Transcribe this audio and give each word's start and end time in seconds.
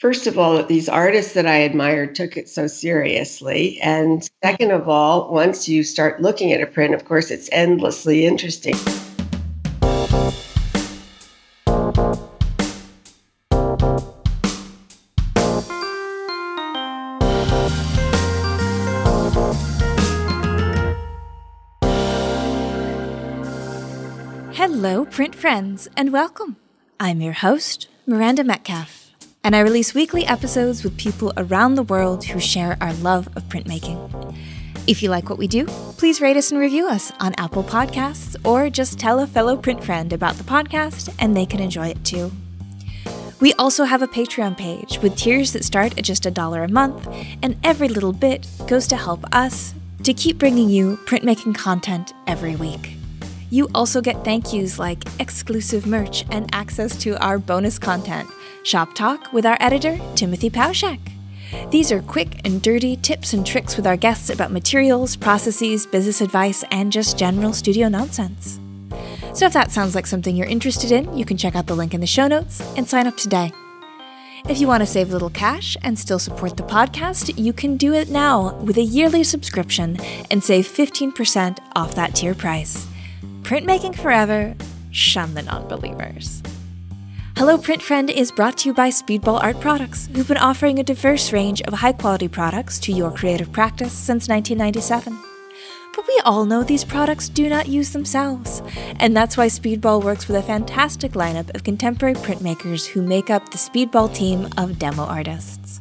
first 0.00 0.26
of 0.26 0.38
all, 0.38 0.62
these 0.64 0.88
artists 0.88 1.34
that 1.34 1.46
I 1.46 1.56
admired 1.58 2.14
took 2.14 2.38
it 2.38 2.48
so 2.48 2.66
seriously. 2.66 3.78
And 3.82 4.26
second 4.42 4.72
of 4.72 4.88
all, 4.88 5.30
once 5.30 5.68
you 5.68 5.84
start 5.84 6.22
looking 6.22 6.52
at 6.52 6.62
a 6.62 6.66
print, 6.66 6.94
of 6.94 7.04
course, 7.04 7.30
it's 7.30 7.50
endlessly 7.52 8.24
interesting. 8.26 8.74
Hello, 24.54 25.04
print 25.04 25.34
friends, 25.34 25.88
and 25.96 26.10
welcome. 26.10 26.56
I'm 26.98 27.20
your 27.20 27.32
host, 27.34 27.88
Miranda 28.06 28.44
Metcalf, 28.44 28.99
and 29.42 29.56
I 29.56 29.60
release 29.60 29.94
weekly 29.94 30.26
episodes 30.26 30.84
with 30.84 30.96
people 30.96 31.32
around 31.36 31.74
the 31.74 31.82
world 31.82 32.24
who 32.24 32.40
share 32.40 32.76
our 32.80 32.92
love 32.94 33.28
of 33.36 33.44
printmaking. 33.44 34.36
If 34.86 35.02
you 35.02 35.10
like 35.10 35.30
what 35.30 35.38
we 35.38 35.46
do, 35.46 35.66
please 35.66 36.20
rate 36.20 36.36
us 36.36 36.50
and 36.50 36.60
review 36.60 36.88
us 36.88 37.12
on 37.20 37.34
Apple 37.38 37.62
Podcasts, 37.62 38.36
or 38.44 38.68
just 38.68 38.98
tell 38.98 39.20
a 39.20 39.26
fellow 39.26 39.56
print 39.56 39.82
friend 39.82 40.12
about 40.12 40.34
the 40.34 40.44
podcast 40.44 41.14
and 41.18 41.36
they 41.36 41.46
can 41.46 41.60
enjoy 41.60 41.88
it 41.88 42.04
too. 42.04 42.30
We 43.40 43.54
also 43.54 43.84
have 43.84 44.02
a 44.02 44.08
Patreon 44.08 44.58
page 44.58 44.98
with 44.98 45.16
tiers 45.16 45.52
that 45.54 45.64
start 45.64 45.96
at 45.96 46.04
just 46.04 46.26
a 46.26 46.30
dollar 46.30 46.64
a 46.64 46.68
month, 46.68 47.08
and 47.42 47.56
every 47.64 47.88
little 47.88 48.12
bit 48.12 48.46
goes 48.66 48.86
to 48.88 48.96
help 48.96 49.24
us 49.34 49.72
to 50.02 50.12
keep 50.12 50.38
bringing 50.38 50.68
you 50.68 50.98
printmaking 51.06 51.54
content 51.54 52.12
every 52.26 52.56
week. 52.56 52.96
You 53.48 53.68
also 53.74 54.00
get 54.00 54.24
thank 54.24 54.52
yous 54.52 54.78
like 54.78 55.04
exclusive 55.18 55.86
merch 55.86 56.24
and 56.30 56.48
access 56.54 56.96
to 56.98 57.18
our 57.24 57.38
bonus 57.38 57.78
content, 57.78 58.28
Shop 58.62 58.94
Talk 58.94 59.32
with 59.32 59.46
our 59.46 59.56
editor, 59.58 59.98
Timothy 60.14 60.50
Pauschak. 60.50 61.00
These 61.70 61.90
are 61.90 62.02
quick 62.02 62.40
and 62.44 62.60
dirty 62.60 62.96
tips 62.96 63.32
and 63.32 63.44
tricks 63.46 63.76
with 63.76 63.86
our 63.86 63.96
guests 63.96 64.30
about 64.30 64.52
materials, 64.52 65.16
processes, 65.16 65.86
business 65.86 66.20
advice, 66.20 66.62
and 66.70 66.92
just 66.92 67.18
general 67.18 67.52
studio 67.52 67.88
nonsense. 67.88 68.60
So 69.32 69.46
if 69.46 69.52
that 69.54 69.70
sounds 69.70 69.94
like 69.94 70.06
something 70.06 70.36
you're 70.36 70.46
interested 70.46 70.92
in, 70.92 71.16
you 71.16 71.24
can 71.24 71.36
check 71.36 71.56
out 71.56 71.66
the 71.66 71.74
link 71.74 71.94
in 71.94 72.00
the 72.00 72.06
show 72.06 72.26
notes 72.26 72.60
and 72.76 72.86
sign 72.86 73.06
up 73.06 73.16
today. 73.16 73.50
If 74.48 74.60
you 74.60 74.66
want 74.66 74.82
to 74.82 74.86
save 74.86 75.10
a 75.10 75.12
little 75.12 75.30
cash 75.30 75.76
and 75.82 75.98
still 75.98 76.18
support 76.18 76.56
the 76.56 76.62
podcast, 76.62 77.32
you 77.36 77.52
can 77.52 77.76
do 77.76 77.94
it 77.94 78.10
now 78.10 78.54
with 78.56 78.76
a 78.78 78.82
yearly 78.82 79.24
subscription 79.24 79.98
and 80.30 80.42
save 80.42 80.66
15% 80.66 81.58
off 81.76 81.94
that 81.94 82.14
tier 82.14 82.34
price. 82.34 82.86
Printmaking 83.42 83.96
forever, 83.96 84.54
shun 84.90 85.34
the 85.34 85.42
non-believers. 85.42 86.42
Hello 87.40 87.56
Print 87.56 87.80
Friend 87.80 88.10
is 88.10 88.30
brought 88.30 88.58
to 88.58 88.68
you 88.68 88.74
by 88.74 88.90
Speedball 88.90 89.42
Art 89.42 89.58
Products, 89.60 90.10
who've 90.14 90.28
been 90.28 90.36
offering 90.36 90.78
a 90.78 90.82
diverse 90.82 91.32
range 91.32 91.62
of 91.62 91.72
high 91.72 91.94
quality 91.94 92.28
products 92.28 92.78
to 92.80 92.92
your 92.92 93.10
creative 93.10 93.50
practice 93.50 93.94
since 93.94 94.28
1997. 94.28 95.18
But 95.96 96.06
we 96.06 96.20
all 96.26 96.44
know 96.44 96.62
these 96.62 96.84
products 96.84 97.30
do 97.30 97.48
not 97.48 97.66
use 97.66 97.94
themselves, 97.94 98.60
and 98.96 99.16
that's 99.16 99.38
why 99.38 99.46
Speedball 99.46 100.04
works 100.04 100.28
with 100.28 100.36
a 100.36 100.42
fantastic 100.42 101.12
lineup 101.12 101.54
of 101.54 101.64
contemporary 101.64 102.14
printmakers 102.14 102.86
who 102.86 103.00
make 103.00 103.30
up 103.30 103.48
the 103.48 103.56
Speedball 103.56 104.14
team 104.14 104.46
of 104.58 104.78
demo 104.78 105.04
artists. 105.04 105.80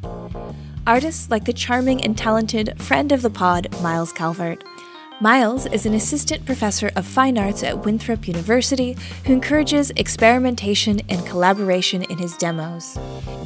Artists 0.87 1.29
like 1.29 1.43
the 1.43 1.51
charming 1.51 2.01
and 2.05 2.17
talented 2.17 2.81
friend 2.81 3.11
of 3.11 3.21
the 3.21 3.29
pod, 3.29 3.67
Miles 3.81 4.13
Calvert, 4.13 4.63
Miles 5.21 5.65
is 5.65 5.85
an 5.85 5.95
assistant 5.95 6.45
professor 6.45 6.91
of 6.95 7.05
fine 7.05 7.37
arts 7.37 7.61
at 7.61 7.83
Winthrop 7.83 8.25
University 8.25 8.95
who 9.25 9.33
encourages 9.33 9.91
experimentation 9.97 11.01
and 11.09 11.25
collaboration 11.25 12.03
in 12.03 12.17
his 12.17 12.37
demos, 12.37 12.97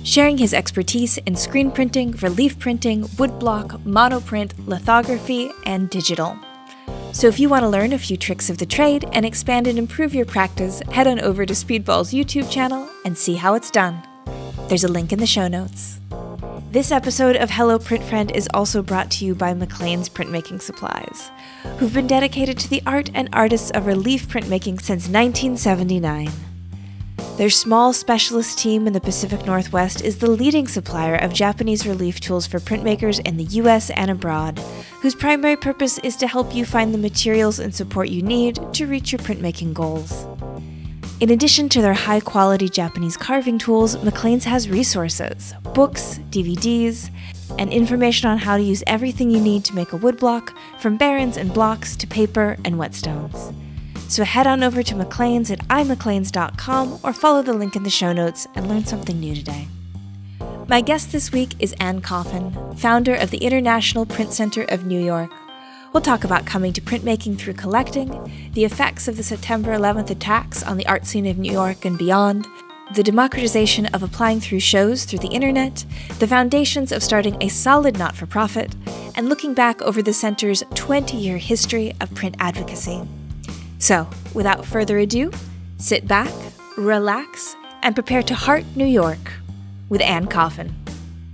sharing 0.04 0.38
his 0.38 0.54
expertise 0.54 1.18
in 1.18 1.36
screen 1.36 1.72
printing, 1.72 2.12
relief 2.22 2.60
printing, 2.60 3.06
woodblock, 3.18 3.82
monoprint, 3.86 4.52
lithography, 4.68 5.50
and 5.66 5.90
digital. 5.90 6.38
So 7.12 7.26
if 7.26 7.40
you 7.40 7.50
want 7.50 7.64
to 7.64 7.70
learn 7.70 7.94
a 7.94 7.98
few 7.98 8.18
tricks 8.18 8.52
of 8.52 8.60
the 8.60 8.68
trade 8.68 9.06
and 9.12 9.26
expand 9.26 9.66
and 9.66 9.80
improve 9.80 10.14
your 10.14 10.28
practice, 10.28 10.80
head 10.92 11.08
on 11.08 11.20
over 11.22 11.44
to 11.44 11.54
Speedball's 11.56 12.14
YouTube 12.14 12.52
channel 12.52 12.88
and 13.04 13.18
see 13.18 13.34
how 13.34 13.56
it's 13.56 13.72
done. 13.72 14.00
There's 14.68 14.84
a 14.84 14.88
link 14.88 15.12
in 15.12 15.18
the 15.18 15.26
show 15.26 15.48
notes. 15.48 16.00
This 16.74 16.92
episode 16.92 17.36
of 17.36 17.52
Hello 17.52 17.78
Print 17.78 18.04
Friend 18.04 18.32
is 18.32 18.50
also 18.52 18.82
brought 18.82 19.12
to 19.12 19.26
you 19.26 19.36
by 19.36 19.54
McClain's 19.54 20.10
Printmaking 20.10 20.60
Supplies, 20.60 21.30
who've 21.78 21.94
been 21.94 22.08
dedicated 22.08 22.58
to 22.58 22.68
the 22.68 22.82
art 22.88 23.12
and 23.14 23.30
artists 23.32 23.70
of 23.70 23.86
relief 23.86 24.28
printmaking 24.28 24.82
since 24.82 25.08
1979. 25.08 26.32
Their 27.38 27.52
small 27.52 27.94
specialist 27.94 28.58
team 28.58 28.88
in 28.88 28.94
the 28.94 29.00
Pacific 29.00 29.46
Northwest 29.46 30.02
is 30.02 30.18
the 30.18 30.32
leading 30.32 30.68
supplier 30.68 31.14
of 31.14 31.32
Japanese 31.32 31.86
relief 31.86 32.20
tools 32.20 32.48
for 32.48 32.58
printmakers 32.58 33.20
in 33.24 33.38
the 33.38 33.44
US 33.62 33.92
and 33.92 34.10
abroad, 34.10 34.58
whose 35.00 35.14
primary 35.14 35.56
purpose 35.56 36.00
is 36.00 36.16
to 36.16 36.28
help 36.28 36.56
you 36.56 36.66
find 36.66 36.92
the 36.92 36.98
materials 36.98 37.60
and 37.60 37.76
support 37.76 38.10
you 38.10 38.24
need 38.24 38.58
to 38.74 38.88
reach 38.88 39.12
your 39.12 39.20
printmaking 39.20 39.76
goals. 39.76 40.26
In 41.20 41.30
addition 41.30 41.70
to 41.70 41.82
their 41.82 41.94
high 41.94 42.20
quality 42.20 42.68
Japanese 42.68 43.16
carving 43.16 43.58
tools, 43.58 43.96
McClain's 43.98 44.44
has 44.46 44.70
resources 44.70 45.54
books, 45.74 46.20
DVDs, 46.30 47.10
and 47.58 47.72
information 47.72 48.30
on 48.30 48.38
how 48.38 48.58
to 48.58 48.64
use 48.64 48.84
everything 48.88 49.30
you 49.30 49.40
need 49.40 49.64
to 49.66 49.76
make 49.76 49.94
a 49.94 49.98
woodblock, 49.98 50.56
from 50.80 50.98
barens 50.98 51.38
and 51.38 51.54
blocks 51.54 51.96
to 51.96 52.08
paper 52.08 52.58
and 52.66 52.76
whetstones. 52.76 53.56
So 54.10 54.24
head 54.24 54.48
on 54.48 54.64
over 54.64 54.84
to 54.84 54.96
McClain's 54.96 55.50
at 55.50 55.60
imcclains.com 55.70 57.00
or 57.04 57.14
follow 57.14 57.42
the 57.42 57.54
link 57.54 57.76
in 57.76 57.84
the 57.84 57.90
show 57.90 58.14
notes 58.14 58.48
and 58.56 58.68
learn 58.68 58.86
something 58.86 59.20
new 59.20 59.34
today. 59.34 59.68
My 60.68 60.82
guest 60.82 61.12
this 61.12 61.32
week 61.32 61.56
is 61.60 61.74
Anne 61.80 62.02
Coffin, 62.02 62.52
founder 62.76 63.16
of 63.16 63.32
the 63.32 63.38
International 63.38 64.06
Print 64.06 64.32
Center 64.34 64.64
of 64.64 64.86
New 64.86 65.04
York. 65.04 65.32
We'll 65.94 66.02
talk 66.02 66.24
about 66.24 66.48
coming 66.48 66.74
to 66.74 66.82
printmaking 66.82 67.38
through 67.38 67.54
collecting, 67.54 68.50
the 68.54 68.66
effects 68.66 69.08
of 69.08 69.16
the 69.16 69.22
September 69.22 69.78
11th 69.78 70.10
attacks 70.10 70.64
on 70.64 70.78
the 70.78 70.88
art 70.88 71.06
scene 71.06 71.28
of 71.28 71.38
New 71.38 71.52
York 71.52 71.86
and 71.86 72.00
beyond, 72.00 72.48
the 72.96 73.04
democratization 73.04 73.86
of 73.88 74.02
applying 74.02 74.40
through 74.40 74.60
shows 74.60 75.06
through 75.06 75.20
the 75.20 75.28
internet, 75.28 75.86
the 76.18 76.28
foundations 76.28 76.92
of 76.92 77.04
starting 77.04 77.38
a 77.44 77.48
solid 77.48 78.00
not 78.00 78.16
for 78.16 78.26
profit, 78.26 78.76
and 79.16 79.30
looking 79.30 79.54
back 79.54 79.84
over 79.84 80.02
the 80.02 80.14
center's 80.14 80.64
20 80.74 81.16
year 81.16 81.38
history 81.38 81.94
of 82.02 82.14
print 82.16 82.36
advocacy. 82.40 83.00
So, 83.78 84.10
without 84.34 84.66
further 84.66 84.98
ado, 84.98 85.32
sit 85.78 86.08
back, 86.08 86.34
relax, 86.76 87.56
and 87.84 87.94
prepare 87.94 88.24
to 88.24 88.34
heart 88.34 88.66
New 88.76 88.86
York 88.88 89.34
with 89.90 90.02
Anne 90.02 90.26
Coffin. 90.26 90.76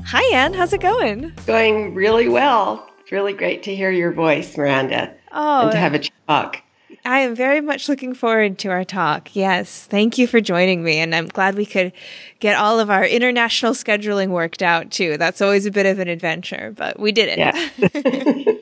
Hi, 0.08 0.24
Anne. 0.36 0.54
How's 0.54 0.74
it 0.74 0.82
going? 0.82 1.32
Going 1.46 1.96
really 1.96 2.28
well. 2.28 2.89
It's 3.10 3.12
really 3.12 3.34
great 3.34 3.64
to 3.64 3.76
hear 3.76 3.90
your 3.90 4.12
voice, 4.12 4.56
Miranda. 4.56 5.12
Oh, 5.32 5.64
and 5.64 5.72
to 5.72 5.78
have 5.80 5.96
a 5.96 6.02
talk. 6.28 6.62
I 7.04 7.22
am 7.22 7.34
very 7.34 7.60
much 7.60 7.90
looking 7.90 8.14
forward 8.14 8.60
to 8.60 8.70
our 8.70 8.84
talk. 8.84 9.36
Yes. 9.36 9.88
Thank 9.90 10.20
you 10.20 10.28
for 10.28 10.40
joining 10.40 10.84
me. 10.84 11.00
And 11.00 11.16
I'm 11.16 11.26
glad 11.26 11.56
we 11.56 11.66
could 11.66 11.92
get 12.40 12.56
all 12.56 12.80
of 12.80 12.92
our 12.92 13.04
international 13.04 13.74
scheduling 13.74 14.28
worked 14.28 14.62
out 14.62 14.92
too. 14.92 15.18
That's 15.18 15.42
always 15.42 15.66
a 15.66 15.72
bit 15.72 15.88
of 15.88 15.98
an 15.98 16.08
adventure, 16.08 16.72
but 16.78 17.00
we 17.00 17.12
did 17.12 17.30
it. 17.30 17.40
Yeah. 17.40 18.54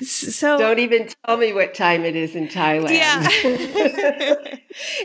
so 0.02 0.58
don't 0.58 0.80
even 0.80 1.10
tell 1.24 1.36
me 1.36 1.52
what 1.52 1.74
time 1.74 2.04
it 2.04 2.16
is 2.16 2.34
in 2.34 2.48
Thailand. 2.48 2.90
Yeah. 2.90 3.20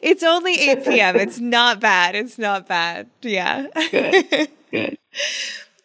it's 0.01 0.23
only 0.23 0.71
8 0.71 0.85
p.m. 0.85 1.15
It's 1.17 1.39
not 1.39 1.79
bad. 1.79 2.15
It's 2.15 2.39
not 2.39 2.67
bad. 2.67 3.11
Yeah. 3.21 3.67
Good. 3.91 4.49
Good. 4.71 4.97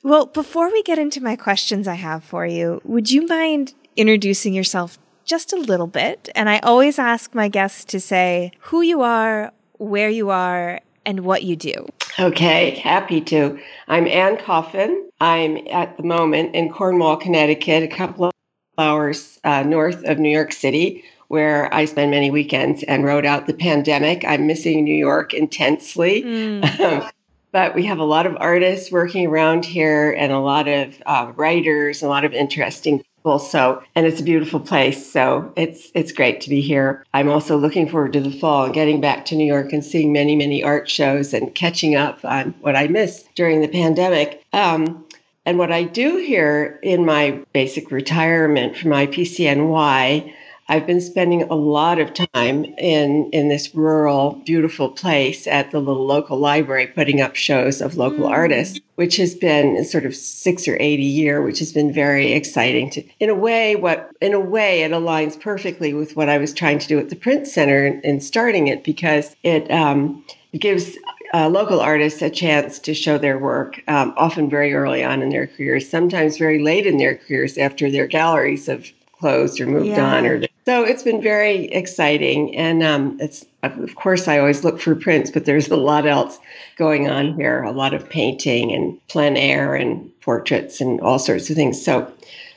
Well, 0.04 0.26
before 0.26 0.70
we 0.70 0.82
get 0.82 0.98
into 0.98 1.22
my 1.22 1.34
questions 1.34 1.88
I 1.88 1.94
have 1.94 2.22
for 2.22 2.44
you, 2.44 2.82
would 2.84 3.10
you 3.10 3.26
mind 3.26 3.72
introducing 3.96 4.52
yourself 4.52 4.98
just 5.24 5.54
a 5.54 5.56
little 5.56 5.86
bit? 5.86 6.28
And 6.34 6.46
I 6.50 6.58
always 6.58 6.98
ask 6.98 7.34
my 7.34 7.48
guests 7.48 7.86
to 7.86 8.00
say 8.00 8.52
who 8.60 8.82
you 8.82 9.00
are, 9.00 9.50
where 9.78 10.10
you 10.10 10.28
are, 10.28 10.82
and 11.06 11.20
what 11.20 11.42
you 11.42 11.56
do. 11.56 11.86
Okay, 12.20 12.72
happy 12.72 13.22
to. 13.22 13.58
I'm 13.88 14.06
Anne 14.06 14.36
Coffin. 14.36 15.08
I'm 15.22 15.66
at 15.68 15.96
the 15.96 16.02
moment 16.02 16.54
in 16.54 16.70
Cornwall, 16.70 17.16
Connecticut, 17.16 17.82
a 17.82 17.88
couple 17.88 18.26
of 18.26 18.32
hours 18.76 19.40
uh, 19.42 19.62
north 19.62 20.04
of 20.04 20.18
New 20.18 20.28
York 20.28 20.52
City, 20.52 21.02
where 21.28 21.72
I 21.72 21.86
spend 21.86 22.10
many 22.10 22.30
weekends 22.30 22.82
and 22.82 23.04
wrote 23.04 23.24
out 23.24 23.46
the 23.46 23.54
pandemic. 23.54 24.22
I'm 24.26 24.46
missing 24.46 24.84
New 24.84 24.94
York 24.94 25.32
intensely. 25.32 26.22
Mm. 26.22 27.10
but 27.54 27.72
we 27.72 27.84
have 27.84 28.00
a 28.00 28.04
lot 28.04 28.26
of 28.26 28.36
artists 28.40 28.90
working 28.90 29.28
around 29.28 29.64
here 29.64 30.10
and 30.10 30.32
a 30.32 30.40
lot 30.40 30.66
of 30.66 31.00
uh, 31.06 31.32
writers, 31.36 32.02
a 32.02 32.08
lot 32.08 32.24
of 32.24 32.34
interesting 32.34 32.98
people. 32.98 33.38
So, 33.38 33.80
and 33.94 34.04
it's 34.04 34.20
a 34.20 34.24
beautiful 34.24 34.58
place. 34.58 35.12
So 35.12 35.52
it's 35.54 35.92
it's 35.94 36.10
great 36.10 36.40
to 36.40 36.50
be 36.50 36.60
here. 36.60 37.04
I'm 37.14 37.30
also 37.30 37.56
looking 37.56 37.88
forward 37.88 38.12
to 38.14 38.20
the 38.20 38.32
fall 38.32 38.64
and 38.64 38.74
getting 38.74 39.00
back 39.00 39.24
to 39.26 39.36
New 39.36 39.46
York 39.46 39.72
and 39.72 39.84
seeing 39.84 40.12
many 40.12 40.34
many 40.34 40.64
art 40.64 40.90
shows 40.90 41.32
and 41.32 41.54
catching 41.54 41.94
up 41.94 42.18
on 42.24 42.54
what 42.60 42.74
I 42.74 42.88
missed 42.88 43.32
during 43.36 43.60
the 43.60 43.68
pandemic. 43.68 44.42
Um, 44.52 45.06
and 45.46 45.56
what 45.56 45.70
I 45.70 45.84
do 45.84 46.16
here 46.16 46.80
in 46.82 47.06
my 47.06 47.40
basic 47.52 47.92
retirement 47.92 48.76
from 48.76 48.90
IPCNY 48.90 50.34
I've 50.68 50.86
been 50.86 51.00
spending 51.00 51.42
a 51.42 51.54
lot 51.54 51.98
of 51.98 52.14
time 52.14 52.64
in 52.64 53.28
in 53.32 53.48
this 53.48 53.74
rural, 53.74 54.40
beautiful 54.46 54.88
place 54.88 55.46
at 55.46 55.70
the 55.70 55.80
little 55.80 56.06
local 56.06 56.38
library, 56.38 56.86
putting 56.86 57.20
up 57.20 57.36
shows 57.36 57.82
of 57.82 57.96
local 57.96 58.26
mm. 58.26 58.30
artists, 58.30 58.80
which 58.94 59.16
has 59.16 59.34
been 59.34 59.84
sort 59.84 60.06
of 60.06 60.16
six 60.16 60.66
or 60.66 60.76
eight 60.80 61.00
a 61.00 61.02
year, 61.02 61.42
which 61.42 61.58
has 61.58 61.72
been 61.72 61.92
very 61.92 62.32
exciting. 62.32 62.88
To, 62.90 63.02
in 63.20 63.28
a 63.28 63.34
way, 63.34 63.76
what 63.76 64.10
in 64.22 64.32
a 64.32 64.40
way 64.40 64.82
it 64.82 64.92
aligns 64.92 65.38
perfectly 65.38 65.92
with 65.92 66.16
what 66.16 66.30
I 66.30 66.38
was 66.38 66.54
trying 66.54 66.78
to 66.78 66.88
do 66.88 66.98
at 66.98 67.10
the 67.10 67.16
Print 67.16 67.46
Center 67.46 67.86
in, 67.86 68.00
in 68.00 68.20
starting 68.20 68.68
it 68.68 68.84
because 68.84 69.36
it. 69.42 69.70
Um, 69.70 70.24
gives 70.60 70.96
uh, 71.34 71.48
local 71.48 71.80
artists 71.80 72.22
a 72.22 72.30
chance 72.30 72.78
to 72.78 72.94
show 72.94 73.18
their 73.18 73.36
work, 73.36 73.82
um, 73.88 74.14
often 74.16 74.48
very 74.48 74.72
early 74.72 75.02
on 75.02 75.20
in 75.20 75.30
their 75.30 75.48
careers, 75.48 75.88
sometimes 75.88 76.38
very 76.38 76.62
late 76.62 76.86
in 76.86 76.96
their 76.96 77.16
careers 77.16 77.58
after 77.58 77.90
their 77.90 78.06
galleries 78.06 78.66
have 78.66 78.86
closed 79.24 79.58
or 79.58 79.66
moved 79.66 79.86
yeah. 79.86 80.04
on. 80.04 80.26
Or 80.26 80.42
so 80.66 80.84
it's 80.84 81.02
been 81.02 81.22
very 81.22 81.64
exciting, 81.68 82.54
and 82.54 82.82
um, 82.82 83.16
it's 83.20 83.46
of 83.62 83.94
course 83.94 84.28
I 84.28 84.38
always 84.38 84.64
look 84.64 84.78
for 84.78 84.94
prints, 84.94 85.30
but 85.30 85.46
there's 85.46 85.68
a 85.68 85.76
lot 85.76 86.06
else 86.06 86.38
going 86.76 87.08
on 87.08 87.32
here, 87.32 87.62
a 87.62 87.72
lot 87.72 87.94
of 87.94 88.06
painting 88.06 88.70
and 88.70 88.98
plein 89.08 89.38
air 89.38 89.74
and 89.74 90.10
portraits 90.20 90.78
and 90.78 91.00
all 91.00 91.18
sorts 91.18 91.48
of 91.48 91.56
things. 91.56 91.82
So 91.82 92.12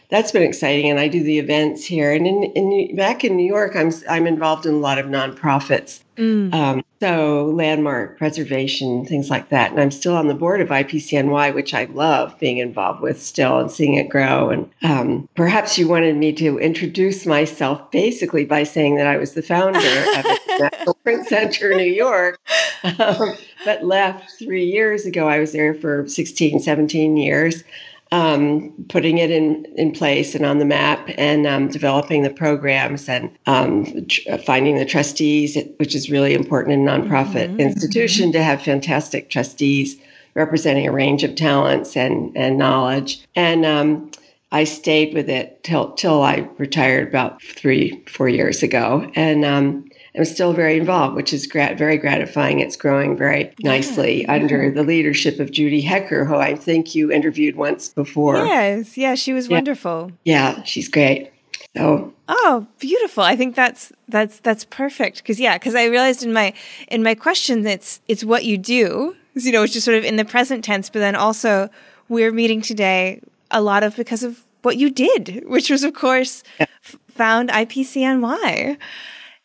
that's 0.10 0.32
been 0.32 0.44
exciting. 0.44 0.90
And 0.90 1.00
I 1.00 1.08
do 1.08 1.22
the 1.22 1.38
events 1.38 1.86
here. 1.86 2.14
And 2.14 2.26
in, 2.26 2.44
in 2.44 2.96
back 2.96 3.24
in 3.24 3.36
New 3.36 3.46
York, 3.46 3.76
I'm 3.76 3.92
I'm 4.10 4.26
involved 4.26 4.66
in 4.66 4.74
a 4.76 4.78
lot 4.78 5.00
of 5.00 5.08
nonprofits, 5.08 6.02
mm. 6.16 6.54
um, 6.54 6.84
so 7.02 7.48
landmark 7.48 8.18
preservation, 8.18 9.06
things 9.06 9.30
like 9.30 9.50
that. 9.50 9.72
And 9.72 9.82
I'm 9.82 9.92
still 9.92 10.16
on 10.16 10.28
the 10.28 10.34
board 10.34 10.62
of 10.62 10.70
IPCNY, 10.70 11.54
which 11.54 11.74
I 11.74 11.86
love 11.86 12.40
being 12.40 12.58
involved 12.58 13.02
with 13.02 13.22
still 13.22 13.60
and 13.60 13.70
seeing 13.70 13.96
it 13.96 14.08
grow. 14.10 14.50
And 14.50 14.70
um, 14.82 15.28
perhaps 15.36 15.78
you 15.78 15.88
wanted 15.90 16.16
me 16.16 16.32
to 16.34 16.58
introduce 16.58 17.26
myself 17.26 17.92
basically 17.92 18.46
by 18.46 18.64
saying 18.64 18.96
that 18.96 19.08
I 19.08 19.18
was 19.18 19.34
the 19.34 19.42
founder 19.42 19.78
of 19.78 19.84
the 20.24 20.70
National 20.72 20.94
Print 20.96 21.28
Center, 21.28 21.76
New 21.76 21.84
York. 21.84 22.40
Um, 22.84 23.36
but 23.66 23.84
left 23.84 24.32
three 24.40 24.66
years 24.66 25.06
ago. 25.06 25.28
I 25.28 25.40
was 25.40 25.52
there 25.52 25.74
for 25.74 26.08
16, 26.08 26.62
17 26.62 27.18
years 27.18 27.64
um, 28.12 28.74
putting 28.90 29.18
it 29.18 29.32
in, 29.32 29.66
in 29.76 29.92
place 29.92 30.36
and 30.36 30.46
on 30.46 30.60
the 30.60 30.66
map 30.66 31.10
and 31.18 31.46
um, 31.46 31.68
developing 31.68 32.24
the 32.24 32.30
programs 32.30 33.10
and 33.10 33.30
um, 33.46 34.06
tr- 34.08 34.38
finding 34.46 34.78
the 34.78 34.86
trustees, 34.86 35.58
which 35.78 35.96
is 35.96 36.10
really 36.10 36.34
important 36.34 36.74
in 36.74 36.88
a 36.88 36.92
nonprofit 36.92 37.50
mm-hmm. 37.50 37.60
institution 37.60 38.32
to 38.32 38.42
have 38.42 38.62
fantastic 38.62 39.30
trustees 39.30 39.98
representing 40.36 40.88
a 40.88 40.92
range 40.92 41.24
of 41.24 41.36
talents 41.36 41.98
and, 41.98 42.36
and 42.38 42.58
knowledge. 42.58 43.26
And 43.36 43.66
um, 43.66 44.12
I 44.52 44.64
stayed 44.64 45.14
with 45.14 45.30
it 45.30 45.64
till 45.64 45.92
till 45.94 46.22
I 46.24 46.48
retired 46.58 47.10
about 47.10 47.42
three, 47.42 48.02
four 48.08 48.30
years 48.30 48.64
ago. 48.64 49.12
And 49.16 49.44
I'm 50.18 50.26
still 50.26 50.54
very 50.54 50.78
involved, 50.78 51.16
which 51.16 51.34
is 51.34 51.46
grat- 51.46 51.78
very 51.78 51.98
gratifying. 51.98 52.60
It's 52.60 52.76
growing 52.76 53.16
very 53.16 53.54
nicely 53.62 54.24
yeah. 54.24 54.34
under 54.34 54.72
the 54.72 54.84
leadership 54.84 55.40
of 55.40 55.52
Judy 55.52 55.82
Hecker, 55.82 56.26
who 56.26 56.36
I 56.36 56.56
think 56.56 56.96
you 56.96 57.12
interviewed 57.12 57.56
once 57.56 57.90
before. 57.90 58.38
Yes, 58.38 58.98
yeah, 58.98 59.16
she 59.16 59.34
was 59.34 59.48
yeah. 59.48 59.58
wonderful. 59.58 60.12
Yeah, 60.24 60.64
she's 60.64 60.88
great. 60.88 61.32
So 61.76 62.14
Oh, 62.28 62.68
beautiful. 62.80 63.24
I 63.24 63.36
think 63.36 63.56
that's 63.56 63.92
that's 64.10 64.40
that's 64.40 64.66
perfect 64.66 65.24
cuz 65.24 65.40
yeah, 65.40 65.58
cuz 65.58 65.76
I 65.76 65.86
realized 65.86 66.24
in 66.24 66.34
my 66.34 66.54
in 66.90 67.04
my 67.04 67.16
question 67.16 67.64
that 67.64 67.74
it's 67.74 68.02
it's 68.08 68.24
what 68.24 68.44
you 68.46 68.58
do. 68.58 69.16
You 69.36 69.52
know, 69.52 69.64
it's 69.64 69.74
just 69.74 69.86
sort 69.86 69.98
of 69.98 70.04
in 70.04 70.16
the 70.16 70.26
present 70.26 70.64
tense, 70.64 70.90
but 70.90 71.00
then 71.00 71.16
also 71.16 71.70
we're 72.10 72.32
meeting 72.32 72.62
today 72.62 73.22
a 73.52 73.62
lot 73.62 73.84
of 73.84 73.96
because 73.96 74.24
of 74.24 74.44
what 74.64 74.78
you 74.78 74.90
did, 74.90 75.44
which 75.46 75.70
was 75.70 75.84
of 75.84 75.94
course 75.94 76.44
yeah. 76.60 76.66
f- 76.84 76.98
found 77.10 77.50
IPCNY. 77.50 78.78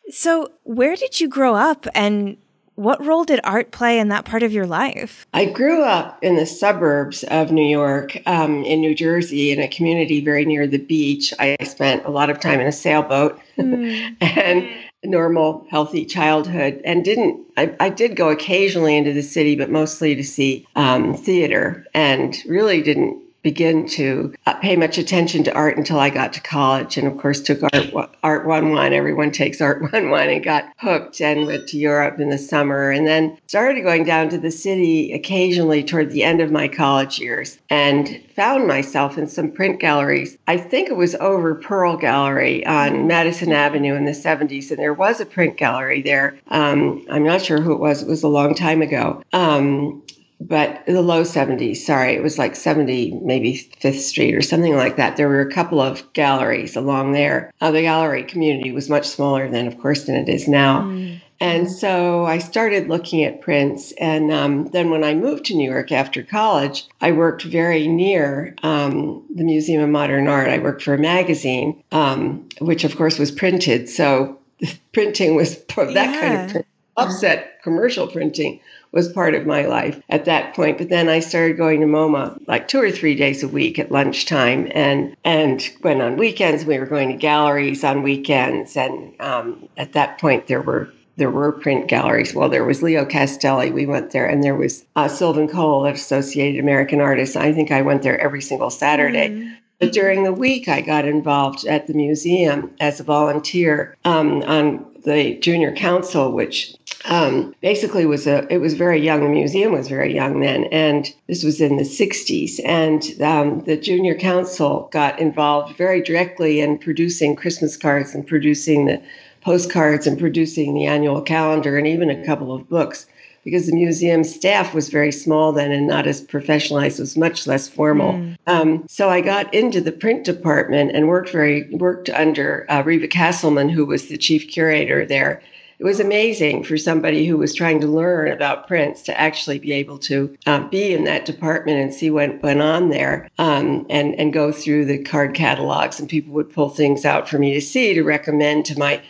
So, 0.09 0.51
where 0.63 0.95
did 0.95 1.19
you 1.19 1.27
grow 1.27 1.55
up 1.55 1.87
and 1.95 2.37
what 2.75 3.05
role 3.05 3.23
did 3.23 3.39
art 3.43 3.71
play 3.71 3.99
in 3.99 4.09
that 4.09 4.25
part 4.25 4.43
of 4.43 4.51
your 4.51 4.65
life? 4.65 5.27
I 5.33 5.45
grew 5.45 5.83
up 5.83 6.17
in 6.23 6.35
the 6.35 6.45
suburbs 6.45 7.23
of 7.23 7.51
New 7.51 7.65
York, 7.65 8.17
um, 8.25 8.63
in 8.63 8.81
New 8.81 8.95
Jersey, 8.95 9.51
in 9.51 9.59
a 9.59 9.67
community 9.67 10.21
very 10.21 10.45
near 10.45 10.65
the 10.65 10.79
beach. 10.79 11.33
I 11.39 11.55
spent 11.63 12.05
a 12.05 12.09
lot 12.09 12.29
of 12.29 12.39
time 12.39 12.59
in 12.59 12.67
a 12.67 12.71
sailboat 12.71 13.39
mm. 13.57 14.15
and 14.21 14.69
normal, 15.03 15.67
healthy 15.69 16.05
childhood, 16.05 16.81
and 16.83 17.03
didn't. 17.05 17.45
I, 17.57 17.75
I, 17.79 17.89
did 17.89 18.15
go 18.15 18.29
occasionally 18.29 18.97
into 18.97 19.13
the 19.13 19.21
city, 19.21 19.55
but 19.55 19.69
mostly 19.69 20.15
to 20.15 20.23
see 20.23 20.65
um, 20.75 21.13
theater, 21.13 21.85
and 21.93 22.35
really 22.47 22.81
didn't 22.81 23.21
begin 23.43 23.87
to 23.89 24.33
uh, 24.45 24.53
pay 24.55 24.75
much 24.75 24.97
attention 24.97 25.43
to 25.43 25.53
art 25.53 25.77
until 25.77 25.99
I 25.99 26.09
got 26.09 26.33
to 26.33 26.41
college, 26.41 26.97
and 26.97 27.07
of 27.07 27.17
course 27.17 27.41
took 27.41 27.61
art 27.61 28.09
art 28.23 28.47
one 28.47 28.71
one. 28.71 28.93
Everyone 28.93 29.31
takes 29.31 29.61
art 29.61 29.81
one 29.91 30.09
one, 30.09 30.29
and 30.29 30.43
got 30.43 30.65
hooked 30.77 31.21
and 31.21 31.45
went 31.45 31.67
to 31.67 31.77
Europe 31.77 32.19
in 32.19 32.29
the 32.29 32.37
summer, 32.37 32.89
and 32.89 33.05
then 33.05 33.37
started 33.47 33.81
going 33.81 34.05
down 34.05 34.29
to 34.29 34.37
the 34.37 34.51
city 34.51 35.13
occasionally 35.13 35.83
toward 35.83 36.09
the 36.09 36.23
end 36.23 36.41
of 36.41 36.51
my 36.51 36.67
college 36.67 37.19
years, 37.19 37.59
and 37.69 38.19
found 38.35 38.67
myself 38.67 39.17
in 39.17 39.27
some 39.27 39.51
print 39.51 39.79
galleries. 39.79 40.37
I 40.47 40.57
think 40.57 40.89
it 40.89 40.97
was 40.97 41.15
over 41.15 41.55
Pearl 41.55 41.97
Gallery 41.97 42.65
on 42.65 43.07
Madison 43.07 43.51
Avenue 43.51 43.93
in 43.95 44.05
the 44.05 44.11
70s, 44.11 44.71
and 44.71 44.79
there 44.79 44.93
was 44.93 45.19
a 45.19 45.25
print 45.25 45.57
gallery 45.57 46.01
there. 46.01 46.39
Um, 46.47 47.05
I'm 47.11 47.23
not 47.23 47.41
sure 47.41 47.61
who 47.61 47.73
it 47.73 47.79
was; 47.79 48.01
it 48.01 48.07
was 48.07 48.23
a 48.23 48.27
long 48.29 48.55
time 48.55 48.81
ago. 48.81 49.21
Um, 49.33 50.01
but 50.47 50.85
the 50.85 51.01
low 51.01 51.23
70s, 51.23 51.77
sorry, 51.77 52.13
it 52.13 52.23
was 52.23 52.37
like 52.37 52.55
70, 52.55 53.19
maybe 53.23 53.55
Fifth 53.55 54.01
Street 54.01 54.35
or 54.35 54.41
something 54.41 54.75
like 54.75 54.97
that. 54.97 55.17
There 55.17 55.29
were 55.29 55.41
a 55.41 55.51
couple 55.51 55.81
of 55.81 56.11
galleries 56.13 56.75
along 56.75 57.13
there. 57.13 57.51
Uh, 57.61 57.71
the 57.71 57.81
gallery 57.81 58.23
community 58.23 58.71
was 58.71 58.89
much 58.89 59.07
smaller 59.07 59.49
then, 59.49 59.67
of 59.67 59.79
course, 59.79 60.05
than 60.05 60.15
it 60.15 60.29
is 60.29 60.47
now. 60.47 60.83
Mm. 60.83 61.21
And 61.39 61.69
so 61.69 62.25
I 62.25 62.37
started 62.37 62.87
looking 62.87 63.23
at 63.25 63.41
prints. 63.41 63.91
And 63.99 64.31
um, 64.31 64.67
then 64.67 64.89
when 64.91 65.03
I 65.03 65.13
moved 65.13 65.45
to 65.45 65.55
New 65.55 65.69
York 65.69 65.91
after 65.91 66.23
college, 66.23 66.87
I 67.01 67.11
worked 67.11 67.43
very 67.43 67.87
near 67.87 68.55
um, 68.63 69.25
the 69.33 69.43
Museum 69.43 69.83
of 69.83 69.89
Modern 69.89 70.27
Art. 70.29 70.47
I 70.47 70.59
worked 70.59 70.83
for 70.83 70.93
a 70.93 70.97
magazine, 70.97 71.83
um, 71.91 72.47
which 72.61 72.85
of 72.85 72.95
course 72.95 73.19
was 73.19 73.29
printed. 73.29 73.89
So 73.89 74.39
printing 74.93 75.35
was 75.35 75.57
that 75.75 75.93
yeah. 75.93 76.19
kind 76.21 76.35
of 76.35 76.51
print, 76.51 76.67
offset 76.97 77.61
commercial 77.63 78.07
printing 78.07 78.59
was 78.91 79.11
part 79.11 79.33
of 79.33 79.47
my 79.47 79.65
life 79.65 79.99
at 80.09 80.25
that 80.25 80.53
point. 80.55 80.77
But 80.77 80.89
then 80.89 81.09
I 81.09 81.19
started 81.19 81.57
going 81.57 81.81
to 81.81 81.87
MoMA 81.87 82.39
like 82.47 82.67
two 82.67 82.79
or 82.79 82.91
three 82.91 83.15
days 83.15 83.43
a 83.43 83.47
week 83.47 83.79
at 83.79 83.91
lunchtime, 83.91 84.71
and 84.73 85.15
and 85.23 85.61
when 85.81 85.99
on 86.01 86.17
weekends 86.17 86.65
we 86.65 86.77
were 86.79 86.85
going 86.85 87.09
to 87.09 87.15
galleries 87.15 87.83
on 87.83 88.03
weekends, 88.03 88.77
and 88.77 89.19
um, 89.19 89.67
at 89.77 89.93
that 89.93 90.19
point 90.19 90.47
there 90.47 90.61
were 90.61 90.89
there 91.15 91.31
were 91.31 91.51
print 91.51 91.87
galleries. 91.87 92.33
Well, 92.33 92.49
there 92.49 92.63
was 92.63 92.81
Leo 92.81 93.05
Castelli. 93.05 93.71
We 93.71 93.85
went 93.85 94.11
there, 94.11 94.25
and 94.25 94.43
there 94.43 94.55
was 94.55 94.85
uh, 94.95 95.07
Sylvan 95.07 95.47
Cole 95.47 95.85
at 95.85 95.95
Associated 95.95 96.59
American 96.59 97.01
Artists. 97.01 97.35
I 97.35 97.51
think 97.51 97.71
I 97.71 97.81
went 97.81 98.03
there 98.03 98.19
every 98.19 98.41
single 98.41 98.69
Saturday. 98.69 99.29
Mm-hmm. 99.29 99.53
But 99.79 99.91
during 99.91 100.23
the 100.23 100.31
week, 100.31 100.69
I 100.69 100.81
got 100.81 101.05
involved 101.05 101.65
at 101.65 101.87
the 101.87 101.93
museum 101.93 102.71
as 102.79 102.99
a 102.99 103.03
volunteer 103.03 103.97
um, 104.05 104.41
on 104.43 104.85
the 105.03 105.35
junior 105.39 105.73
council, 105.73 106.31
which 106.31 106.75
um, 107.05 107.53
basically 107.61 108.05
was 108.05 108.27
a 108.27 108.47
it 108.51 108.59
was 108.59 108.73
very 108.73 108.99
young 108.99 109.23
the 109.23 109.29
museum 109.29 109.73
was 109.73 109.87
very 109.87 110.13
young 110.13 110.39
then 110.39 110.65
and 110.65 111.13
this 111.27 111.43
was 111.43 111.59
in 111.59 111.77
the 111.77 111.83
60s 111.83 112.59
and 112.65 113.21
um, 113.21 113.61
the 113.61 113.77
junior 113.77 114.15
council 114.15 114.89
got 114.91 115.19
involved 115.19 115.75
very 115.77 116.01
directly 116.01 116.61
in 116.61 116.77
producing 116.77 117.35
christmas 117.35 117.75
cards 117.75 118.15
and 118.15 118.25
producing 118.25 118.85
the 118.85 119.01
postcards 119.41 120.07
and 120.07 120.17
producing 120.17 120.73
the 120.73 120.85
annual 120.85 121.21
calendar 121.21 121.77
and 121.77 121.87
even 121.87 122.09
a 122.09 122.25
couple 122.25 122.53
of 122.53 122.69
books 122.69 123.05
because 123.43 123.67
the 123.67 123.75
museum 123.75 124.23
staff 124.23 124.73
was 124.73 124.89
very 124.89 125.11
small 125.11 125.51
then 125.51 125.71
and 125.71 125.87
not 125.87 126.07
as 126.07 126.25
professionalized, 126.25 126.97
it 126.97 127.01
was 127.01 127.17
much 127.17 127.45
less 127.45 127.67
formal. 127.67 128.13
Mm. 128.13 128.37
Um, 128.47 128.83
so 128.87 129.09
I 129.09 129.21
got 129.21 129.53
into 129.53 129.81
the 129.81 129.91
print 129.91 130.23
department 130.23 130.91
and 130.95 131.07
worked 131.07 131.29
very 131.29 131.69
worked 131.71 132.09
under 132.09 132.65
uh, 132.69 132.83
Riva 132.83 133.07
Castleman, 133.07 133.69
who 133.69 133.85
was 133.85 134.07
the 134.07 134.17
chief 134.17 134.47
curator 134.47 135.05
there. 135.05 135.41
It 135.83 135.87
was 135.87 135.99
amazing 135.99 136.63
for 136.63 136.77
somebody 136.77 137.25
who 137.25 137.37
was 137.37 137.53
trying 137.53 137.81
to 137.81 137.87
learn 137.87 138.31
about 138.31 138.69
prints 138.69 139.01
to 139.01 139.19
actually 139.19 139.59
be 139.59 139.73
able 139.73 139.97
to 139.97 140.33
uh, 140.45 140.65
be 140.69 140.93
in 140.93 141.03
that 141.03 141.25
department 141.25 141.77
and 141.77 141.93
see 141.93 142.09
what 142.09 142.41
went 142.41 142.61
on 142.61 142.87
there 142.87 143.29
um, 143.37 143.85
and, 143.89 144.15
and 144.15 144.31
go 144.31 144.53
through 144.53 144.85
the 144.85 145.03
card 145.03 145.33
catalogs. 145.33 145.99
And 145.99 146.07
people 146.07 146.31
would 146.35 146.49
pull 146.53 146.69
things 146.69 147.03
out 147.03 147.27
for 147.27 147.37
me 147.37 147.53
to 147.53 147.59
see 147.59 147.93
to 147.95 148.03
recommend 148.03 148.63
to 148.67 148.79
my, 148.79 149.01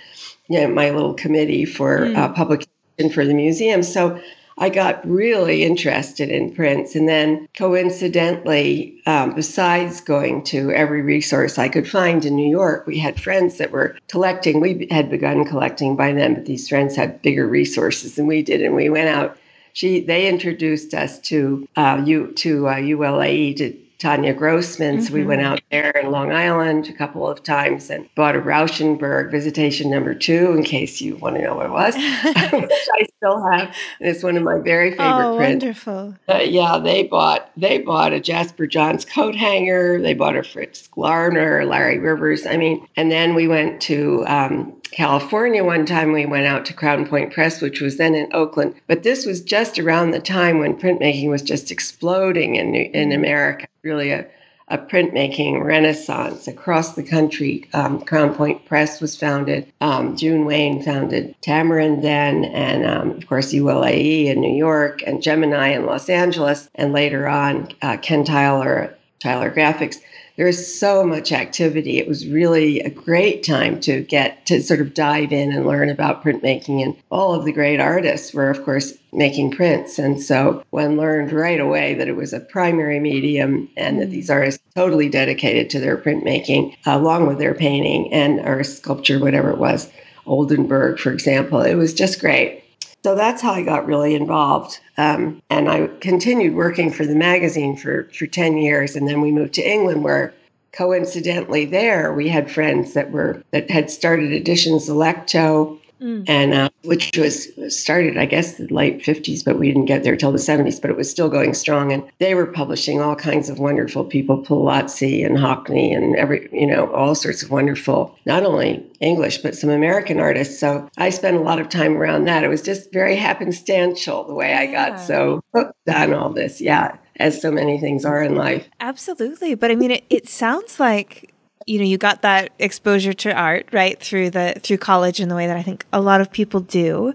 you 0.49 0.61
know, 0.61 0.67
my 0.67 0.89
little 0.89 1.13
committee 1.13 1.63
for 1.63 2.07
mm. 2.07 2.17
uh, 2.17 2.29
publication 2.29 3.11
for 3.13 3.23
the 3.23 3.35
museum. 3.35 3.83
So 3.83 4.19
I 4.63 4.69
got 4.69 5.05
really 5.05 5.65
interested 5.65 6.29
in 6.29 6.55
prints. 6.55 6.95
And 6.95 7.09
then 7.09 7.49
coincidentally, 7.53 8.95
um, 9.05 9.35
besides 9.35 9.99
going 9.99 10.41
to 10.45 10.71
every 10.71 11.01
resource 11.01 11.59
I 11.59 11.67
could 11.67 11.85
find 11.85 12.23
in 12.23 12.37
New 12.37 12.49
York, 12.49 12.87
we 12.87 12.97
had 12.97 13.19
friends 13.19 13.57
that 13.57 13.71
were 13.71 13.97
collecting. 14.07 14.61
We 14.61 14.87
had 14.89 15.09
begun 15.09 15.43
collecting 15.43 15.97
by 15.97 16.13
then, 16.13 16.33
but 16.35 16.45
these 16.45 16.69
friends 16.69 16.95
had 16.95 17.21
bigger 17.21 17.45
resources 17.45 18.15
than 18.15 18.25
we 18.25 18.41
did. 18.41 18.61
And 18.61 18.73
we 18.73 18.89
went 18.89 19.09
out. 19.09 19.37
She, 19.73 19.99
they 19.99 20.29
introduced 20.29 20.93
us 20.93 21.19
to 21.31 21.67
uh, 21.75 22.01
U, 22.05 22.31
to 22.31 22.69
uh, 22.69 22.75
ULAE 22.75 23.57
to 23.57 23.73
Tanya 23.99 24.33
Grosman. 24.33 25.01
So 25.01 25.13
we 25.13 25.23
went 25.23 25.41
Mm-hmm. 25.41 25.53
out 25.53 25.61
there 25.71 25.91
in 25.91 26.11
Long 26.11 26.31
Island 26.33 26.87
a 26.89 26.93
couple 26.93 27.27
of 27.27 27.41
times 27.43 27.89
and 27.89 28.07
bought 28.15 28.35
a 28.35 28.39
Rauschenberg 28.41 29.31
visitation 29.31 29.89
number 29.89 30.13
two, 30.13 30.51
in 30.53 30.63
case 30.63 31.01
you 31.01 31.15
want 31.15 31.35
to 31.37 31.41
know 31.41 31.55
what 31.55 31.65
it 31.67 31.71
was, 31.71 31.95
which 32.61 32.87
I 32.99 33.07
still 33.23 33.41
have. 33.51 33.75
It's 33.99 34.23
one 34.23 34.37
of 34.37 34.43
my 34.43 34.59
very 34.59 34.91
favorite 34.91 35.33
oh, 35.33 35.37
prints. 35.37 35.63
wonderful. 35.63 36.15
Uh, 36.27 36.39
yeah, 36.39 36.77
they 36.77 37.03
bought 37.03 37.49
they 37.55 37.79
bought 37.79 38.13
a 38.13 38.19
Jasper 38.19 38.67
Johns 38.67 39.05
coat 39.05 39.35
hanger. 39.35 40.01
They 40.01 40.13
bought 40.13 40.35
a 40.35 40.43
Fritz 40.43 40.87
Glarner, 40.89 41.67
Larry 41.67 41.99
Rivers. 41.99 42.45
I 42.45 42.57
mean, 42.57 42.85
and 42.95 43.11
then 43.11 43.35
we 43.35 43.47
went 43.47 43.81
to 43.83 44.25
um, 44.27 44.73
California 44.91 45.63
one 45.63 45.85
time. 45.85 46.11
We 46.11 46.25
went 46.25 46.45
out 46.45 46.65
to 46.65 46.73
Crown 46.73 47.07
Point 47.07 47.31
Press, 47.33 47.61
which 47.61 47.81
was 47.81 47.97
then 47.97 48.15
in 48.15 48.29
Oakland. 48.33 48.75
But 48.87 49.03
this 49.03 49.25
was 49.25 49.41
just 49.41 49.79
around 49.79 50.11
the 50.11 50.19
time 50.19 50.59
when 50.59 50.75
printmaking 50.77 51.29
was 51.29 51.41
just 51.41 51.71
exploding 51.71 52.55
in 52.55 52.75
in 52.75 53.11
America. 53.11 53.67
Really 53.83 54.11
a 54.11 54.27
a 54.73 54.77
printmaking 54.79 55.63
renaissance 55.63 56.47
across 56.47 56.95
the 56.95 57.03
country. 57.03 57.63
Um, 57.73 58.01
Crown 58.01 58.33
Point 58.33 58.65
Press 58.65 58.99
was 58.99 59.15
founded. 59.15 59.71
Um, 59.81 60.17
June 60.17 60.45
Wayne 60.45 60.81
founded 60.81 61.35
Tamarind 61.41 62.03
then, 62.03 62.45
and 62.45 62.83
um, 62.83 63.11
of 63.11 63.27
course 63.27 63.53
ULAE 63.53 64.25
in 64.25 64.41
New 64.41 64.55
York, 64.55 65.03
and 65.05 65.21
Gemini 65.21 65.67
in 65.69 65.85
Los 65.85 66.09
Angeles, 66.09 66.69
and 66.73 66.91
later 66.91 67.27
on 67.27 67.69
uh, 67.83 67.97
Ken 67.97 68.23
Tyler, 68.25 68.97
Tyler 69.19 69.53
Graphics. 69.53 69.97
There 70.35 70.47
was 70.47 70.79
so 70.79 71.05
much 71.05 71.31
activity. 71.31 71.99
It 71.99 72.07
was 72.07 72.27
really 72.27 72.79
a 72.79 72.89
great 72.89 73.43
time 73.43 73.79
to 73.81 74.01
get 74.01 74.45
to 74.47 74.63
sort 74.63 74.81
of 74.81 74.95
dive 74.95 75.31
in 75.31 75.51
and 75.51 75.67
learn 75.67 75.89
about 75.89 76.23
printmaking. 76.23 76.83
And 76.83 76.95
all 77.11 77.35
of 77.35 77.45
the 77.45 77.51
great 77.51 77.79
artists 77.79 78.33
were, 78.33 78.49
of 78.49 78.63
course, 78.63 78.93
making 79.11 79.51
prints. 79.51 79.99
And 79.99 80.21
so 80.21 80.63
one 80.71 80.97
learned 80.97 81.31
right 81.31 81.59
away 81.59 81.93
that 81.93 82.07
it 82.07 82.15
was 82.15 82.33
a 82.33 82.39
primary 82.39 82.99
medium 82.99 83.69
and 83.77 83.99
that 83.99 84.07
hmm. 84.07 84.11
these 84.11 84.29
artists 84.29 84.63
totally 84.75 85.07
dedicated 85.07 85.69
to 85.69 85.79
their 85.79 85.97
printmaking 85.97 86.75
uh, 86.87 86.97
along 86.97 87.27
with 87.27 87.37
their 87.37 87.53
painting 87.53 88.11
and 88.11 88.39
or 88.39 88.63
sculpture, 88.63 89.19
whatever 89.19 89.51
it 89.51 89.59
was. 89.59 89.91
Oldenburg, 90.25 90.99
for 90.99 91.11
example. 91.11 91.61
It 91.61 91.75
was 91.75 91.93
just 91.93 92.19
great. 92.19 92.62
So 93.03 93.15
that's 93.15 93.41
how 93.41 93.51
I 93.51 93.63
got 93.63 93.85
really 93.85 94.15
involved. 94.15 94.79
Um, 94.97 95.41
and 95.49 95.69
I 95.69 95.87
continued 95.99 96.55
working 96.55 96.89
for 96.89 97.05
the 97.05 97.15
magazine 97.15 97.75
for, 97.75 98.09
for 98.17 98.27
10 98.27 98.57
years. 98.57 98.95
And 98.95 99.07
then 99.07 99.19
we 99.19 99.31
moved 99.31 99.53
to 99.55 99.61
England, 99.61 100.03
where 100.03 100.33
coincidentally 100.71 101.65
there 101.65 102.13
we 102.13 102.27
had 102.27 102.49
friends 102.49 102.93
that 102.93 103.11
were 103.11 103.43
that 103.51 103.69
had 103.69 103.91
started 103.91 104.31
Editions 104.31 104.89
Alecto 104.89 105.79
Mm. 106.03 106.25
and 106.27 106.53
uh, 106.53 106.69
which 106.83 107.17
was 107.17 107.47
started, 107.73 108.17
I 108.17 108.25
guess, 108.25 108.55
the 108.55 108.67
late 108.67 109.01
50s, 109.01 109.45
but 109.45 109.57
we 109.57 109.67
didn't 109.67 109.85
get 109.85 110.03
there 110.03 110.17
till 110.17 110.33
the 110.33 110.37
70s. 110.37 110.81
But 110.81 110.89
it 110.91 110.97
was 110.97 111.09
still 111.09 111.29
going 111.29 111.53
strong, 111.53 111.93
and 111.93 112.03
they 112.19 112.35
were 112.35 112.45
publishing 112.45 113.01
all 113.01 113.15
kinds 113.15 113.49
of 113.49 113.57
wonderful 113.57 114.03
people, 114.03 114.43
Paolozzi 114.43 115.25
and 115.25 115.37
Hockney, 115.37 115.95
and 115.95 116.17
every 116.17 116.49
you 116.51 116.67
know 116.67 116.91
all 116.93 117.15
sorts 117.15 117.41
of 117.41 117.51
wonderful, 117.51 118.13
not 118.25 118.43
only 118.43 118.85
English 118.99 119.37
but 119.37 119.55
some 119.55 119.69
American 119.69 120.19
artists. 120.19 120.59
So 120.59 120.89
I 120.97 121.09
spent 121.09 121.37
a 121.37 121.41
lot 121.41 121.59
of 121.59 121.69
time 121.69 121.95
around 121.95 122.25
that. 122.25 122.43
It 122.43 122.49
was 122.49 122.61
just 122.61 122.91
very 122.91 123.15
happenstantial 123.15 124.27
the 124.27 124.33
way 124.33 124.55
I 124.55 124.65
got 124.65 124.99
so 124.99 125.41
hooked 125.53 125.87
on 125.87 126.13
all 126.13 126.33
this. 126.33 126.59
Yeah, 126.59 126.97
as 127.17 127.41
so 127.41 127.49
many 127.49 127.79
things 127.79 128.03
are 128.03 128.21
in 128.21 128.35
life. 128.35 128.67
Absolutely. 128.81 129.55
But 129.55 129.71
I 129.71 129.75
mean, 129.75 129.91
it, 129.91 130.03
it 130.09 130.27
sounds 130.27 130.79
like 130.79 131.32
you 131.65 131.79
know 131.79 131.85
you 131.85 131.97
got 131.97 132.21
that 132.21 132.51
exposure 132.59 133.13
to 133.13 133.33
art 133.33 133.67
right 133.71 133.99
through 133.99 134.29
the 134.29 134.55
through 134.61 134.77
college 134.77 135.19
in 135.19 135.29
the 135.29 135.35
way 135.35 135.47
that 135.47 135.57
I 135.57 135.63
think 135.63 135.85
a 135.93 136.01
lot 136.01 136.21
of 136.21 136.31
people 136.31 136.59
do. 136.59 137.13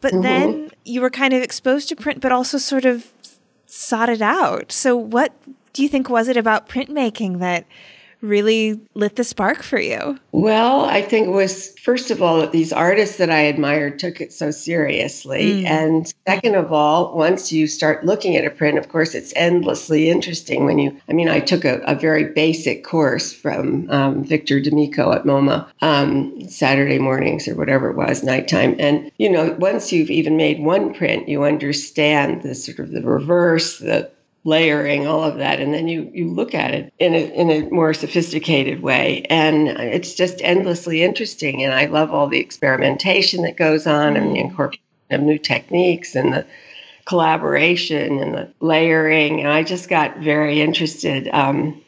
But 0.00 0.12
mm-hmm. 0.12 0.22
then 0.22 0.70
you 0.84 1.00
were 1.00 1.10
kind 1.10 1.32
of 1.32 1.42
exposed 1.42 1.88
to 1.88 1.96
print, 1.96 2.20
but 2.20 2.30
also 2.30 2.58
sort 2.58 2.84
of 2.84 3.10
sought 3.66 4.08
it 4.08 4.20
out. 4.20 4.70
So, 4.70 4.96
what 4.96 5.32
do 5.72 5.82
you 5.82 5.88
think 5.88 6.08
was 6.08 6.28
it 6.28 6.36
about 6.36 6.68
printmaking 6.68 7.40
that 7.40 7.64
really 8.24 8.80
lit 8.94 9.16
the 9.16 9.24
spark 9.24 9.62
for 9.62 9.78
you? 9.78 10.18
Well, 10.32 10.84
I 10.84 11.02
think 11.02 11.28
it 11.28 11.30
was 11.30 11.78
first 11.78 12.10
of 12.10 12.22
all 12.22 12.40
that 12.40 12.52
these 12.52 12.72
artists 12.72 13.18
that 13.18 13.30
I 13.30 13.40
admired 13.40 13.98
took 13.98 14.20
it 14.20 14.32
so 14.32 14.50
seriously. 14.50 15.62
Mm. 15.62 15.66
And 15.66 16.14
second 16.26 16.54
of 16.56 16.72
all, 16.72 17.16
once 17.16 17.52
you 17.52 17.66
start 17.66 18.04
looking 18.04 18.36
at 18.36 18.44
a 18.44 18.50
print, 18.50 18.78
of 18.78 18.88
course, 18.88 19.14
it's 19.14 19.32
endlessly 19.36 20.10
interesting 20.10 20.64
when 20.64 20.78
you, 20.78 20.98
I 21.08 21.12
mean, 21.12 21.28
I 21.28 21.40
took 21.40 21.64
a, 21.64 21.78
a 21.86 21.94
very 21.94 22.24
basic 22.24 22.84
course 22.84 23.32
from 23.32 23.88
um, 23.90 24.24
Victor 24.24 24.60
D'Amico 24.60 25.12
at 25.12 25.24
MoMA 25.24 25.66
um, 25.82 26.48
Saturday 26.48 26.98
mornings 26.98 27.46
or 27.46 27.54
whatever 27.54 27.90
it 27.90 27.96
was, 27.96 28.22
nighttime. 28.22 28.76
And, 28.78 29.10
you 29.18 29.30
know, 29.30 29.54
once 29.58 29.92
you've 29.92 30.10
even 30.10 30.36
made 30.36 30.60
one 30.60 30.94
print, 30.94 31.28
you 31.28 31.44
understand 31.44 32.42
the 32.42 32.54
sort 32.54 32.78
of 32.78 32.90
the 32.90 33.02
reverse, 33.02 33.78
the 33.78 34.10
layering 34.44 35.06
all 35.06 35.24
of 35.24 35.38
that 35.38 35.58
and 35.58 35.72
then 35.72 35.88
you 35.88 36.10
you 36.12 36.30
look 36.30 36.54
at 36.54 36.74
it 36.74 36.92
in 36.98 37.14
a 37.14 37.18
in 37.34 37.50
a 37.50 37.68
more 37.70 37.94
sophisticated 37.94 38.82
way 38.82 39.22
and 39.30 39.68
it's 39.68 40.14
just 40.14 40.40
endlessly 40.42 41.02
interesting 41.02 41.64
and 41.64 41.72
I 41.72 41.86
love 41.86 42.10
all 42.10 42.28
the 42.28 42.40
experimentation 42.40 43.42
that 43.42 43.56
goes 43.56 43.86
on 43.86 44.16
and 44.16 44.36
the 44.36 44.40
incorporation 44.40 44.82
of 45.10 45.22
new 45.22 45.38
techniques 45.38 46.14
and 46.14 46.32
the 46.34 46.46
collaboration 47.06 48.18
and 48.18 48.34
the 48.34 48.52
layering 48.60 49.40
and 49.40 49.50
I 49.50 49.62
just 49.62 49.88
got 49.88 50.18
very 50.18 50.60
interested 50.60 51.28
um, 51.28 51.82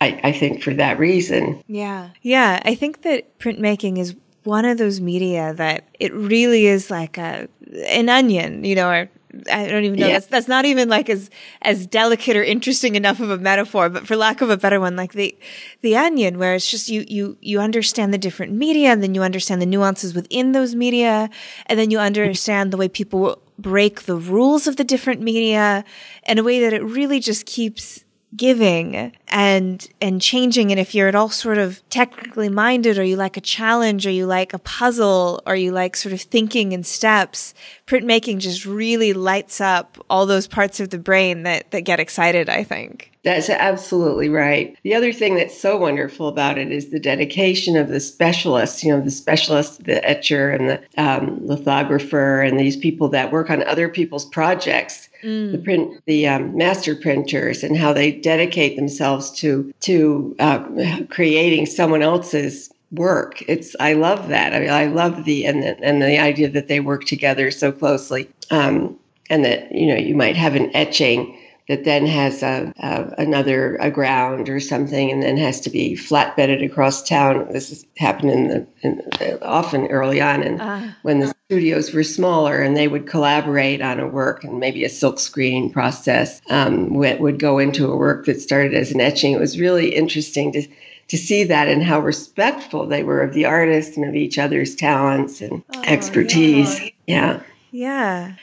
I, 0.00 0.20
I 0.22 0.32
think 0.32 0.62
for 0.62 0.74
that 0.74 1.00
reason 1.00 1.62
Yeah. 1.66 2.10
Yeah. 2.22 2.62
I 2.64 2.76
think 2.76 3.02
that 3.02 3.38
printmaking 3.40 3.98
is 3.98 4.14
one 4.44 4.64
of 4.64 4.78
those 4.78 5.00
media 5.00 5.52
that 5.54 5.84
it 5.98 6.12
really 6.14 6.66
is 6.66 6.90
like 6.90 7.18
a 7.18 7.48
an 7.86 8.08
onion, 8.08 8.64
you 8.64 8.74
know, 8.74 8.88
or 8.88 9.10
I 9.50 9.66
don't 9.66 9.84
even 9.84 9.98
know. 9.98 10.06
Yeah. 10.06 10.14
That's 10.14 10.26
that's 10.26 10.48
not 10.48 10.64
even 10.64 10.88
like 10.88 11.08
as 11.08 11.30
as 11.62 11.86
delicate 11.86 12.36
or 12.36 12.42
interesting 12.42 12.94
enough 12.94 13.20
of 13.20 13.30
a 13.30 13.38
metaphor, 13.38 13.88
but 13.88 14.06
for 14.06 14.16
lack 14.16 14.40
of 14.40 14.50
a 14.50 14.56
better 14.56 14.80
one, 14.80 14.96
like 14.96 15.12
the 15.12 15.36
the 15.82 15.96
onion, 15.96 16.38
where 16.38 16.54
it's 16.54 16.70
just 16.70 16.88
you 16.88 17.04
you 17.08 17.36
you 17.40 17.60
understand 17.60 18.12
the 18.12 18.18
different 18.18 18.52
media, 18.52 18.90
and 18.90 19.02
then 19.02 19.14
you 19.14 19.22
understand 19.22 19.62
the 19.62 19.66
nuances 19.66 20.14
within 20.14 20.52
those 20.52 20.74
media, 20.74 21.30
and 21.66 21.78
then 21.78 21.90
you 21.90 21.98
understand 21.98 22.72
the 22.72 22.76
way 22.76 22.88
people 22.88 23.42
break 23.58 24.02
the 24.02 24.16
rules 24.16 24.66
of 24.66 24.76
the 24.76 24.84
different 24.84 25.20
media 25.20 25.84
in 26.26 26.38
a 26.38 26.42
way 26.42 26.60
that 26.60 26.72
it 26.72 26.82
really 26.82 27.20
just 27.20 27.44
keeps 27.46 28.04
giving 28.36 29.12
and 29.30 29.88
and 30.00 30.20
changing 30.20 30.70
and 30.70 30.80
if 30.80 30.94
you're 30.94 31.08
at 31.08 31.14
all 31.14 31.28
sort 31.28 31.58
of 31.58 31.86
technically 31.90 32.48
minded 32.48 32.98
or 32.98 33.04
you 33.04 33.16
like 33.16 33.36
a 33.36 33.40
challenge 33.40 34.06
or 34.06 34.10
you 34.10 34.26
like 34.26 34.52
a 34.52 34.58
puzzle 34.58 35.42
or 35.46 35.54
you 35.54 35.72
like 35.72 35.96
sort 35.96 36.12
of 36.12 36.20
thinking 36.20 36.72
in 36.72 36.82
steps 36.82 37.54
printmaking 37.86 38.38
just 38.38 38.64
really 38.64 39.12
lights 39.12 39.60
up 39.60 39.98
all 40.08 40.26
those 40.26 40.46
parts 40.46 40.80
of 40.80 40.90
the 40.90 40.98
brain 40.98 41.42
that 41.42 41.70
that 41.70 41.82
get 41.82 42.00
excited 42.00 42.48
i 42.48 42.62
think 42.62 43.12
That's 43.24 43.50
absolutely 43.50 44.28
right. 44.28 44.76
The 44.84 44.94
other 44.94 45.12
thing 45.12 45.34
that's 45.34 45.58
so 45.58 45.76
wonderful 45.76 46.28
about 46.28 46.56
it 46.56 46.70
is 46.70 46.90
the 46.90 47.00
dedication 47.00 47.76
of 47.76 47.88
the 47.88 48.00
specialists, 48.00 48.84
you 48.84 48.90
know, 48.90 49.00
the 49.00 49.10
specialist, 49.10 49.84
the 49.84 50.02
etcher 50.08 50.50
and 50.50 50.70
the 50.70 50.80
um, 50.96 51.44
lithographer, 51.44 52.40
and 52.40 52.58
these 52.58 52.76
people 52.76 53.08
that 53.08 53.32
work 53.32 53.50
on 53.50 53.62
other 53.64 53.88
people's 53.88 54.24
projects, 54.24 55.08
the 55.52 55.60
print, 55.62 56.00
the 56.06 56.28
um, 56.28 56.56
master 56.56 56.94
printers, 56.94 57.64
and 57.64 57.76
how 57.76 57.92
they 57.92 58.12
dedicate 58.12 58.76
themselves 58.76 59.17
to 59.38 59.72
to 59.80 60.34
uh, 60.38 60.64
creating 61.10 61.66
someone 61.66 62.02
else's 62.02 62.70
work. 62.92 63.42
It's 63.48 63.76
I 63.80 63.94
love 63.94 64.28
that. 64.28 64.54
I 64.54 64.60
mean, 64.60 64.70
I 64.70 64.86
love 64.86 65.24
the 65.24 65.46
and 65.46 65.62
the, 65.62 65.78
and 65.82 66.02
the 66.02 66.18
idea 66.18 66.48
that 66.50 66.68
they 66.68 66.80
work 66.80 67.04
together 67.04 67.50
so 67.50 67.72
closely, 67.72 68.28
um, 68.50 68.98
and 69.30 69.44
that 69.44 69.72
you 69.72 69.86
know 69.86 69.96
you 69.96 70.14
might 70.14 70.36
have 70.36 70.54
an 70.54 70.74
etching 70.74 71.38
that 71.68 71.84
then 71.84 72.06
has 72.06 72.42
a, 72.42 72.72
a, 72.78 73.14
another 73.18 73.76
a 73.76 73.90
ground 73.90 74.48
or 74.48 74.58
something, 74.58 75.10
and 75.10 75.22
then 75.22 75.36
has 75.36 75.60
to 75.60 75.70
be 75.70 75.94
flatbedded 75.94 76.64
across 76.64 77.02
town. 77.02 77.46
This 77.52 77.68
has 77.68 77.84
happened 77.96 78.30
in 78.30 78.48
the 78.48 78.66
in, 78.82 79.38
often 79.42 79.86
early 79.88 80.20
on, 80.20 80.42
and 80.42 80.58
Ah. 80.60 80.96
when 81.02 81.20
the 81.20 81.34
studios 81.46 81.92
were 81.92 82.02
smaller, 82.02 82.60
and 82.60 82.76
they 82.76 82.88
would 82.88 83.06
collaborate 83.06 83.82
on 83.82 84.00
a 84.00 84.06
work, 84.08 84.44
and 84.44 84.58
maybe 84.58 84.84
a 84.84 84.88
silk 84.88 85.20
screen 85.20 85.70
process 85.70 86.40
um, 86.50 86.94
would, 86.94 87.20
would 87.20 87.38
go 87.38 87.58
into 87.58 87.90
a 87.90 87.96
work 87.96 88.24
that 88.26 88.40
started 88.40 88.74
as 88.74 88.90
an 88.90 89.00
etching. 89.00 89.34
It 89.34 89.40
was 89.40 89.60
really 89.60 89.94
interesting 89.94 90.52
to 90.52 90.66
to 91.08 91.16
see 91.16 91.42
that 91.44 91.68
and 91.68 91.82
how 91.82 92.00
respectful 92.00 92.86
they 92.86 93.02
were 93.02 93.22
of 93.22 93.32
the 93.32 93.46
artist 93.46 93.96
and 93.96 94.06
of 94.06 94.14
each 94.14 94.38
other's 94.38 94.74
talents 94.74 95.40
and 95.40 95.62
expertise. 95.84 96.90
yeah. 97.06 97.40
yeah 97.70 98.34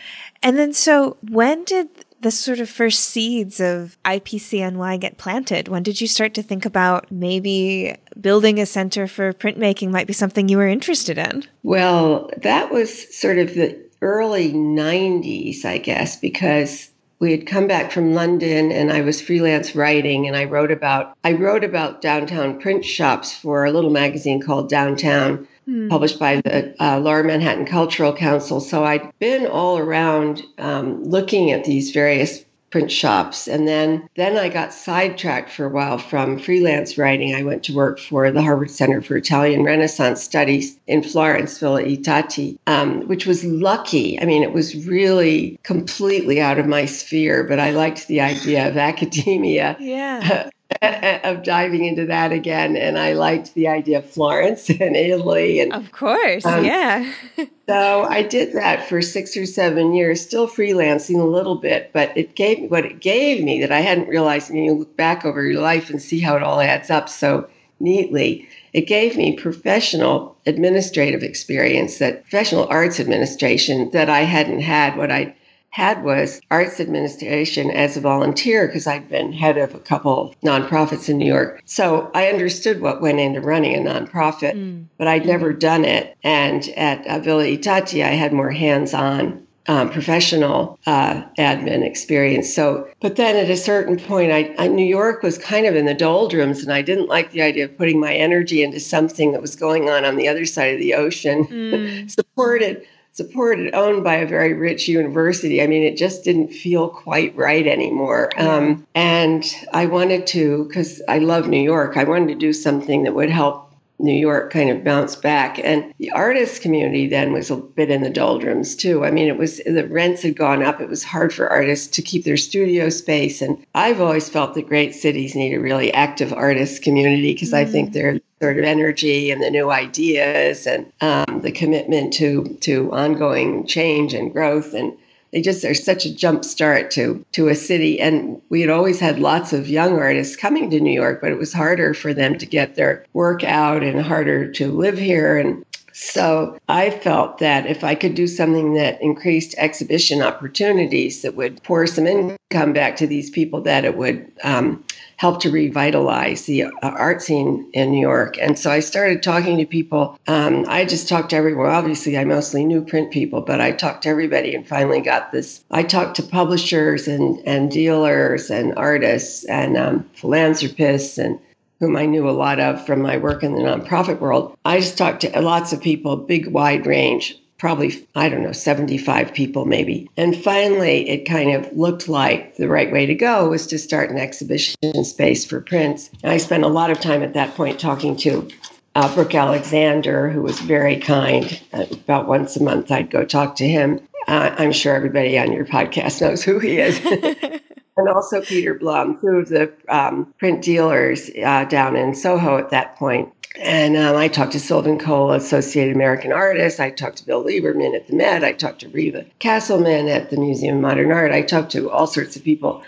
and 0.42 0.58
then 0.58 0.74
so 0.74 1.16
when 1.30 1.64
did 1.64 1.88
the 2.26 2.32
sort 2.32 2.60
of 2.60 2.68
first 2.68 3.02
seeds 3.02 3.60
of 3.60 4.00
IPCNY 4.04 5.00
get 5.00 5.20
planted? 5.20 5.68
When 5.68 5.84
did 5.84 6.02
you 6.02 6.08
start 6.08 6.34
to 6.34 6.42
think 6.42 6.66
about 6.66 7.12
maybe 7.12 7.96
building 8.20 8.60
a 8.60 8.66
center 8.66 9.06
for 9.06 9.32
printmaking 9.32 9.92
might 9.92 10.08
be 10.08 10.14
something 10.14 10.50
you 10.50 10.58
were 10.58 10.68
interested 10.68 11.20
in? 11.20 11.44
Well, 11.62 12.32
that 12.38 12.72
was 12.72 13.16
sort 13.16 13.38
of 13.38 13.54
the 13.54 13.80
early 14.02 14.52
90s, 14.52 15.66
I 15.66 15.78
guess, 15.78 16.20
because 16.20 16.90
we 17.20 17.30
had 17.30 17.46
come 17.46 17.68
back 17.68 17.92
from 17.92 18.16
London 18.16 18.72
and 18.72 18.92
I 18.92 19.02
was 19.02 19.22
freelance 19.22 19.76
writing 19.76 20.28
and 20.28 20.36
I 20.36 20.46
wrote 20.46 20.72
about 20.72 21.16
I 21.24 21.34
wrote 21.34 21.64
about 21.64 22.02
downtown 22.02 22.60
print 22.60 22.84
shops 22.84 23.36
for 23.36 23.66
a 23.66 23.72
little 23.72 23.92
magazine 23.92 24.42
called 24.42 24.68
Downtown 24.68 25.48
published 25.90 26.20
by 26.20 26.42
the 26.42 26.76
uh, 26.80 27.00
Lower 27.00 27.24
Manhattan 27.24 27.66
Cultural 27.66 28.14
Council. 28.14 28.60
So 28.60 28.84
I'd 28.84 29.12
been 29.20 29.48
all 29.48 29.78
around 29.78 30.44
um, 30.58 31.04
looking 31.04 31.52
at 31.52 31.66
these 31.66 31.92
various 31.92 32.46
print 32.76 32.92
shops. 32.92 33.48
And 33.48 33.68
then 33.70 34.10
then 34.18 34.36
I 34.36 34.50
got 34.50 34.74
sidetracked 34.74 35.50
for 35.50 35.66
a 35.66 35.70
while 35.70 35.98
from 35.98 36.38
freelance 36.38 36.98
writing. 36.98 37.34
I 37.34 37.42
went 37.42 37.64
to 37.64 37.74
work 37.74 38.00
for 38.00 38.30
the 38.32 38.42
Harvard 38.42 38.70
Center 38.70 39.02
for 39.02 39.16
Italian 39.16 39.64
Renaissance 39.64 40.22
Studies 40.22 40.78
in 40.86 41.02
Florence, 41.02 41.58
Villa 41.58 41.82
I 41.82 41.96
Tatti, 41.96 42.60
um, 42.68 43.08
which 43.08 43.26
was 43.26 43.46
lucky. 43.46 44.20
I 44.20 44.26
mean, 44.26 44.44
it 44.44 44.52
was 44.52 44.86
really 44.86 45.58
completely 45.64 46.42
out 46.42 46.60
of 46.60 46.68
my 46.68 46.84
sphere, 46.84 47.46
but 47.46 47.60
I 47.60 47.70
liked 47.72 48.08
the 48.08 48.20
idea 48.20 48.68
of 48.68 48.76
academia. 48.76 49.78
Yeah. 49.80 50.50
of 51.24 51.44
diving 51.44 51.86
into 51.86 52.06
that 52.06 52.32
again. 52.32 52.76
And 52.76 52.98
I 52.98 53.14
liked 53.14 53.54
the 53.54 53.68
idea 53.68 54.00
of 54.00 54.10
Florence 54.10 54.70
and 54.80 54.96
Italy. 54.96 55.60
And 55.60 55.74
of 55.74 55.92
course, 55.92 56.46
um, 56.46 56.64
yeah. 56.64 57.12
so 57.68 58.04
I 58.04 58.24
did 58.24 58.54
that 58.54 58.88
for 58.88 59.02
six 59.02 59.36
or 59.36 59.46
seven 59.46 59.94
years, 59.94 60.22
still 60.22 60.48
freelancing 60.48 61.20
a 61.20 61.26
little 61.26 61.56
bit, 61.56 61.92
but 61.94 62.16
it 62.18 62.36
gave 62.36 62.60
me 62.60 62.68
what 62.68 62.86
it 62.86 63.00
gave 63.00 63.44
me 63.44 63.62
that 63.62 63.72
I 63.72 63.82
hadn't 63.82 64.08
realized. 64.08 64.50
And 64.50 64.64
you 64.64 64.74
look 64.74 64.96
back 64.98 65.26
over 65.26 65.44
your 65.44 65.62
life 65.62 65.90
and 65.90 66.02
see 66.02 66.20
how 66.20 66.36
it 66.36 66.44
all 66.44 66.62
adds 66.62 66.90
up 66.90 67.10
so 67.10 67.48
neatly. 67.80 68.48
It 68.74 68.88
gave 68.88 69.16
me 69.18 69.38
professional 69.38 70.36
administrative 70.46 71.24
experience, 71.24 71.98
that 72.00 72.24
professional 72.24 72.68
arts 72.70 73.00
administration 73.00 73.90
that 73.92 74.10
I 74.10 74.22
hadn't 74.22 74.62
had. 74.62 74.98
What 74.98 75.12
I 75.12 75.36
had 75.76 76.06
was 76.06 76.40
arts 76.50 76.80
administration 76.80 77.70
as 77.70 77.98
a 77.98 78.00
volunteer 78.00 78.66
because 78.66 78.88
I'd 78.88 79.10
been 79.10 79.34
head 79.34 79.58
of 79.58 79.76
a 79.76 79.80
couple 79.80 80.34
nonprofits 80.42 81.10
in 81.10 81.18
New 81.18 81.28
York. 81.28 81.62
So 81.66 82.10
I 82.14 82.28
understood 82.28 82.80
what 82.80 83.02
went 83.02 83.20
into 83.20 83.42
running 83.42 83.76
a 83.76 83.90
nonprofit, 83.90 84.54
mm. 84.54 84.86
but 84.98 85.10
I'd 85.10 85.26
never 85.26 85.52
done 85.52 85.84
it. 85.84 86.16
And 86.24 86.66
at 86.78 87.06
uh, 87.06 87.20
Villa 87.20 87.44
I 87.44 87.58
Tatti, 87.58 88.06
I 88.06 88.12
had 88.12 88.32
more 88.32 88.52
hands 88.52 88.94
on 88.94 89.46
um, 89.68 89.90
professional 89.90 90.80
uh, 90.86 91.24
admin 91.38 91.86
experience. 91.86 92.54
So, 92.54 92.88
but 93.02 93.18
then 93.18 93.36
at 93.36 93.50
a 93.50 93.58
certain 93.58 94.00
point, 94.00 94.32
I, 94.32 94.56
I, 94.58 94.70
New 94.70 94.86
York 94.86 95.24
was 95.24 95.38
kind 95.38 95.66
of 95.66 95.76
in 95.76 95.86
the 95.86 95.94
doldrums, 95.94 96.64
and 96.64 96.72
I 96.72 96.84
didn't 96.84 97.10
like 97.10 97.32
the 97.32 97.42
idea 97.42 97.66
of 97.66 97.78
putting 97.78 98.00
my 98.00 98.14
energy 98.14 98.64
into 98.64 98.80
something 98.80 99.34
that 99.34 99.42
was 99.42 99.58
going 99.58 99.90
on 99.90 100.06
on 100.06 100.16
the 100.16 100.30
other 100.30 100.46
side 100.46 100.74
of 100.74 100.80
the 100.80 100.94
ocean, 100.94 101.46
mm. 101.48 102.12
supported 102.16 102.88
supported, 103.16 103.74
owned 103.74 104.04
by 104.04 104.16
a 104.16 104.28
very 104.28 104.54
rich 104.54 104.90
university. 104.90 105.62
I 105.62 105.68
mean, 105.68 105.84
it 105.84 105.96
just 105.96 106.26
didn't 106.26 106.50
feel 106.50 106.90
quite 106.90 107.34
right 107.36 107.66
anymore. 107.66 108.30
Um, 108.38 108.86
and 108.94 109.44
I 109.72 109.86
wanted 109.86 110.28
to, 110.28 110.66
because 110.66 111.02
I 111.08 111.20
love 111.20 111.48
New 111.48 111.62
York, 111.62 111.96
I 111.96 112.04
wanted 112.04 112.28
to 112.28 112.36
do 112.36 112.52
something 112.52 113.04
that 113.04 113.16
would 113.16 113.30
help 113.30 113.65
New 114.00 114.14
York 114.14 114.52
kind 114.52 114.70
of 114.70 114.84
bounced 114.84 115.22
back. 115.22 115.60
And 115.60 115.94
the 116.00 116.12
artist 116.12 116.62
community 116.62 117.08
then 117.08 117.32
was 117.32 117.50
a 117.50 117.56
bit 117.56 117.90
in 117.90 118.04
the 118.04 118.10
doldrums 118.10 118.76
too. 118.76 119.06
I 119.06 119.12
mean, 119.12 119.28
it 119.28 119.38
was 119.38 119.58
the 119.66 119.88
rents 119.88 120.24
had 120.24 120.36
gone 120.36 120.64
up. 120.64 120.82
It 120.82 120.90
was 120.90 121.04
hard 121.04 121.34
for 121.34 121.48
artists 121.50 121.88
to 121.96 122.02
keep 122.02 122.24
their 122.24 122.38
studio 122.38 122.90
space. 122.90 123.42
And 123.42 123.64
I've 123.74 124.02
always 124.02 124.30
felt 124.30 124.54
that 124.56 124.68
great 124.68 124.96
cities 124.96 125.36
need 125.36 125.54
a 125.54 125.60
really 125.60 125.94
active 125.94 126.34
artist 126.34 126.84
community 126.84 127.34
because 127.34 127.52
mm. 127.52 127.58
I 127.58 127.66
think 127.66 127.90
mm. 127.90 127.94
they're 127.94 128.20
sort 128.42 128.58
of 128.58 128.66
energy 128.66 129.32
and 129.32 129.42
the 129.42 129.50
new 129.50 129.72
ideas 129.72 130.68
and 130.68 130.92
um, 131.02 131.42
the 131.42 131.52
commitment 131.52 132.12
to 132.14 132.44
to 132.62 132.92
ongoing 132.92 133.66
change 133.66 134.14
and 134.14 134.34
growth 134.34 134.74
and 134.74 134.98
they 135.36 135.42
just 135.42 135.66
are 135.66 135.74
such 135.74 136.06
a 136.06 136.16
jump 136.16 136.46
start 136.46 136.90
to 136.92 137.24
to 137.34 137.50
a 137.50 137.56
city. 137.56 138.00
And 138.00 138.42
we 138.48 138.62
had 138.62 138.70
always 138.70 139.02
had 139.02 139.20
lots 139.20 139.52
of 139.52 139.68
young 139.68 140.00
artists 140.00 140.38
coming 140.38 140.70
to 140.70 140.80
New 140.80 140.94
York, 140.94 141.20
but 141.20 141.30
it 141.30 141.38
was 141.38 141.52
harder 141.52 141.94
for 141.94 142.14
them 142.14 142.38
to 142.38 142.46
get 142.46 142.76
their 142.76 143.06
work 143.12 143.44
out 143.44 143.84
and 143.84 144.02
harder 144.02 144.50
to 144.54 144.72
live 144.72 144.98
here. 144.98 145.38
And 145.38 145.66
so 145.92 146.58
I 146.70 146.90
felt 146.90 147.40
that 147.40 147.66
if 147.66 147.84
I 147.84 147.96
could 147.96 148.16
do 148.16 148.28
something 148.28 148.76
that 148.76 149.02
increased 149.02 149.56
exhibition 149.58 150.22
opportunities 150.22 151.22
that 151.24 151.36
would 151.36 151.62
pour 151.64 151.86
some 151.86 152.08
income 152.08 152.72
back 152.72 152.96
to 152.98 153.08
these 153.08 153.30
people, 153.30 153.60
that 153.64 153.84
it 153.84 153.98
would 153.98 154.32
um, 154.42 154.86
help 155.18 155.42
to 155.42 155.52
revitalize 155.52 156.46
the 156.46 156.64
uh, 156.64 156.70
art 156.82 157.22
scene 157.22 157.70
in 157.74 157.92
New 157.92 158.02
York. 158.02 158.38
And 158.40 158.58
so 158.58 158.72
I 158.72 158.80
started 158.80 159.24
talking 159.24 159.58
to 159.58 159.66
people. 159.66 160.20
Um, 160.28 160.66
I 160.68 160.86
just 160.86 161.08
talked 161.08 161.30
to 161.30 161.36
everyone. 161.36 161.68
Obviously, 161.68 162.18
I 162.18 162.26
mostly 162.26 162.66
knew 162.66 162.82
print 162.82 163.12
people, 163.12 163.42
but 163.42 163.62
I 163.62 163.72
talked 163.72 164.04
to 164.04 164.10
everybody 164.10 164.54
and 164.54 164.68
finally 164.68 165.02
got 165.02 165.32
this. 165.32 165.64
I 165.72 165.84
talked 165.84 166.16
to 166.18 166.24
publishers 166.24 167.08
and, 167.08 167.40
and 167.46 167.72
dealers 167.72 168.50
and 168.50 168.74
artists 168.78 169.46
and 169.46 169.78
um, 169.78 170.10
philanthropists 170.14 171.18
and 171.18 171.40
whom 171.80 171.98
I 171.98 172.06
knew 172.06 172.30
a 172.30 172.32
lot 172.32 172.60
of 172.60 172.86
from 172.86 173.02
my 173.02 173.18
work 173.18 173.44
in 173.44 173.54
the 173.54 173.62
nonprofit 173.62 174.20
world. 174.20 174.58
I 174.64 174.80
just 174.80 174.98
talked 174.98 175.22
to 175.22 175.42
lots 175.42 175.74
of 175.74 175.82
people, 175.82 176.16
big 176.16 176.48
wide 176.48 176.86
range 176.86 177.38
probably, 177.58 178.08
I 178.16 178.30
don't 178.30 178.44
know, 178.44 178.52
75 178.52 179.34
people 179.34 179.66
maybe. 179.66 180.10
And 180.18 180.36
finally, 180.36 181.10
it 181.10 181.26
kind 181.26 181.54
of 181.56 181.72
looked 181.76 182.08
like 182.08 182.58
the 182.58 182.68
right 182.68 182.92
way 182.92 183.06
to 183.06 183.16
go 183.16 183.50
was 183.50 183.68
to 183.68 183.80
start 183.80 184.10
an 184.10 184.18
exhibition 184.18 185.04
space 185.04 185.46
for 185.46 185.62
prints. 185.62 186.10
And 186.24 186.32
I 186.32 186.38
spent 186.38 186.64
a 186.64 186.70
lot 186.70 186.92
of 186.92 187.00
time 187.00 187.24
at 187.24 187.34
that 187.34 187.56
point 187.56 187.80
talking 187.80 188.18
to 188.18 188.48
uh, 188.96 189.14
Brooke 189.14 189.36
Alexander, 189.36 190.30
who 190.30 190.42
was 190.42 190.60
very 190.60 190.98
kind. 190.98 191.62
Uh, 191.74 191.86
about 191.92 192.28
once 192.28 192.56
a 192.56 192.64
month, 192.64 192.92
I'd 192.92 193.10
go 193.10 193.26
talk 193.26 193.58
to 193.58 193.68
him. 193.68 194.00
Uh, 194.28 194.56
I'm 194.58 194.72
sure 194.72 194.96
everybody 194.96 195.38
on 195.38 195.52
your 195.52 195.66
podcast 195.66 196.22
knows 196.22 196.44
who 196.44 196.60
he 196.60 196.80
is. 196.80 197.00
and 197.98 198.10
also 198.10 198.42
Peter 198.42 198.74
Blum, 198.74 199.20
two 199.20 199.28
of 199.28 199.50
the 199.50 199.72
um, 199.88 200.34
print 200.40 200.62
dealers 200.62 201.30
uh, 201.44 201.66
down 201.66 201.96
in 201.96 202.16
Soho 202.16 202.58
at 202.58 202.72
that 202.72 202.96
point. 202.96 203.32
And 203.62 203.96
um, 203.96 204.16
I 204.16 204.28
talked 204.28 204.52
to 204.54 204.60
Sylvan 204.60 205.00
Cole, 205.00 205.32
Associated 205.32 205.96
American 205.96 206.32
Artists. 206.32 206.80
I 206.80 206.90
talked 206.90 207.18
to 207.18 207.26
Bill 207.26 207.44
Lieberman 207.44 207.96
at 207.96 208.08
the 208.08 208.16
Met. 208.16 208.44
I 208.44 208.54
talked 208.54 208.82
to 208.82 208.90
Riva 208.90 209.26
Castleman 209.40 210.10
at 210.10 210.30
the 210.30 210.38
Museum 210.38 210.78
of 210.78 210.82
Modern 210.82 211.12
Art. 211.12 211.32
I 211.32 211.42
talked 211.42 211.72
to 211.74 211.90
all 211.90 212.08
sorts 212.08 212.36
of 212.36 212.44
people. 212.44 212.84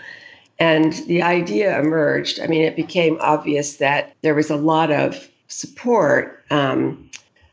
And 0.58 0.92
the 1.06 1.22
idea 1.22 1.78
emerged. 1.78 2.40
I 2.40 2.48
mean, 2.48 2.62
it 2.62 2.76
became 2.76 3.16
obvious 3.20 3.76
that 3.76 4.14
there 4.22 4.34
was 4.34 4.50
a 4.50 4.56
lot 4.56 4.90
of 4.90 5.28
support, 5.46 6.44
um, 6.50 7.08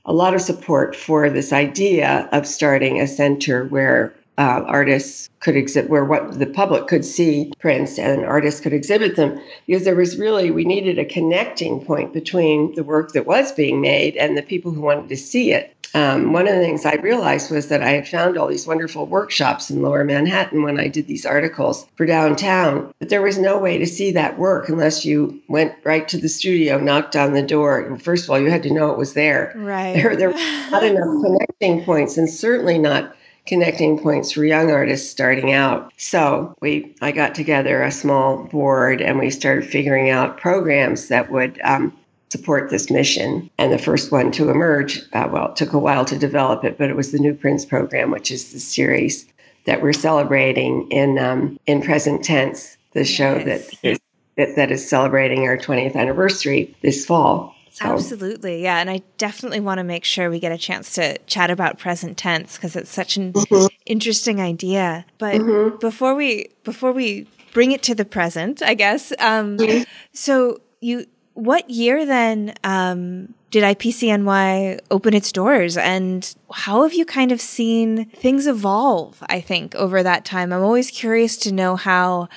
a 0.06 0.14
lot 0.14 0.34
of 0.34 0.42
support 0.42 0.96
for 0.96 1.30
this 1.30 1.54
idea 1.54 2.28
of 2.32 2.48
starting 2.48 3.00
a 3.00 3.08
center 3.08 3.66
where 3.66 4.15
uh, 4.38 4.64
artists 4.66 5.30
could 5.40 5.56
exhibit, 5.56 5.90
where 5.90 6.06
what 6.06 6.40
the 6.40 6.46
public 6.46 6.88
could 6.88 7.06
see 7.06 7.52
prints 7.60 7.98
and 7.98 8.26
artists 8.26 8.60
could 8.60 8.74
exhibit 8.74 9.16
them, 9.16 9.40
because 9.68 9.84
there 9.84 9.96
was 9.96 10.18
really 10.18 10.52
we 10.52 10.66
needed 10.66 11.00
a 11.00 11.06
connecting 11.06 11.84
point 11.84 12.14
between 12.14 12.74
the 12.76 12.84
work 12.84 13.14
that 13.14 13.26
was 13.26 13.52
being 13.52 13.82
made 13.82 14.16
and 14.18 14.38
the 14.38 14.42
people 14.42 14.72
who 14.72 14.82
wanted 14.82 15.10
to 15.10 15.18
see 15.18 15.52
it. 15.52 15.76
Um, 15.96 16.34
one 16.34 16.46
of 16.46 16.54
the 16.54 16.60
things 16.60 16.86
I 16.86 16.96
realized 16.96 17.50
was 17.52 17.70
that 17.70 17.82
I 17.82 17.92
had 17.92 18.06
found 18.06 18.38
all 18.38 18.48
these 18.48 18.68
wonderful 18.68 19.06
workshops 19.06 19.70
in 19.70 19.82
Lower 19.82 20.04
Manhattan 20.04 20.62
when 20.64 20.78
I 20.78 20.90
did 20.90 21.08
these 21.08 21.26
articles 21.26 21.88
for 21.96 22.06
downtown, 22.06 22.94
but 23.00 23.08
there 23.08 23.22
was 23.22 23.38
no 23.38 23.58
way 23.58 23.78
to 23.78 23.88
see 23.88 24.12
that 24.12 24.38
work 24.38 24.68
unless 24.68 25.06
you 25.06 25.42
went 25.48 25.74
right 25.86 26.06
to 26.10 26.18
the 26.18 26.28
studio, 26.28 26.80
knocked 26.80 27.16
on 27.16 27.32
the 27.32 27.42
door. 27.42 27.98
First 28.00 28.26
of 28.26 28.32
all, 28.32 28.40
you 28.40 28.52
had 28.52 28.64
to 28.64 28.74
know 28.74 28.92
it 28.92 28.98
was 28.98 29.14
there. 29.14 29.54
Right. 29.56 29.94
There, 29.94 30.16
there 30.18 30.32
were 30.32 30.70
not 30.70 30.84
enough 30.84 31.22
connecting 31.24 31.86
points, 31.86 32.18
and 32.18 32.30
certainly 32.30 32.78
not 32.78 33.16
connecting 33.46 34.00
points 34.00 34.32
for 34.32 34.44
young 34.44 34.72
artists 34.72 35.10
starting 35.10 35.54
out. 35.54 35.92
So 35.98 36.56
we, 36.62 36.96
I 37.02 37.12
got 37.12 37.36
together 37.36 37.84
a 37.84 37.92
small 37.92 38.44
board 38.46 39.02
and 39.02 39.20
we 39.20 39.30
started 39.30 39.70
figuring 39.70 40.10
out 40.10 40.38
programs 40.38 41.10
that 41.10 41.32
would 41.32 41.60
um, 41.64 41.96
support 42.30 42.70
this 42.70 42.90
mission. 42.90 43.50
And 43.58 43.72
the 43.72 43.78
first 43.78 44.12
one 44.12 44.32
to 44.34 44.50
emerge, 44.50 45.02
uh, 45.14 45.30
well, 45.32 45.52
it 45.52 45.56
took 45.56 45.74
a 45.74 45.80
while 45.80 46.06
to 46.06 46.18
develop 46.18 46.64
it, 46.64 46.78
but 46.78 46.90
it 46.90 46.96
was 46.96 47.12
the 47.12 47.20
New 47.20 47.34
Prints 47.34 47.66
program, 47.66 48.12
which 48.12 48.32
is 48.32 48.52
the 48.52 48.60
series 48.60 49.26
that 49.66 49.82
we're 49.82 49.94
celebrating 49.94 50.88
in 50.92 51.18
um, 51.18 51.60
in 51.66 51.82
present 51.82 52.24
tense. 52.24 52.78
The 52.94 53.04
show 53.04 53.40
that 53.40 53.62
is 53.84 54.00
that, 54.38 54.56
that 54.56 54.72
is 54.72 54.88
celebrating 54.88 55.48
our 55.48 55.58
20th 55.58 55.96
anniversary 55.96 56.76
this 56.82 57.06
fall. 57.06 57.55
So. 57.76 57.84
Absolutely. 57.88 58.64
Yeah. 58.64 58.78
And 58.80 58.90
I 58.90 59.02
definitely 59.18 59.60
want 59.60 59.80
to 59.80 59.84
make 59.84 60.06
sure 60.06 60.30
we 60.30 60.40
get 60.40 60.54
a 60.54 60.58
chance 60.58 60.94
to 60.94 61.18
chat 61.28 61.52
about 61.52 61.78
present 61.78 62.18
tense 62.18 62.56
because 62.56 62.78
it's 62.78 62.90
such 62.90 63.18
an 63.18 63.34
mm-hmm. 63.34 63.66
interesting 63.86 64.40
idea. 64.40 65.06
But 65.18 65.42
mm-hmm. 65.42 65.78
before 65.80 66.16
we, 66.16 66.52
before 66.64 66.94
we 66.94 67.28
bring 67.52 67.74
it 67.74 67.84
to 67.84 67.94
the 67.94 68.06
present, 68.06 68.64
I 68.64 68.76
guess, 68.76 69.12
um, 69.20 69.58
mm-hmm. 69.58 69.84
so 70.14 70.62
you, 70.80 71.06
what 71.34 71.70
year 71.70 72.06
then, 72.06 72.54
um, 72.64 73.34
did 73.52 73.66
IPCNY 73.66 74.80
open 74.90 75.14
its 75.14 75.34
doors 75.34 75.76
and 75.76 76.34
how 76.54 76.84
have 76.84 76.94
you 76.94 77.04
kind 77.04 77.34
of 77.34 77.42
seen 77.42 78.06
things 78.06 78.48
evolve, 78.48 79.22
I 79.28 79.42
think, 79.42 79.76
over 79.76 80.02
that 80.02 80.24
time? 80.24 80.54
I'm 80.54 80.64
always 80.64 80.90
curious 80.90 81.36
to 81.40 81.52
know 81.52 81.76
how, 81.76 82.30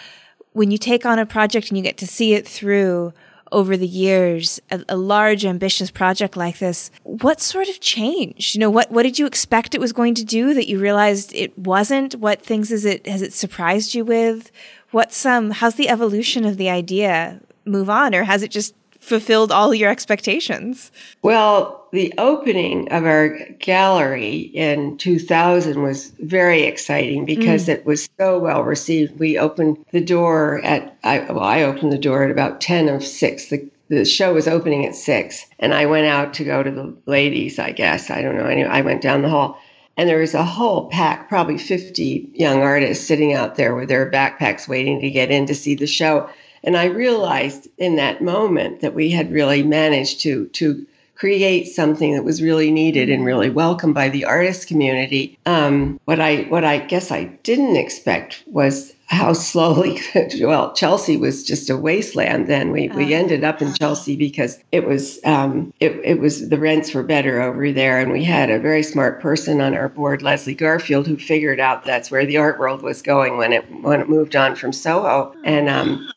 when 0.52 0.72
you 0.72 0.78
take 0.78 1.06
on 1.06 1.20
a 1.20 1.26
project 1.26 1.68
and 1.68 1.78
you 1.78 1.84
get 1.84 1.98
to 1.98 2.08
see 2.08 2.34
it 2.34 2.46
through, 2.46 3.12
over 3.52 3.76
the 3.76 3.86
years, 3.86 4.60
a, 4.70 4.84
a, 4.88 4.96
large, 4.96 5.44
ambitious 5.44 5.90
project 5.90 6.36
like 6.36 6.58
this, 6.58 6.90
what 7.02 7.40
sort 7.40 7.68
of 7.68 7.80
changed? 7.80 8.54
You 8.54 8.60
know, 8.60 8.70
what, 8.70 8.90
what 8.90 9.02
did 9.02 9.18
you 9.18 9.26
expect 9.26 9.74
it 9.74 9.80
was 9.80 9.92
going 9.92 10.14
to 10.14 10.24
do 10.24 10.54
that 10.54 10.68
you 10.68 10.78
realized 10.78 11.34
it 11.34 11.56
wasn't? 11.58 12.14
What 12.16 12.42
things 12.42 12.70
is 12.70 12.84
it, 12.84 13.06
has 13.06 13.22
it 13.22 13.32
surprised 13.32 13.94
you 13.94 14.04
with? 14.04 14.50
What's, 14.90 15.24
um, 15.26 15.50
how's 15.50 15.74
the 15.74 15.88
evolution 15.88 16.44
of 16.44 16.56
the 16.56 16.70
idea 16.70 17.40
move 17.64 17.90
on 17.90 18.14
or 18.14 18.24
has 18.24 18.42
it 18.42 18.50
just 18.50 18.74
fulfilled 19.08 19.50
all 19.50 19.74
your 19.74 19.90
expectations. 19.90 20.92
Well, 21.22 21.86
the 21.92 22.12
opening 22.18 22.92
of 22.92 23.04
our 23.04 23.38
gallery 23.58 24.36
in 24.54 24.98
2000 24.98 25.82
was 25.82 26.10
very 26.20 26.64
exciting 26.64 27.24
because 27.24 27.66
mm. 27.66 27.70
it 27.70 27.86
was 27.86 28.08
so 28.18 28.38
well 28.38 28.62
received. 28.62 29.18
We 29.18 29.38
opened 29.38 29.84
the 29.92 30.00
door 30.00 30.60
at, 30.62 30.96
I, 31.02 31.20
well, 31.20 31.40
I 31.40 31.62
opened 31.62 31.92
the 31.92 31.98
door 31.98 32.24
at 32.24 32.30
about 32.30 32.60
10 32.60 32.88
of 32.88 33.02
6. 33.02 33.48
The, 33.48 33.68
the 33.88 34.04
show 34.04 34.34
was 34.34 34.46
opening 34.46 34.84
at 34.84 34.94
6, 34.94 35.46
and 35.58 35.72
I 35.72 35.86
went 35.86 36.06
out 36.06 36.34
to 36.34 36.44
go 36.44 36.62
to 36.62 36.70
the 36.70 36.94
ladies, 37.06 37.58
I 37.58 37.72
guess. 37.72 38.10
I 38.10 38.20
don't 38.20 38.36
know. 38.36 38.46
Anyway, 38.46 38.68
I 38.68 38.82
went 38.82 39.02
down 39.02 39.22
the 39.22 39.30
hall. 39.30 39.58
And 39.96 40.08
there 40.08 40.18
was 40.18 40.34
a 40.34 40.44
whole 40.44 40.88
pack, 40.90 41.28
probably 41.28 41.58
50 41.58 42.30
young 42.34 42.62
artists 42.62 43.04
sitting 43.04 43.34
out 43.34 43.56
there 43.56 43.74
with 43.74 43.88
their 43.88 44.08
backpacks 44.08 44.68
waiting 44.68 45.00
to 45.00 45.10
get 45.10 45.32
in 45.32 45.46
to 45.46 45.56
see 45.56 45.74
the 45.74 45.88
show. 45.88 46.30
And 46.64 46.76
I 46.76 46.86
realized 46.86 47.68
in 47.78 47.96
that 47.96 48.22
moment 48.22 48.80
that 48.80 48.94
we 48.94 49.10
had 49.10 49.32
really 49.32 49.62
managed 49.62 50.20
to 50.22 50.46
to 50.46 50.86
create 51.18 51.66
something 51.66 52.14
that 52.14 52.24
was 52.24 52.40
really 52.40 52.70
needed 52.70 53.10
and 53.10 53.24
really 53.24 53.50
welcomed 53.50 53.94
by 53.94 54.08
the 54.08 54.24
artist 54.24 54.68
community. 54.68 55.36
Um, 55.46 56.00
what 56.04 56.20
I 56.20 56.42
what 56.42 56.64
I 56.64 56.78
guess 56.78 57.10
I 57.10 57.24
didn't 57.42 57.76
expect 57.76 58.44
was 58.46 58.94
how 59.06 59.32
slowly 59.48 60.00
well 60.40 60.72
Chelsea 60.74 61.16
was 61.16 61.42
just 61.42 61.70
a 61.70 61.76
wasteland 61.76 62.46
then 62.46 62.70
we, 62.70 62.88
we 62.90 63.04
uh-huh. 63.04 63.14
ended 63.14 63.42
up 63.42 63.62
in 63.62 63.74
Chelsea 63.74 64.16
because 64.16 64.58
it 64.70 64.86
was 64.86 65.18
um, 65.24 65.72
it, 65.80 65.92
it 66.04 66.20
was 66.20 66.48
the 66.50 66.58
rents 66.58 66.94
were 66.94 67.02
better 67.02 67.40
over 67.40 67.72
there 67.72 67.98
and 67.98 68.12
we 68.12 68.22
had 68.22 68.50
a 68.50 68.58
very 68.60 68.82
smart 68.82 69.20
person 69.20 69.60
on 69.60 69.74
our 69.74 69.88
board 69.88 70.22
Leslie 70.22 70.54
Garfield 70.54 71.06
who 71.06 71.16
figured 71.16 71.58
out 71.58 71.84
that's 71.84 72.10
where 72.10 72.26
the 72.26 72.36
art 72.36 72.58
world 72.58 72.82
was 72.82 73.02
going 73.02 73.38
when 73.38 73.52
it 73.52 73.64
when 73.82 74.00
it 74.00 74.08
moved 74.08 74.36
on 74.36 74.54
from 74.54 74.72
Soho 74.72 75.34
and 75.42 75.68
um, 75.68 76.08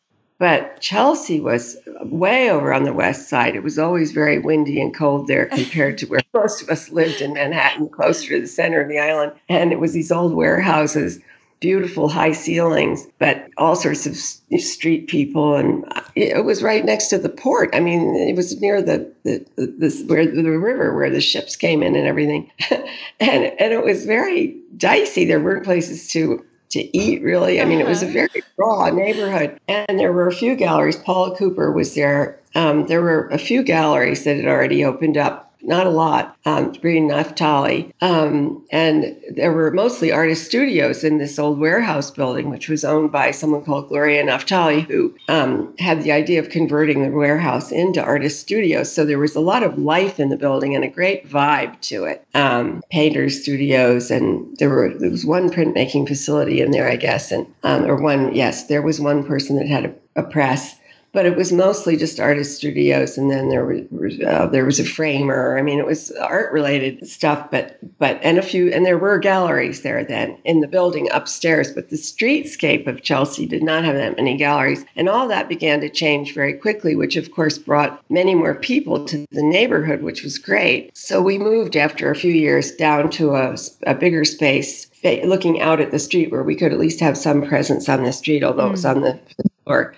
but 0.42 0.82
Chelsea 0.82 1.40
was 1.40 1.78
way 2.02 2.50
over 2.50 2.74
on 2.74 2.84
the 2.84 2.94
west 2.94 3.30
side. 3.30 3.56
It 3.56 3.62
was 3.62 3.78
always 3.78 4.12
very 4.12 4.40
windy 4.40 4.82
and 4.82 4.92
cold 4.92 5.28
there 5.28 5.46
compared 5.46 6.00
to 6.00 6.08
where 6.08 6.22
most 6.34 6.64
of 6.64 6.70
us 6.70 6.90
lived 6.90 7.22
in 7.22 7.34
Manhattan, 7.34 7.90
closer 7.90 8.30
to 8.30 8.42
the 8.42 8.48
center 8.48 8.82
of 8.82 8.90
the 8.90 8.98
island. 8.98 9.34
And 9.50 9.72
it 9.72 9.80
was 9.80 9.94
these 9.94 10.12
old 10.12 10.34
warehouses, 10.34 11.20
beautiful 11.60 12.10
high 12.10 12.32
ceilings, 12.32 13.06
but 13.20 13.52
all 13.58 13.76
sorts 13.76 14.08
of 14.08 14.16
street 14.60 15.08
people. 15.10 15.58
And 15.58 15.86
it 16.16 16.44
was 16.44 16.64
right 16.64 16.84
next 16.84 17.10
to 17.10 17.20
the 17.20 17.30
port. 17.30 17.70
I 17.76 17.80
mean, 17.80 18.16
it 18.16 18.36
was 18.36 18.60
near 18.60 18.82
the, 18.82 19.14
the, 19.22 19.46
the 19.58 20.06
where 20.08 20.26
the 20.26 20.42
river 20.42 20.96
where 20.96 21.12
the 21.12 21.22
ships 21.22 21.56
came 21.56 21.84
in 21.84 21.96
and 21.96 22.08
everything. 22.08 22.50
and, 23.20 23.44
and 23.60 23.74
it 23.74 23.84
was 23.84 24.08
very 24.08 24.58
dicey. 24.76 25.24
There 25.24 25.40
weren't 25.40 25.66
places 25.66 26.08
to 26.14 26.44
to 26.72 26.98
eat, 26.98 27.22
really. 27.22 27.62
I 27.62 27.66
mean, 27.66 27.80
it 27.80 27.88
was 27.88 28.04
a 28.04 28.08
very 28.08 28.44
raw 28.58 28.90
neighborhood. 28.90 29.60
And 29.68 30.00
there 30.00 30.14
were 30.14 30.28
a 30.28 30.34
few 30.34 30.56
galleries. 30.56 30.96
Paula 30.96 31.36
Cooper 31.36 31.72
was 31.72 31.96
there. 31.96 32.40
Um, 32.56 32.88
there 32.88 33.02
were 33.02 33.28
a 33.30 33.38
few 33.38 33.64
galleries 33.64 34.24
that 34.24 34.38
had 34.38 34.46
already 34.48 34.84
opened 34.84 35.18
up 35.18 35.51
not 35.64 35.88
a 35.88 35.90
lot, 35.90 36.38
um, 36.46 36.72
Greene 36.74 37.10
Naftali. 37.10 37.92
Um, 38.02 38.66
and 38.72 39.16
there 39.36 39.52
were 39.52 39.72
mostly 39.72 40.12
artist 40.12 40.46
studios 40.46 41.04
in 41.04 41.18
this 41.18 41.38
old 41.40 41.60
warehouse 41.60 42.12
building, 42.12 42.50
which 42.50 42.70
was 42.70 42.84
owned 42.84 43.12
by 43.12 43.32
someone 43.32 43.64
called 43.64 43.90
Gloria 43.90 44.24
Naftali, 44.24 44.82
who 44.82 45.14
um, 45.28 45.74
had 45.80 46.04
the 46.04 46.12
idea 46.12 46.40
of 46.40 46.50
converting 46.50 47.04
the 47.04 47.16
warehouse 47.16 47.72
into 47.72 48.04
artist 48.04 48.40
studios. 48.40 48.92
So 48.92 49.06
there 49.06 49.20
was 49.20 49.36
a 49.36 49.40
lot 49.40 49.64
of 49.64 49.78
life 49.78 50.20
in 50.20 50.30
the 50.30 50.38
building 50.38 50.76
and 50.76 50.84
a 50.84 50.90
great 50.90 51.28
vibe 51.28 51.80
to 51.82 52.06
it. 52.06 52.26
Um, 52.34 52.84
painters 52.92 53.42
studios, 53.42 54.12
and 54.12 54.58
there 54.58 54.70
were 54.70 54.94
there 54.98 55.10
was 55.10 55.26
one 55.26 55.50
printmaking 55.50 56.08
facility 56.08 56.62
in 56.62 56.72
there, 56.72 56.90
I 56.90 56.96
guess, 56.96 57.32
and 57.32 57.48
um, 57.64 57.86
or 57.86 57.96
one 57.96 58.34
yes, 58.34 58.68
there 58.68 58.82
was 58.82 59.00
one 59.00 59.24
person 59.24 59.58
that 59.58 59.68
had 59.68 59.86
a, 59.86 59.94
a 60.16 60.24
press 60.24 60.76
but 61.14 61.26
it 61.26 61.36
was 61.36 61.52
mostly 61.52 61.98
just 61.98 62.20
artist 62.20 62.56
studios 62.56 63.18
and 63.18 63.30
then 63.30 63.50
there 63.50 63.66
was 63.66 64.20
uh, 64.22 64.48
there 64.48 64.66
was 64.66 64.80
a 64.80 64.86
framer 64.86 65.58
i 65.58 65.62
mean 65.62 65.80
it 65.80 65.86
was 65.86 66.12
art 66.12 66.52
related 66.52 67.06
stuff 67.08 67.50
but 67.52 67.78
but 68.00 68.20
and 68.24 68.38
a 68.38 68.42
few 68.42 68.70
and 68.70 68.86
there 68.86 68.98
were 68.98 69.18
galleries 69.18 69.82
there 69.82 70.04
then 70.04 70.38
in 70.46 70.62
the 70.62 70.68
building 70.68 71.10
upstairs 71.12 71.72
but 71.72 71.90
the 71.90 71.96
streetscape 71.96 72.88
of 72.88 73.02
chelsea 73.02 73.46
did 73.46 73.64
not 73.64 73.84
have 73.84 73.96
that 73.96 74.16
many 74.16 74.38
galleries 74.38 74.86
and 74.96 75.10
all 75.10 75.28
that 75.28 75.50
began 75.50 75.80
to 75.82 75.90
change 75.90 76.34
very 76.34 76.54
quickly 76.54 76.96
which 76.96 77.16
of 77.16 77.32
course 77.32 77.58
brought 77.58 78.04
many 78.10 78.36
more 78.36 78.56
people 78.56 79.06
to 79.06 79.26
the 79.32 79.44
neighborhood 79.44 80.02
which 80.02 80.24
was 80.24 80.38
great 80.38 80.96
so 80.96 81.22
we 81.22 81.38
moved 81.38 81.76
after 81.76 82.10
a 82.10 82.16
few 82.16 82.34
years 82.34 82.72
down 82.76 83.10
to 83.10 83.36
a, 83.36 83.56
a 83.86 83.94
bigger 83.94 84.24
space 84.24 84.88
looking 85.24 85.60
out 85.62 85.82
at 85.82 85.92
the 85.92 86.00
street 86.00 86.32
where 86.32 86.44
we 86.44 86.56
could 86.56 86.72
at 86.72 86.80
least 86.80 87.00
have 87.00 87.18
some 87.18 87.42
presence 87.42 87.90
on 87.90 88.04
the 88.04 88.14
street 88.14 88.44
although 88.44 88.64
mm. 88.64 88.70
it 88.70 88.72
was 88.72 88.86
mm. 88.86 88.96
on 88.96 89.02
the 89.02 89.20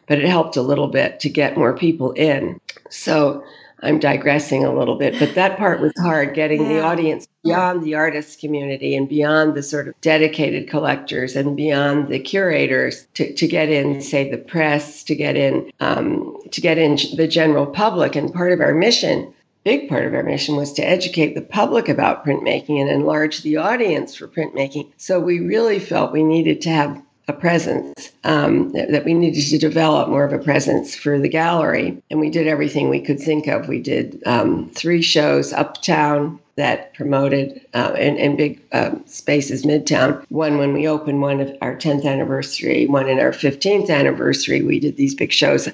but 0.07 0.19
it 0.19 0.25
helped 0.25 0.57
a 0.57 0.61
little 0.61 0.87
bit 0.87 1.19
to 1.21 1.29
get 1.29 1.57
more 1.57 1.75
people 1.77 2.11
in. 2.11 2.59
So 2.89 3.43
I'm 3.81 3.99
digressing 3.99 4.63
a 4.63 4.73
little 4.73 4.95
bit, 4.95 5.19
but 5.19 5.35
that 5.35 5.57
part 5.57 5.81
was 5.81 5.91
hard 5.99 6.33
getting 6.33 6.69
the 6.69 6.79
audience 6.79 7.27
beyond 7.43 7.83
the 7.83 7.95
artist 7.95 8.39
community 8.39 8.95
and 8.95 9.09
beyond 9.09 9.55
the 9.55 9.63
sort 9.63 9.89
of 9.89 9.99
dedicated 9.99 10.69
collectors 10.69 11.35
and 11.35 11.57
beyond 11.57 12.07
the 12.07 12.19
curators 12.19 13.05
to, 13.15 13.33
to 13.33 13.47
get 13.47 13.69
in, 13.69 14.01
say, 14.01 14.31
the 14.31 14.37
press, 14.37 15.03
to 15.03 15.15
get 15.15 15.35
in, 15.35 15.69
um, 15.81 16.37
to 16.51 16.61
get 16.61 16.77
in 16.77 16.97
the 17.17 17.27
general 17.27 17.65
public. 17.65 18.15
And 18.15 18.33
part 18.33 18.53
of 18.53 18.61
our 18.61 18.73
mission 18.73 19.33
big 19.63 19.87
part 19.87 20.05
of 20.05 20.13
our 20.13 20.23
mission 20.23 20.55
was 20.55 20.73
to 20.73 20.81
educate 20.81 21.35
the 21.35 21.41
public 21.41 21.87
about 21.87 22.25
printmaking 22.25 22.81
and 22.81 22.89
enlarge 22.89 23.41
the 23.41 23.57
audience 23.57 24.15
for 24.15 24.27
printmaking. 24.27 24.91
So 24.97 25.19
we 25.19 25.39
really 25.39 25.79
felt 25.79 26.11
we 26.11 26.23
needed 26.23 26.61
to 26.61 26.69
have 26.69 27.01
a 27.27 27.33
presence, 27.33 28.11
um, 28.25 28.71
that, 28.73 28.91
that, 28.91 29.05
we 29.05 29.13
needed 29.13 29.45
to 29.45 29.57
develop 29.57 30.09
more 30.09 30.25
of 30.25 30.33
a 30.33 30.43
presence 30.43 30.93
for 30.93 31.17
the 31.17 31.29
gallery. 31.29 32.01
And 32.11 32.19
we 32.19 32.29
did 32.29 32.47
everything 32.47 32.89
we 32.89 32.99
could 32.99 33.19
think 33.19 33.47
of. 33.47 33.69
We 33.69 33.79
did 33.79 34.21
um, 34.25 34.69
three 34.71 35.01
shows 35.01 35.53
uptown 35.53 36.39
that 36.55 36.93
promoted 36.93 37.65
uh, 37.73 37.95
in, 37.97 38.17
in 38.17 38.35
big 38.35 38.61
uh, 38.73 38.91
spaces, 39.05 39.65
midtown. 39.65 40.23
One 40.29 40.57
when 40.57 40.73
we 40.73 40.87
opened 40.87 41.21
one 41.21 41.39
of 41.39 41.55
our 41.61 41.75
10th 41.75 42.05
anniversary, 42.05 42.87
one 42.87 43.07
in 43.07 43.19
our 43.19 43.31
15th 43.31 43.89
anniversary. 43.89 44.61
We 44.61 44.79
did 44.79 44.97
these 44.97 45.15
big 45.15 45.31
shows 45.31 45.69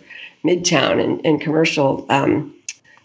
midtown 0.45 1.03
and 1.03 1.19
in 1.21 1.39
commercial 1.39 2.05
um, 2.09 2.53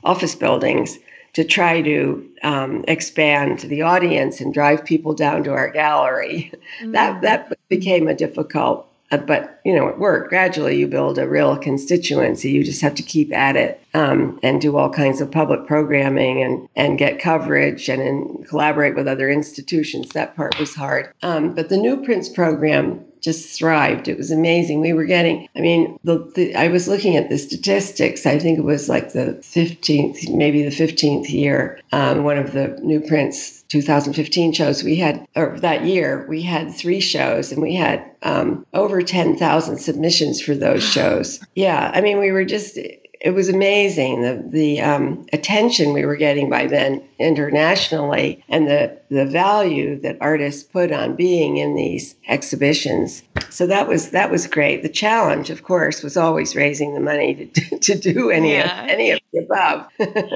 office 0.05 0.35
buildings 0.35 0.99
to 1.33 1.45
try 1.45 1.83
to 1.83 2.31
um, 2.45 2.85
expand 2.87 3.61
the 3.61 3.83
audience 3.83 4.41
and 4.41 4.55
drive 4.55 4.85
people 4.85 5.15
down 5.15 5.43
to 5.45 5.53
our 5.53 5.71
gallery. 5.71 6.53
Mm-hmm. 6.81 6.93
That 6.93 7.23
that 7.23 7.53
became 7.69 8.07
a 8.07 8.15
difficult, 8.15 8.87
uh, 9.11 9.17
but 9.17 9.61
you 9.65 9.75
know, 9.75 9.89
it 9.89 9.99
worked. 9.99 10.29
Gradually, 10.29 10.77
you 10.77 10.87
build 10.87 11.19
a 11.19 11.29
real 11.29 11.57
constituency. 11.57 12.51
You 12.51 12.63
just 12.63 12.83
have 12.83 12.95
to 12.97 13.03
keep 13.03 13.33
at 13.33 13.57
it 13.57 13.83
um, 13.95 14.39
and 14.43 14.61
do 14.61 14.77
all 14.77 14.91
kinds 14.91 15.21
of 15.21 15.31
public 15.31 15.67
programming 15.67 16.43
and 16.43 16.69
and 16.77 16.99
get 16.99 17.19
coverage 17.19 17.89
and, 17.89 18.03
and 18.03 18.47
collaborate 18.47 18.95
with 18.95 19.09
other 19.09 19.31
institutions. 19.31 20.11
That 20.11 20.37
part 20.37 20.59
was 20.59 20.75
hard, 20.75 21.13
um, 21.23 21.55
but 21.55 21.71
the 21.71 21.79
New 21.79 22.05
Prints 22.05 22.29
program 22.29 23.05
just 23.25 23.59
thrived. 23.59 24.07
It 24.07 24.19
was 24.19 24.31
amazing. 24.31 24.83
We 24.83 24.93
were 24.93 25.07
getting, 25.07 25.49
I 25.57 25.61
mean, 25.61 25.99
the, 26.05 26.31
the, 26.35 26.55
I 26.55 26.69
was 26.69 26.87
looking 26.87 27.17
at 27.17 27.31
the 27.31 27.39
statistics. 27.39 28.27
I 28.27 28.39
think 28.39 28.59
it 28.59 28.65
was 28.65 28.91
like 28.91 29.13
the 29.13 29.39
15th, 29.41 30.31
maybe 30.35 30.63
the 30.63 30.69
15th 30.69 31.31
year, 31.31 31.81
um, 31.91 32.23
one 32.23 32.37
of 32.37 32.53
the 32.53 32.79
New 32.83 33.01
Prints 33.01 33.63
2015 33.69 34.53
shows. 34.53 34.85
We 34.85 34.97
had, 34.97 35.27
or 35.35 35.59
that 35.61 35.87
year, 35.87 36.27
we 36.29 36.43
had 36.43 36.75
three 36.75 37.01
shows 37.01 37.51
and 37.51 37.63
we 37.63 37.75
had 37.75 38.05
um, 38.23 38.67
over 38.75 39.01
10,000 39.03 39.79
submissions 39.79 40.43
for 40.43 40.55
those 40.55 40.85
shows. 40.93 41.41
Yeah, 41.55 41.91
I 41.95 42.03
mean, 42.03 42.21
we 42.21 42.31
were 42.31 42.45
just, 42.45 42.79
it 43.25 43.33
was 43.33 43.49
amazing 43.49 44.21
the 44.21 44.45
the 44.51 44.81
um, 44.83 45.27
attention 45.33 45.95
we 45.95 46.05
were 46.05 46.15
getting 46.15 46.51
by 46.51 46.67
then 46.67 47.03
internationally 47.19 48.45
and 48.51 48.69
the 48.69 48.97
the 49.09 49.25
value 49.25 49.99
that 50.01 50.19
artists 50.21 50.63
put 50.63 50.93
on 50.93 51.17
being 51.17 51.57
in 51.57 51.75
these 51.75 52.15
exhibitions. 52.29 53.23
So 53.49 53.67
that 53.67 53.89
was 53.89 54.11
that 54.11 54.31
was 54.31 54.47
great. 54.47 54.83
The 54.83 54.91
challenge, 54.91 55.49
of 55.49 55.63
course, 55.63 56.03
was 56.03 56.19
always 56.19 56.55
raising 56.55 56.93
the 56.93 57.01
money 57.01 57.47
to, 57.47 57.79
to 57.81 57.99
do 57.99 58.31
any 58.31 58.53
yeah. 58.53 58.85
of 58.85 58.91
any 58.91 59.11
of 59.11 59.21
the 59.33 59.39
above. 59.39 59.89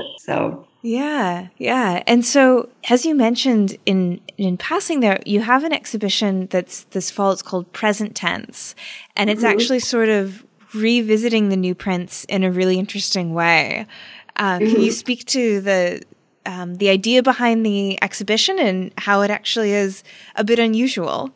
so 0.18 0.66
yeah, 0.80 1.48
yeah. 1.58 2.02
And 2.06 2.24
so, 2.24 2.70
as 2.88 3.04
you 3.04 3.14
mentioned 3.14 3.76
in 3.84 4.20
in 4.38 4.56
passing, 4.56 5.00
there 5.00 5.20
you 5.26 5.40
have 5.40 5.64
an 5.64 5.74
exhibition 5.74 6.46
that's 6.46 6.84
this 6.84 7.10
fall. 7.10 7.32
It's 7.32 7.42
called 7.42 7.70
Present 7.72 8.14
Tense, 8.14 8.74
and 9.14 9.28
it's 9.28 9.42
mm-hmm. 9.42 9.50
actually 9.50 9.80
sort 9.80 10.08
of 10.08 10.44
revisiting 10.74 11.48
the 11.48 11.56
new 11.56 11.74
prints 11.74 12.24
in 12.24 12.44
a 12.44 12.50
really 12.50 12.78
interesting 12.78 13.32
way. 13.32 13.86
Uh, 14.36 14.58
mm-hmm. 14.58 14.66
Can 14.66 14.82
you 14.82 14.88
mm-hmm. 14.88 14.90
speak 14.90 15.24
to 15.26 15.60
the 15.60 16.02
um, 16.46 16.76
the 16.76 16.88
idea 16.88 17.22
behind 17.22 17.66
the 17.66 18.02
exhibition 18.02 18.58
and 18.58 18.92
how 18.96 19.20
it 19.20 19.30
actually 19.30 19.72
is 19.72 20.02
a 20.34 20.44
bit 20.44 20.58
unusual? 20.58 21.30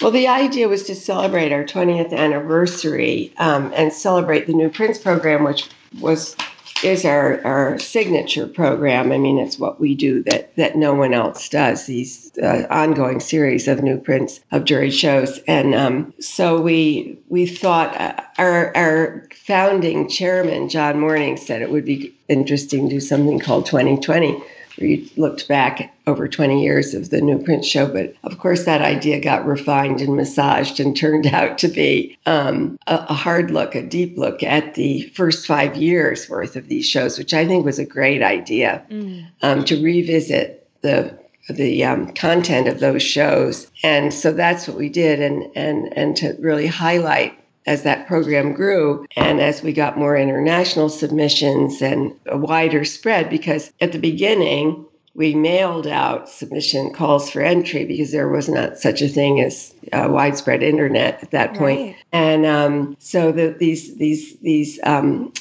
Well, 0.00 0.10
the 0.10 0.28
idea 0.28 0.68
was 0.68 0.82
to 0.84 0.94
celebrate 0.94 1.52
our 1.52 1.64
20th 1.64 2.12
anniversary 2.12 3.32
um, 3.38 3.72
and 3.74 3.92
celebrate 3.92 4.46
the 4.46 4.52
New 4.52 4.68
Prints 4.68 4.98
program, 4.98 5.44
which 5.44 5.70
was 6.00 6.36
is 6.84 7.04
our, 7.04 7.44
our 7.44 7.78
signature 7.78 8.46
program. 8.46 9.12
I 9.12 9.18
mean, 9.18 9.38
it's 9.38 9.58
what 9.58 9.80
we 9.80 9.94
do 9.94 10.22
that, 10.24 10.54
that 10.56 10.76
no 10.76 10.94
one 10.94 11.14
else 11.14 11.48
does, 11.48 11.86
these 11.86 12.36
uh, 12.38 12.66
ongoing 12.70 13.20
series 13.20 13.68
of 13.68 13.82
new 13.82 13.98
prints 13.98 14.40
of 14.52 14.64
jury 14.64 14.90
shows. 14.90 15.38
And 15.46 15.74
um, 15.74 16.14
so 16.20 16.60
we, 16.60 17.18
we 17.28 17.46
thought 17.46 17.98
uh, 18.00 18.20
our, 18.38 18.76
our 18.76 19.28
founding 19.34 20.08
chairman, 20.08 20.68
John 20.68 21.00
Morning, 21.00 21.36
said 21.36 21.62
it 21.62 21.70
would 21.70 21.84
be 21.84 22.14
interesting 22.28 22.88
to 22.88 22.96
do 22.96 23.00
something 23.00 23.38
called 23.38 23.66
2020 23.66 24.42
we 24.78 25.10
looked 25.16 25.48
back 25.48 25.94
over 26.06 26.28
20 26.28 26.62
years 26.62 26.94
of 26.94 27.10
the 27.10 27.20
New 27.20 27.38
Print 27.38 27.64
Show. 27.64 27.86
But 27.86 28.14
of 28.22 28.38
course, 28.38 28.64
that 28.64 28.82
idea 28.82 29.20
got 29.20 29.46
refined 29.46 30.00
and 30.00 30.16
massaged 30.16 30.80
and 30.80 30.96
turned 30.96 31.26
out 31.26 31.58
to 31.58 31.68
be 31.68 32.16
um, 32.26 32.78
a, 32.86 32.94
a, 33.08 33.14
hard 33.14 33.50
look, 33.50 33.74
a 33.74 33.82
deep 33.82 34.16
look 34.16 34.42
at 34.42 34.74
the 34.74 35.02
first 35.14 35.46
five 35.46 35.76
years 35.76 36.28
worth 36.28 36.56
of 36.56 36.68
these 36.68 36.86
shows, 36.86 37.18
which 37.18 37.34
I 37.34 37.46
think 37.46 37.64
was 37.64 37.78
a 37.78 37.86
great 37.86 38.22
idea 38.22 38.84
mm. 38.90 39.26
um, 39.42 39.64
to 39.64 39.82
revisit 39.82 40.68
the 40.82 41.18
the 41.48 41.84
um, 41.84 42.12
content 42.14 42.66
of 42.66 42.80
those 42.80 43.02
shows. 43.02 43.70
And 43.84 44.12
so 44.12 44.32
that's 44.32 44.66
what 44.66 44.76
we 44.76 44.88
did, 44.88 45.20
and 45.20 45.46
and 45.54 45.96
and 45.96 46.16
to 46.16 46.36
really 46.40 46.66
highlight 46.66 47.38
as 47.66 47.82
that 47.82 47.95
program 48.06 48.52
grew 48.52 49.06
and 49.16 49.40
as 49.40 49.62
we 49.62 49.72
got 49.72 49.98
more 49.98 50.16
international 50.16 50.88
submissions 50.88 51.82
and 51.82 52.12
a 52.26 52.36
wider 52.36 52.84
spread, 52.84 53.30
because 53.30 53.72
at 53.80 53.92
the 53.92 53.98
beginning, 53.98 54.84
we 55.14 55.34
mailed 55.34 55.86
out 55.86 56.28
submission 56.28 56.92
calls 56.92 57.30
for 57.30 57.40
entry 57.40 57.86
because 57.86 58.12
there 58.12 58.28
was 58.28 58.48
not 58.48 58.78
such 58.78 59.00
a 59.00 59.08
thing 59.08 59.40
as 59.40 59.74
uh, 59.92 60.08
widespread 60.10 60.62
internet 60.62 61.22
at 61.22 61.30
that 61.30 61.54
point. 61.54 61.80
Right. 61.80 61.96
And 62.12 62.44
um, 62.44 62.96
so 62.98 63.32
the, 63.32 63.56
these 63.58 63.96
these 63.96 64.36
these 64.40 64.78
um, 64.84 65.32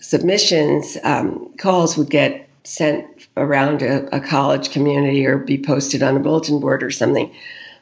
submissions 0.00 0.98
um, 1.04 1.54
calls 1.58 1.96
would 1.96 2.10
get 2.10 2.48
sent 2.64 3.06
around 3.36 3.82
a, 3.82 4.14
a 4.14 4.20
college 4.20 4.70
community 4.72 5.24
or 5.24 5.38
be 5.38 5.58
posted 5.58 6.02
on 6.02 6.16
a 6.16 6.20
bulletin 6.20 6.60
board 6.60 6.82
or 6.82 6.90
something 6.90 7.32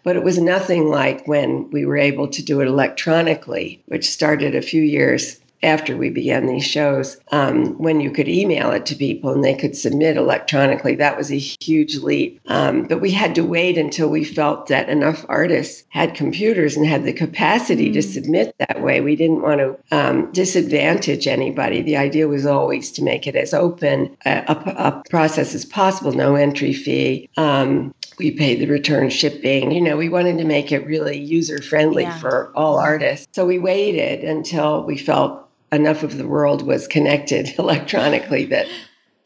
but 0.03 0.17
it 0.17 0.25
was 0.25 0.39
nothing 0.39 0.89
like 0.89 1.27
when 1.27 1.71
we 1.71 1.85
were 1.85 1.97
able 1.97 2.29
to 2.29 2.43
do 2.43 2.61
it 2.61 2.69
electronically, 2.69 3.83
which 3.87 4.11
started 4.11 4.55
a 4.55 4.63
few 4.63 4.83
years 4.83 5.41
after 5.63 5.97
we 5.97 6.11
began 6.11 6.47
these 6.47 6.65
shows, 6.65 7.19
um, 7.33 7.77
when 7.79 8.01
you 8.01 8.11
could 8.11 8.29
email 8.29 8.71
it 8.71 8.87
to 8.87 8.95
people 8.95 9.33
and 9.33 9.43
they 9.43 9.55
could 9.55 9.77
submit 9.77 10.17
electronically. 10.17 10.95
That 10.95 11.17
was 11.17 11.33
a 11.33 11.39
huge 11.39 11.97
leap. 11.97 12.41
Um, 12.47 12.85
but 12.85 13.01
we 13.01 13.11
had 13.11 13.35
to 13.35 13.45
wait 13.45 13.77
until 13.77 14.09
we 14.09 14.25
felt 14.25 14.69
that 14.69 14.89
enough 14.89 15.25
artists 15.29 15.85
had 15.89 16.15
computers 16.15 16.77
and 16.77 16.87
had 16.87 17.05
the 17.05 17.13
capacity 17.13 17.91
mm. 17.91 17.95
to 17.95 18.03
submit 18.03 18.55
that 18.59 18.83
way. 18.83 19.01
We 19.01 19.17
didn't 19.17 19.43
want 19.43 19.61
to 19.61 19.77
um, 19.91 20.31
disadvantage 20.33 21.27
anybody. 21.27 21.83
The 21.83 21.97
idea 21.97 22.29
was 22.29 22.47
always 22.47 22.93
to 22.93 23.03
make 23.03 23.27
it 23.27 23.35
as 23.35 23.53
open 23.53 24.17
a, 24.25 24.45
a, 24.49 24.53
a 24.53 25.03
process 25.11 25.55
as 25.55 25.65
possible, 25.65 26.13
no 26.13 26.37
entry 26.37 26.73
fee. 26.73 27.29
Um, 27.37 27.95
we 28.19 28.33
paid 28.33 28.61
the 28.61 28.67
return 28.67 29.11
shipping. 29.11 29.71
You 29.71 29.81
know, 29.81 29.97
we 29.97 30.09
wanted 30.09 30.39
to 30.39 30.45
make 30.45 30.73
it 30.73 30.87
really 30.87 31.19
user 31.19 31.63
friendly 31.63 32.03
yeah. 32.03 32.19
for 32.19 32.53
all 32.55 32.79
artists. 32.79 33.27
So 33.33 33.47
we 33.47 33.59
waited 33.59 34.25
until 34.25 34.85
we 34.85 34.99
felt 34.99 35.49
enough 35.71 36.03
of 36.03 36.17
the 36.17 36.27
world 36.27 36.67
was 36.67 36.87
connected 36.87 37.55
electronically 37.59 38.47
that 38.47 38.67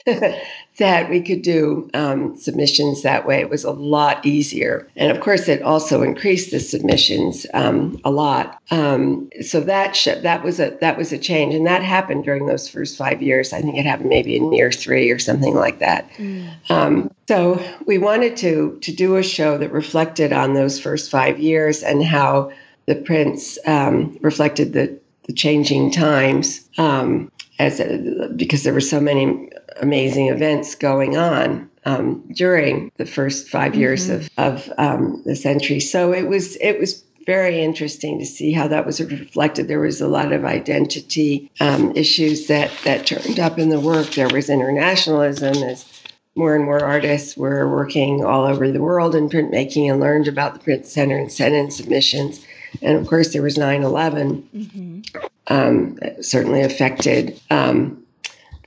that 0.79 1.11
we 1.11 1.21
could 1.21 1.43
do 1.43 1.91
um, 1.93 2.37
submissions 2.37 3.03
that 3.03 3.27
way. 3.27 3.41
It 3.41 3.51
was 3.51 3.65
a 3.65 3.71
lot 3.71 4.25
easier, 4.25 4.89
and 4.97 5.11
of 5.11 5.21
course, 5.21 5.49
it 5.49 5.63
also 5.63 6.03
increased 6.03 6.51
the 6.51 6.61
submissions 6.61 7.47
um, 7.53 8.01
a 8.05 8.11
lot. 8.11 8.61
Um, 8.71 9.29
so 9.43 9.61
that 9.61 9.95
sh- 9.95 10.23
that 10.23 10.43
was 10.43 10.61
a 10.61 10.77
that 10.81 10.97
was 10.97 11.13
a 11.13 11.19
change, 11.19 11.55
and 11.55 11.67
that 11.67 11.83
happened 11.83 12.25
during 12.25 12.47
those 12.47 12.69
first 12.69 12.97
five 12.97 13.21
years. 13.21 13.53
I 13.53 13.61
think 13.61 13.77
it 13.77 13.85
happened 13.85 14.09
maybe 14.09 14.37
in 14.37 14.53
year 14.53 14.73
three 14.73 15.11
or 15.11 15.19
something 15.19 15.55
like 15.55 15.79
that. 15.81 16.11
Mm. 16.13 17.11
so 17.29 17.63
we 17.87 17.99
wanted 17.99 18.37
to 18.39 18.79
to 18.81 18.93
do 18.93 19.17
a 19.17 19.23
show 19.23 19.59
that 19.59 19.73
reflected 19.73 20.33
on 20.33 20.55
those 20.55 20.81
first 20.81 21.11
five 21.11 21.39
years 21.39 21.83
and 21.83 22.05
how 22.05 22.51
the 22.87 22.95
prints 22.95 23.59
um, 23.67 24.19
reflected 24.23 24.73
the 24.73 24.99
the 25.27 25.33
changing 25.33 25.91
times 25.91 26.69
um, 26.79 27.31
as 27.63 27.81
a, 27.81 28.29
because 28.35 28.65
there 28.65 28.75
were 28.75 28.81
so 28.81 29.01
many 29.01 29.49
amazing 29.81 30.29
events 30.29 30.75
going 30.75 31.17
on 31.17 31.71
um, 31.85 32.23
during 32.35 32.91
the 32.97 33.07
first 33.07 33.49
5 33.49 33.75
years 33.75 34.09
mm-hmm. 34.09 34.41
of, 34.41 34.69
of 34.69 34.73
um, 34.79 35.23
the 35.25 35.37
century. 35.37 35.81
So 35.81 36.13
it 36.13 36.29
was 36.29 36.57
it 36.57 36.79
was 36.79 37.05
very 37.25 37.63
interesting 37.63 38.19
to 38.19 38.27
see 38.27 38.53
how 38.53 38.67
that 38.69 38.85
was 38.85 39.01
reflected. 39.01 39.69
There 39.69 39.79
was 39.79 40.01
a 40.01 40.09
lot 40.09 40.33
of 40.33 40.45
identity 40.45 41.51
um, 41.61 41.93
issues 41.95 42.49
that 42.49 42.71
that 42.85 43.07
turned 43.07 43.39
up 43.39 43.59
in 43.59 43.69
the 43.69 43.81
work. 43.81 44.09
There 44.11 44.29
was 44.29 44.51
internationalism 44.51 45.63
as 45.63 46.03
more 46.35 46.57
and 46.57 46.65
more 46.65 46.83
artists 46.83 47.37
were 47.37 47.71
working 47.71 48.25
all 48.25 48.45
over 48.45 48.73
the 48.73 48.81
world 48.81 49.15
in 49.15 49.29
printmaking 49.29 49.91
and 49.91 50.01
learned 50.01 50.29
about 50.29 50.55
the 50.55 50.61
print 50.61 50.87
center 50.87 51.17
and 51.17 51.31
sent 51.31 51.55
in 51.55 51.71
submissions. 51.71 52.45
And 52.81 52.99
of 52.99 53.07
course, 53.07 53.33
there 53.33 53.43
was 53.43 53.59
9 53.59 53.83
11. 53.83 54.49
Mm-hmm. 54.55 55.27
Um, 55.49 55.99
certainly 56.21 56.63
affected 56.63 57.41
um, 57.51 58.05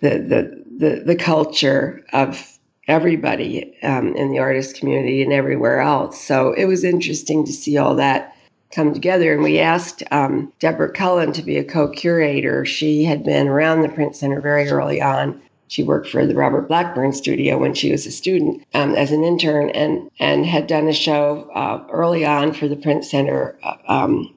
the, 0.01 0.09
the, 0.09 0.63
the, 0.77 1.03
the, 1.05 1.15
culture 1.15 2.03
of 2.11 2.59
everybody 2.89 3.77
um, 3.81 4.13
in 4.15 4.29
the 4.29 4.39
artist 4.39 4.77
community 4.77 5.23
and 5.23 5.31
everywhere 5.31 5.79
else. 5.79 6.21
So 6.21 6.51
it 6.51 6.65
was 6.65 6.83
interesting 6.83 7.45
to 7.45 7.53
see 7.53 7.77
all 7.77 7.95
that 7.95 8.35
come 8.73 8.93
together. 8.93 9.33
And 9.33 9.41
we 9.41 9.59
asked 9.59 10.03
um, 10.11 10.51
Deborah 10.59 10.91
Cullen 10.91 11.31
to 11.31 11.41
be 11.41 11.57
a 11.57 11.63
co 11.63 11.87
curator. 11.87 12.65
She 12.65 13.05
had 13.05 13.23
been 13.23 13.47
around 13.47 13.81
the 13.81 13.89
Print 13.89 14.15
Center 14.17 14.41
very 14.41 14.67
early 14.69 15.01
on 15.01 15.41
she 15.67 15.83
worked 15.83 16.09
for 16.09 16.25
the 16.25 16.35
Robert 16.35 16.67
Blackburn 16.67 17.11
studio 17.11 17.57
when 17.57 17.73
she 17.73 17.91
was 17.91 18.05
a 18.05 18.11
student 18.11 18.63
um, 18.73 18.93
as 18.95 19.11
an 19.11 19.23
intern 19.23 19.69
and, 19.71 20.09
and 20.19 20.45
had 20.45 20.67
done 20.67 20.87
a 20.87 20.93
show 20.93 21.49
uh, 21.55 21.83
early 21.91 22.23
on 22.23 22.53
for 22.53 22.67
the 22.67 22.75
Print 22.75 23.03
Center 23.03 23.57
uh, 23.63 23.75
um, 23.87 24.33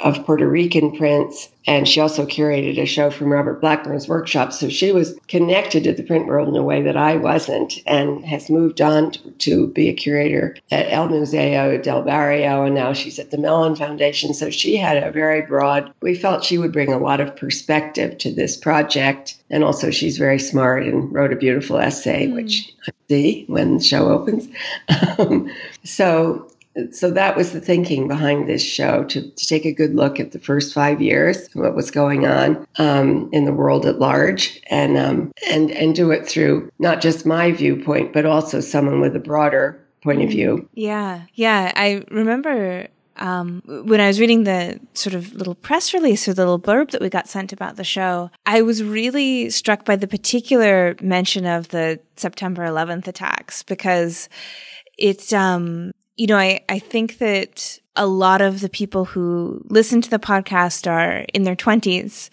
of 0.00 0.24
Puerto 0.24 0.48
Rican 0.48 0.96
prints 0.96 1.48
and 1.66 1.86
she 1.86 2.00
also 2.00 2.26
curated 2.26 2.80
a 2.80 2.86
show 2.86 3.10
from 3.10 3.32
Robert 3.32 3.60
Blackburn's 3.60 4.08
workshop. 4.08 4.52
So 4.52 4.68
she 4.68 4.90
was 4.90 5.14
connected 5.28 5.84
to 5.84 5.92
the 5.92 6.02
print 6.02 6.26
world 6.26 6.48
in 6.48 6.56
a 6.56 6.62
way 6.62 6.82
that 6.82 6.96
I 6.96 7.16
wasn't 7.16 7.74
and 7.86 8.24
has 8.24 8.50
moved 8.50 8.80
on 8.80 9.12
to, 9.38 9.68
be 9.68 9.88
a 9.88 9.92
curator 9.92 10.56
at 10.72 10.90
El 10.90 11.08
Museo 11.08 11.78
del 11.78 12.02
Barrio. 12.02 12.64
And 12.64 12.74
now 12.74 12.92
she's 12.92 13.18
at 13.18 13.30
the 13.30 13.38
Mellon 13.38 13.76
Foundation. 13.76 14.34
So 14.34 14.50
she 14.50 14.76
had 14.76 15.02
a 15.02 15.12
very 15.12 15.42
broad, 15.42 15.92
we 16.02 16.16
felt 16.16 16.44
she 16.44 16.58
would 16.58 16.72
bring 16.72 16.92
a 16.92 16.98
lot 16.98 17.20
of 17.20 17.36
perspective 17.36 18.18
to 18.18 18.32
this 18.32 18.56
project. 18.56 19.36
And 19.48 19.62
also, 19.62 19.90
she's 19.90 20.18
very 20.18 20.38
smart 20.38 20.82
and 20.84 21.12
wrote 21.12 21.32
a 21.32 21.36
beautiful 21.36 21.78
essay, 21.78 22.26
mm. 22.26 22.34
which 22.34 22.74
I 22.88 22.92
see 23.08 23.44
when 23.46 23.76
the 23.76 23.84
show 23.84 24.08
opens. 24.08 24.48
Um, 25.18 25.50
so 25.84 26.50
so 26.90 27.10
that 27.10 27.36
was 27.36 27.52
the 27.52 27.60
thinking 27.60 28.08
behind 28.08 28.48
this 28.48 28.62
show 28.62 29.04
to, 29.04 29.22
to 29.22 29.46
take 29.46 29.64
a 29.64 29.72
good 29.72 29.94
look 29.94 30.18
at 30.18 30.32
the 30.32 30.38
first 30.38 30.72
five 30.72 31.00
years 31.00 31.48
what 31.54 31.74
was 31.74 31.90
going 31.90 32.26
on 32.26 32.66
um, 32.78 33.28
in 33.32 33.44
the 33.44 33.52
world 33.52 33.86
at 33.86 33.98
large 33.98 34.60
and 34.68 34.96
um, 34.96 35.32
and 35.50 35.70
and 35.72 35.94
do 35.94 36.10
it 36.10 36.26
through 36.26 36.70
not 36.78 37.00
just 37.00 37.26
my 37.26 37.52
viewpoint 37.52 38.12
but 38.12 38.24
also 38.24 38.60
someone 38.60 39.00
with 39.00 39.14
a 39.14 39.20
broader 39.20 39.78
point 40.02 40.22
of 40.22 40.30
view. 40.30 40.68
Yeah 40.74 41.22
yeah. 41.34 41.72
I 41.76 42.04
remember 42.10 42.88
um, 43.16 43.62
when 43.66 44.00
I 44.00 44.06
was 44.06 44.18
reading 44.18 44.44
the 44.44 44.80
sort 44.94 45.14
of 45.14 45.34
little 45.34 45.54
press 45.54 45.92
release 45.92 46.26
or 46.26 46.32
the 46.32 46.42
little 46.42 46.58
blurb 46.58 46.90
that 46.92 47.02
we 47.02 47.10
got 47.10 47.28
sent 47.28 47.52
about 47.52 47.76
the 47.76 47.84
show, 47.84 48.30
I 48.46 48.62
was 48.62 48.82
really 48.82 49.50
struck 49.50 49.84
by 49.84 49.96
the 49.96 50.08
particular 50.08 50.96
mention 51.02 51.44
of 51.44 51.68
the 51.68 52.00
September 52.16 52.64
11th 52.64 53.06
attacks 53.06 53.62
because 53.62 54.30
it's 54.98 55.32
um 55.32 55.92
you 56.22 56.28
know, 56.28 56.38
I, 56.38 56.60
I 56.68 56.78
think 56.78 57.18
that 57.18 57.80
a 57.96 58.06
lot 58.06 58.40
of 58.40 58.60
the 58.60 58.68
people 58.68 59.04
who 59.04 59.60
listen 59.64 60.00
to 60.02 60.08
the 60.08 60.20
podcast 60.20 60.88
are 60.88 61.26
in 61.34 61.42
their 61.42 61.56
twenties. 61.56 62.30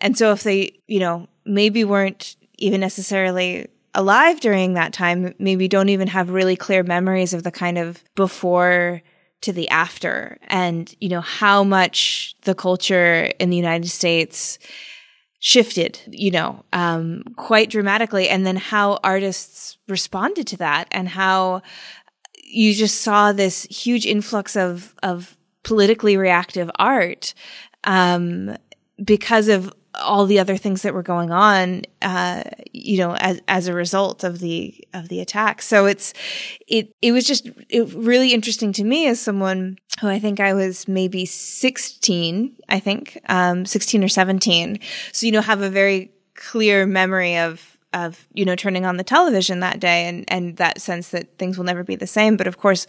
And 0.00 0.16
so 0.16 0.30
if 0.30 0.44
they, 0.44 0.78
you 0.86 1.00
know, 1.00 1.26
maybe 1.44 1.82
weren't 1.82 2.36
even 2.58 2.80
necessarily 2.80 3.66
alive 3.94 4.38
during 4.38 4.74
that 4.74 4.92
time, 4.92 5.34
maybe 5.40 5.66
don't 5.66 5.88
even 5.88 6.06
have 6.06 6.30
really 6.30 6.54
clear 6.54 6.84
memories 6.84 7.34
of 7.34 7.42
the 7.42 7.50
kind 7.50 7.78
of 7.78 8.04
before 8.14 9.02
to 9.40 9.52
the 9.52 9.68
after 9.70 10.38
and, 10.46 10.94
you 11.00 11.08
know, 11.08 11.20
how 11.20 11.64
much 11.64 12.36
the 12.42 12.54
culture 12.54 13.28
in 13.40 13.50
the 13.50 13.56
United 13.56 13.88
States 13.88 14.56
shifted, 15.40 15.98
you 16.06 16.30
know, 16.30 16.64
um, 16.72 17.24
quite 17.34 17.70
dramatically. 17.70 18.28
And 18.28 18.46
then 18.46 18.54
how 18.54 19.00
artists 19.02 19.78
responded 19.88 20.46
to 20.46 20.56
that 20.58 20.86
and 20.92 21.08
how 21.08 21.62
you 22.52 22.74
just 22.74 23.00
saw 23.00 23.32
this 23.32 23.64
huge 23.64 24.06
influx 24.06 24.56
of 24.56 24.94
of 25.02 25.36
politically 25.62 26.16
reactive 26.16 26.70
art 26.78 27.34
um, 27.84 28.56
because 29.02 29.48
of 29.48 29.72
all 29.94 30.24
the 30.26 30.38
other 30.38 30.56
things 30.56 30.82
that 30.82 30.94
were 30.94 31.02
going 31.02 31.30
on, 31.30 31.82
uh, 32.00 32.42
you 32.72 32.98
know, 32.98 33.14
as 33.16 33.40
as 33.48 33.68
a 33.68 33.74
result 33.74 34.24
of 34.24 34.38
the 34.38 34.74
of 34.92 35.08
the 35.08 35.20
attack. 35.20 35.62
So 35.62 35.86
it's 35.86 36.12
it 36.66 36.94
it 37.02 37.12
was 37.12 37.26
just 37.26 37.48
it, 37.68 37.92
really 37.94 38.32
interesting 38.32 38.72
to 38.74 38.84
me 38.84 39.06
as 39.06 39.20
someone 39.20 39.78
who 40.00 40.08
I 40.08 40.18
think 40.18 40.40
I 40.40 40.54
was 40.54 40.88
maybe 40.88 41.26
sixteen, 41.26 42.56
I 42.68 42.80
think 42.80 43.18
um, 43.28 43.66
sixteen 43.66 44.04
or 44.04 44.08
seventeen. 44.08 44.78
So 45.12 45.26
you 45.26 45.32
know, 45.32 45.40
have 45.40 45.62
a 45.62 45.70
very 45.70 46.10
clear 46.34 46.86
memory 46.86 47.38
of 47.38 47.71
of 47.94 48.26
you 48.34 48.44
know 48.44 48.56
turning 48.56 48.84
on 48.86 48.96
the 48.96 49.04
television 49.04 49.60
that 49.60 49.80
day 49.80 50.06
and 50.08 50.24
and 50.28 50.56
that 50.56 50.80
sense 50.80 51.08
that 51.10 51.38
things 51.38 51.56
will 51.56 51.64
never 51.64 51.84
be 51.84 51.96
the 51.96 52.06
same. 52.06 52.36
But 52.36 52.46
of 52.46 52.58
course 52.58 52.86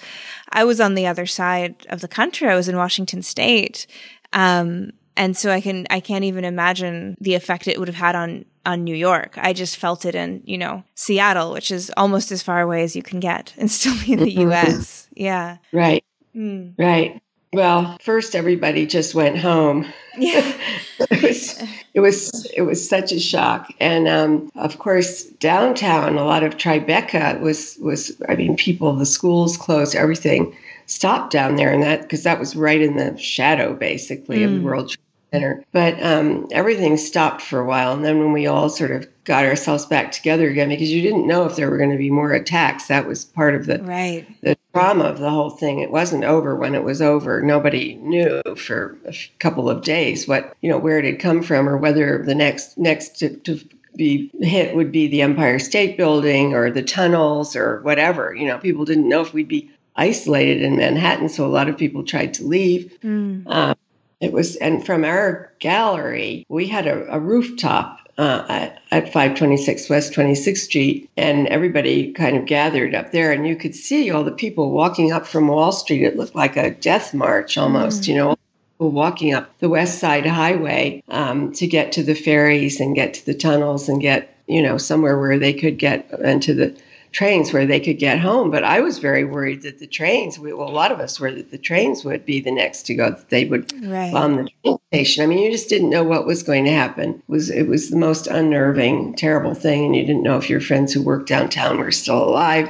i 0.51 0.63
was 0.63 0.79
on 0.79 0.95
the 0.95 1.07
other 1.07 1.25
side 1.25 1.75
of 1.89 2.01
the 2.01 2.07
country. 2.07 2.47
I 2.47 2.55
was 2.55 2.69
in 2.69 2.77
washington 2.77 3.21
state. 3.21 3.87
Um, 4.33 4.91
and 5.15 5.37
so 5.37 5.51
i 5.51 5.61
can 5.61 5.85
i 5.89 5.99
can't 5.99 6.23
even 6.23 6.43
imagine 6.43 7.15
the 7.21 7.35
effect 7.35 7.67
it 7.67 7.77
would 7.77 7.87
have 7.87 7.95
had 7.95 8.15
on 8.15 8.45
on 8.65 8.83
new 8.83 8.95
york. 8.95 9.37
I 9.37 9.53
just 9.53 9.77
felt 9.77 10.05
it 10.05 10.15
in 10.15 10.41
you 10.45 10.57
know 10.57 10.83
seattle 10.95 11.51
which 11.51 11.71
is 11.71 11.91
almost 11.97 12.31
as 12.31 12.41
far 12.41 12.61
away 12.61 12.83
as 12.83 12.95
you 12.95 13.03
can 13.03 13.19
get 13.19 13.53
and 13.57 13.69
still 13.77 13.95
be 14.05 14.13
in 14.13 14.23
the 14.23 14.31
us 14.31 15.07
yeah. 15.15 15.57
Right. 15.71 16.03
Mm. 16.35 16.73
right 16.77 17.21
well, 17.53 17.97
first 18.01 18.35
everybody 18.35 18.85
just 18.85 19.15
went 19.15 19.37
home. 19.37 19.91
Yeah. 20.17 20.53
it 20.99 21.21
was 21.21 21.63
it 21.93 21.99
was 21.99 22.45
it 22.55 22.61
was 22.61 22.87
such 22.87 23.11
a 23.11 23.19
shock, 23.19 23.71
and 23.79 24.07
um, 24.07 24.51
of 24.55 24.79
course 24.79 25.23
downtown, 25.23 26.17
a 26.17 26.25
lot 26.25 26.43
of 26.43 26.57
Tribeca 26.57 27.39
was 27.39 27.77
was 27.81 28.11
I 28.27 28.35
mean 28.35 28.55
people, 28.55 28.93
the 28.93 29.05
schools 29.05 29.57
closed, 29.57 29.95
everything 29.95 30.55
stopped 30.85 31.31
down 31.31 31.55
there, 31.55 31.71
and 31.71 31.83
that 31.83 32.01
because 32.03 32.23
that 32.23 32.39
was 32.39 32.55
right 32.55 32.81
in 32.81 32.97
the 32.97 33.17
shadow 33.17 33.73
basically 33.73 34.39
mm. 34.39 34.45
of 34.45 34.51
the 34.51 34.59
mm. 34.59 34.63
World 34.63 34.95
Center. 35.31 35.63
But 35.71 36.01
um, 36.03 36.47
everything 36.51 36.95
stopped 36.97 37.41
for 37.41 37.59
a 37.59 37.65
while. 37.65 37.91
And 37.91 38.05
then 38.05 38.19
when 38.19 38.33
we 38.33 38.45
all 38.45 38.69
sort 38.69 38.91
of 38.91 39.07
got 39.23 39.45
ourselves 39.45 39.85
back 39.85 40.11
together 40.11 40.47
again, 40.47 40.69
because 40.69 40.91
you 40.91 41.01
didn't 41.01 41.27
know 41.27 41.45
if 41.45 41.55
there 41.55 41.69
were 41.69 41.77
going 41.77 41.91
to 41.91 41.97
be 41.97 42.11
more 42.11 42.31
attacks, 42.33 42.87
that 42.87 43.07
was 43.07 43.25
part 43.25 43.55
of 43.55 43.65
the, 43.65 43.79
right. 43.79 44.27
the 44.41 44.55
trauma 44.73 45.05
of 45.05 45.19
the 45.19 45.29
whole 45.29 45.51
thing. 45.51 45.79
It 45.79 45.91
wasn't 45.91 46.23
over 46.23 46.55
when 46.55 46.73
it 46.73 46.83
was 46.83 47.01
over. 47.01 47.41
Nobody 47.41 47.95
knew 47.95 48.41
for 48.57 48.97
a 49.05 49.13
couple 49.39 49.69
of 49.69 49.83
days 49.83 50.27
what, 50.27 50.55
you 50.61 50.69
know, 50.69 50.77
where 50.77 50.97
it 50.97 51.05
had 51.05 51.19
come 51.19 51.43
from 51.43 51.69
or 51.69 51.77
whether 51.77 52.23
the 52.23 52.35
next, 52.35 52.77
next 52.77 53.19
to, 53.19 53.37
to 53.37 53.59
be 53.95 54.31
hit 54.41 54.75
would 54.75 54.91
be 54.91 55.07
the 55.07 55.21
Empire 55.21 55.59
State 55.59 55.95
Building 55.97 56.53
or 56.53 56.71
the 56.71 56.81
tunnels 56.81 57.55
or 57.55 57.81
whatever. 57.81 58.33
You 58.33 58.47
know, 58.47 58.57
people 58.57 58.85
didn't 58.85 59.09
know 59.09 59.21
if 59.21 59.33
we'd 59.33 59.47
be 59.47 59.69
isolated 59.95 60.63
in 60.63 60.77
Manhattan, 60.77 61.29
so 61.29 61.45
a 61.45 61.47
lot 61.47 61.69
of 61.69 61.77
people 61.77 62.03
tried 62.03 62.33
to 62.35 62.47
leave. 62.47 62.97
Mm. 63.03 63.43
Um, 63.45 63.75
it 64.19 64.31
was, 64.31 64.55
and 64.55 64.83
from 64.83 65.05
our 65.05 65.51
gallery, 65.59 66.45
we 66.49 66.67
had 66.67 66.87
a, 66.87 67.13
a 67.13 67.19
rooftop 67.19 67.99
uh, 68.17 68.45
at, 68.47 68.81
at 68.91 69.05
526 69.05 69.89
West 69.89 70.13
26th 70.13 70.57
Street, 70.57 71.09
and 71.17 71.47
everybody 71.47 72.11
kind 72.13 72.37
of 72.37 72.45
gathered 72.45 72.93
up 72.93 73.11
there, 73.11 73.31
and 73.31 73.47
you 73.47 73.55
could 73.55 73.75
see 73.75 74.11
all 74.11 74.23
the 74.23 74.31
people 74.31 74.71
walking 74.71 75.11
up 75.11 75.25
from 75.25 75.47
Wall 75.47 75.71
Street. 75.71 76.03
It 76.03 76.17
looked 76.17 76.35
like 76.35 76.55
a 76.55 76.71
death 76.71 77.13
march 77.13 77.57
almost, 77.57 78.03
mm. 78.03 78.07
you 78.09 78.15
know, 78.15 78.37
walking 78.79 79.33
up 79.33 79.57
the 79.59 79.69
West 79.69 79.99
Side 79.99 80.25
Highway 80.25 81.03
um, 81.09 81.53
to 81.53 81.67
get 81.67 81.91
to 81.93 82.03
the 82.03 82.15
ferries 82.15 82.79
and 82.79 82.95
get 82.95 83.13
to 83.15 83.25
the 83.25 83.33
tunnels 83.33 83.89
and 83.89 84.01
get, 84.01 84.35
you 84.47 84.61
know, 84.61 84.77
somewhere 84.77 85.19
where 85.19 85.39
they 85.39 85.53
could 85.53 85.77
get 85.77 86.09
into 86.19 86.53
the 86.53 86.75
trains 87.13 87.53
where 87.53 87.65
they 87.65 87.79
could 87.79 87.99
get 87.99 88.19
home. 88.19 88.51
But 88.51 88.63
I 88.63 88.81
was 88.81 88.97
very 88.97 89.23
worried 89.23 89.61
that 89.61 89.79
the 89.79 89.87
trains, 89.87 90.37
well, 90.37 90.55
a 90.55 90.69
lot 90.69 90.91
of 90.91 90.99
us 90.99 91.19
were 91.19 91.31
that 91.31 91.51
the 91.51 91.57
trains 91.57 92.03
would 92.03 92.25
be 92.25 92.41
the 92.41 92.51
next 92.51 92.83
to 92.87 92.95
go, 92.95 93.11
that 93.11 93.29
they 93.29 93.45
would 93.45 93.71
right. 93.85 94.11
bomb 94.11 94.35
the 94.35 94.49
train 94.63 94.77
station. 94.91 95.23
I 95.23 95.27
mean, 95.27 95.39
you 95.39 95.51
just 95.51 95.69
didn't 95.69 95.91
know 95.91 96.03
what 96.03 96.25
was 96.25 96.43
going 96.43 96.65
to 96.65 96.71
happen. 96.71 97.11
It 97.11 97.23
was 97.27 97.49
it 97.49 97.67
was 97.67 97.89
the 97.89 97.97
most 97.97 98.27
unnerving, 98.27 99.13
terrible 99.13 99.53
thing, 99.53 99.85
and 99.85 99.95
you 99.95 100.05
didn't 100.05 100.23
know 100.23 100.37
if 100.37 100.49
your 100.49 100.61
friends 100.61 100.91
who 100.91 101.01
worked 101.01 101.29
downtown 101.29 101.77
were 101.77 101.91
still 101.91 102.21
alive. 102.23 102.69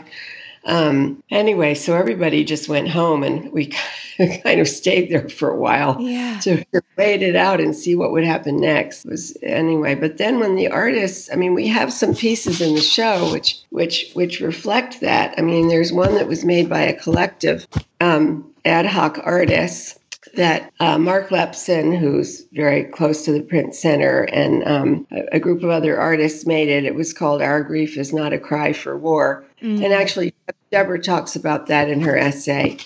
Um, 0.65 1.21
anyway, 1.29 1.73
so 1.73 1.95
everybody 1.95 2.43
just 2.43 2.69
went 2.69 2.87
home 2.89 3.23
and 3.23 3.51
we 3.51 3.67
kind 4.17 4.61
of 4.61 4.67
stayed 4.67 5.11
there 5.11 5.27
for 5.27 5.49
a 5.49 5.57
while 5.57 5.99
yeah. 5.99 6.39
to 6.41 6.63
wait 6.97 7.21
it 7.21 7.35
out 7.35 7.59
and 7.59 7.75
see 7.75 7.95
what 7.95 8.11
would 8.11 8.23
happen 8.23 8.57
next. 8.57 9.05
It 9.05 9.11
was 9.11 9.37
anyway, 9.41 9.95
but 9.95 10.17
then 10.17 10.39
when 10.39 10.55
the 10.55 10.69
artists, 10.69 11.29
I 11.31 11.35
mean, 11.35 11.53
we 11.53 11.67
have 11.67 11.91
some 11.91 12.15
pieces 12.15 12.61
in 12.61 12.75
the 12.75 12.81
show 12.81 13.31
which 13.31 13.59
which 13.71 14.11
which 14.13 14.39
reflect 14.39 15.01
that. 15.01 15.33
I 15.37 15.41
mean, 15.41 15.67
there's 15.67 15.91
one 15.91 16.15
that 16.15 16.27
was 16.27 16.45
made 16.45 16.69
by 16.69 16.81
a 16.81 16.97
collective 16.97 17.67
um, 17.99 18.49
ad 18.65 18.85
hoc 18.85 19.19
artists 19.23 19.99
that 20.35 20.71
uh, 20.79 20.97
Mark 20.97 21.29
Lepson, 21.29 21.97
who's 21.97 22.43
very 22.53 22.85
close 22.85 23.23
to 23.25 23.31
the 23.31 23.41
Print 23.41 23.75
Center, 23.75 24.23
and 24.23 24.63
um, 24.65 25.07
a, 25.11 25.35
a, 25.35 25.39
group 25.39 25.63
of 25.63 25.69
other 25.69 25.99
artists 25.99 26.45
made 26.45 26.69
it. 26.69 26.85
It 26.85 26.95
was 26.95 27.13
called 27.13 27.41
Our 27.41 27.61
Grief 27.61 27.97
is 27.97 28.13
Not 28.13 28.33
a 28.33 28.39
Cry 28.39 28.73
for 28.73 28.97
War. 28.97 29.45
Mm-hmm. 29.63 29.83
And 29.83 29.93
actually, 29.93 30.33
Deborah 30.71 31.01
talks 31.01 31.35
about 31.35 31.67
that 31.67 31.89
in 31.89 32.01
her 32.01 32.17
essay. 32.17 32.77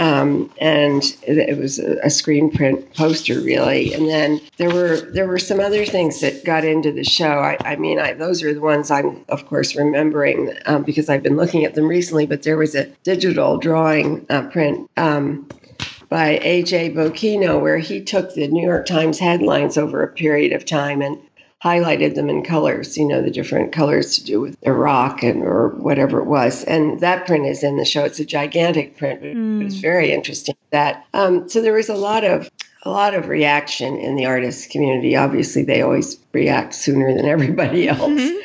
Um, 0.00 0.52
and 0.60 1.02
it, 1.22 1.38
it, 1.38 1.58
was 1.58 1.78
a, 1.78 1.98
a, 2.04 2.10
screen 2.10 2.50
print 2.50 2.94
poster, 2.94 3.40
really. 3.40 3.92
And 3.94 4.08
then 4.08 4.40
there 4.56 4.70
were 4.70 5.00
there 5.12 5.26
were 5.26 5.40
some 5.40 5.58
other 5.58 5.84
things 5.84 6.20
that 6.20 6.44
got 6.44 6.64
into 6.64 6.92
the 6.92 7.02
show. 7.02 7.40
I, 7.40 7.56
I 7.64 7.76
mean, 7.76 7.98
I, 7.98 8.12
those 8.12 8.42
are 8.42 8.54
the 8.54 8.60
ones 8.60 8.92
I'm, 8.92 9.24
of 9.28 9.46
course, 9.46 9.74
remembering 9.74 10.54
um, 10.66 10.84
because 10.84 11.08
I've 11.08 11.22
been 11.22 11.36
looking 11.36 11.64
at 11.64 11.74
them 11.74 11.88
recently. 11.88 12.26
But 12.26 12.42
there 12.42 12.56
was 12.56 12.76
a 12.76 12.86
digital 13.02 13.58
drawing 13.58 14.24
uh, 14.30 14.42
print 14.50 14.88
um, 14.96 15.48
by 16.08 16.38
A.J. 16.42 16.90
Bocchino 16.94 17.60
where 17.60 17.78
he 17.78 18.00
took 18.00 18.34
the 18.34 18.46
New 18.48 18.64
York 18.64 18.86
Times 18.86 19.18
headlines 19.18 19.76
over 19.76 20.02
a 20.02 20.08
period 20.08 20.52
of 20.52 20.64
time 20.64 21.02
and 21.02 21.18
highlighted 21.62 22.14
them 22.14 22.28
in 22.28 22.44
colors, 22.44 22.96
you 22.96 23.06
know, 23.06 23.20
the 23.20 23.30
different 23.30 23.72
colors 23.72 24.16
to 24.16 24.24
do 24.24 24.40
with 24.40 24.56
Iraq 24.62 25.22
and 25.22 25.42
or 25.42 25.70
whatever 25.70 26.20
it 26.20 26.26
was. 26.26 26.62
And 26.64 27.00
that 27.00 27.26
print 27.26 27.46
is 27.46 27.64
in 27.64 27.76
the 27.76 27.84
show. 27.84 28.04
It's 28.04 28.20
a 28.20 28.24
gigantic 28.24 28.96
print, 28.96 29.20
but 29.20 29.34
mm. 29.34 29.64
it's 29.64 29.76
very 29.76 30.12
interesting. 30.12 30.54
That 30.70 31.04
um, 31.14 31.48
so 31.48 31.60
there 31.60 31.72
was 31.72 31.88
a 31.88 31.96
lot 31.96 32.24
of 32.24 32.48
a 32.82 32.90
lot 32.90 33.14
of 33.14 33.28
reaction 33.28 33.96
in 33.98 34.14
the 34.14 34.26
artist 34.26 34.70
community. 34.70 35.16
Obviously, 35.16 35.64
they 35.64 35.82
always 35.82 36.18
react 36.32 36.74
sooner 36.74 37.12
than 37.14 37.24
everybody 37.24 37.88
else. 37.88 38.00
Mm-hmm. 38.00 38.38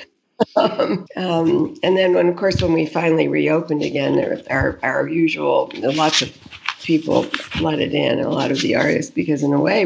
um, 0.58 1.06
um, 1.15 1.76
and 1.84 1.95
then, 1.95 2.15
when 2.15 2.28
of 2.28 2.36
course, 2.36 2.62
when 2.62 2.73
we 2.73 2.88
finally 2.88 3.28
reopened 3.28 3.84
again, 3.84 4.15
there, 4.15 4.41
our 4.49 4.80
our 4.82 5.08
usual 5.08 5.71
lots 5.76 6.23
of 6.23 6.36
people 6.82 7.23
flooded 7.23 7.93
in, 7.93 8.19
a 8.19 8.30
lot 8.30 8.52
of 8.52 8.60
the 8.62 8.76
artists, 8.76 9.12
because 9.12 9.43
in 9.43 9.54
a 9.54 9.62
way 9.62 9.86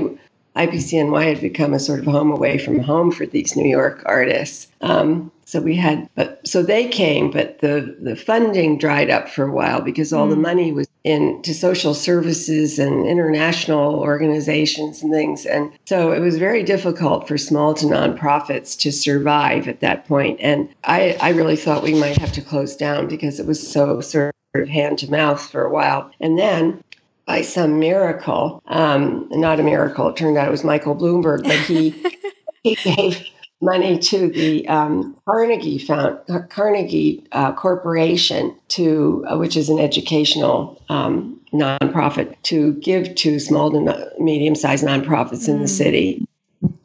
IPCNY 0.58 1.26
had 1.26 1.42
become 1.42 1.74
a 1.74 1.80
sort 1.80 2.00
of 2.00 2.06
home 2.06 2.32
away 2.32 2.58
from 2.58 2.80
home 2.80 3.12
for 3.12 3.26
these 3.26 3.56
New 3.56 3.70
York 3.70 4.02
artists. 4.06 4.68
Um, 4.82 5.32
so 5.48 5.62
we 5.62 5.78
had, 5.78 6.10
but 6.16 6.46
so 6.46 6.62
they 6.62 6.90
came, 6.90 7.32
but 7.32 7.60
the 7.60 7.96
the 8.02 8.18
funding 8.18 8.78
dried 8.78 9.10
up 9.10 9.30
for 9.30 9.46
a 9.46 9.52
while 9.52 9.80
because 9.80 10.12
all 10.12 10.28
mm. 10.28 10.32
the 10.32 10.36
money 10.36 10.74
was 10.74 10.90
into 11.06 11.54
social 11.54 11.94
services 11.94 12.80
and 12.80 13.08
international 13.08 13.96
organizations 13.96 15.02
and 15.02 15.14
things, 15.14 15.46
and 15.46 15.72
so 15.86 16.12
it 16.12 16.20
was 16.20 16.38
very 16.38 16.64
difficult 16.64 17.30
for 17.30 17.38
small 17.38 17.74
to 17.76 17.86
nonprofits 17.86 18.78
to 18.80 18.92
survive 18.92 19.70
at 19.70 19.80
that 19.80 20.06
point. 20.06 20.38
And 20.42 20.68
I 20.84 21.18
I 21.22 21.30
really 21.30 21.56
thought 21.56 21.82
we 21.82 21.96
might 21.96 22.18
have 22.18 22.34
to 22.34 22.42
close 22.42 22.76
down 22.76 23.08
because 23.08 23.40
it 23.40 23.46
was 23.46 23.66
so 23.66 24.02
sort 24.02 24.36
of 24.54 24.68
hand 24.68 24.98
to 24.98 25.10
mouth 25.10 25.50
for 25.50 25.64
a 25.64 25.72
while, 25.72 26.12
and 26.20 26.38
then 26.38 26.84
by 27.28 27.42
some 27.42 27.78
miracle, 27.78 28.64
um, 28.68 29.28
not 29.32 29.60
a 29.60 29.64
miracle, 29.64 30.08
it 30.08 30.16
turned 30.16 30.38
out 30.38 30.48
it 30.48 30.52
was 30.52 30.64
Michael 30.64 30.96
Bloomberg, 30.96 31.44
but 31.44 31.58
he, 31.58 31.94
he 32.64 32.76
gave 32.76 33.22
money 33.62 34.00
to 34.00 34.30
the 34.30 34.68
um, 34.70 35.16
Carnegie 35.26 35.78
Found, 35.78 36.20
Carnegie 36.50 37.28
uh, 37.34 37.52
Corporation 37.54 38.56
to, 38.70 39.26
uh, 39.28 39.38
which 39.38 39.58
is 39.58 39.68
an 39.68 39.78
educational 39.78 40.82
um, 40.90 41.40
nonprofit, 41.54 42.36
to 42.44 42.74
give 42.76 43.14
to 43.16 43.40
small 43.40 43.72
to 43.72 44.12
medium-sized 44.20 44.86
nonprofits 44.86 45.46
mm. 45.46 45.50
in 45.50 45.60
the 45.60 45.66
mm. 45.66 45.70
city. 45.70 46.28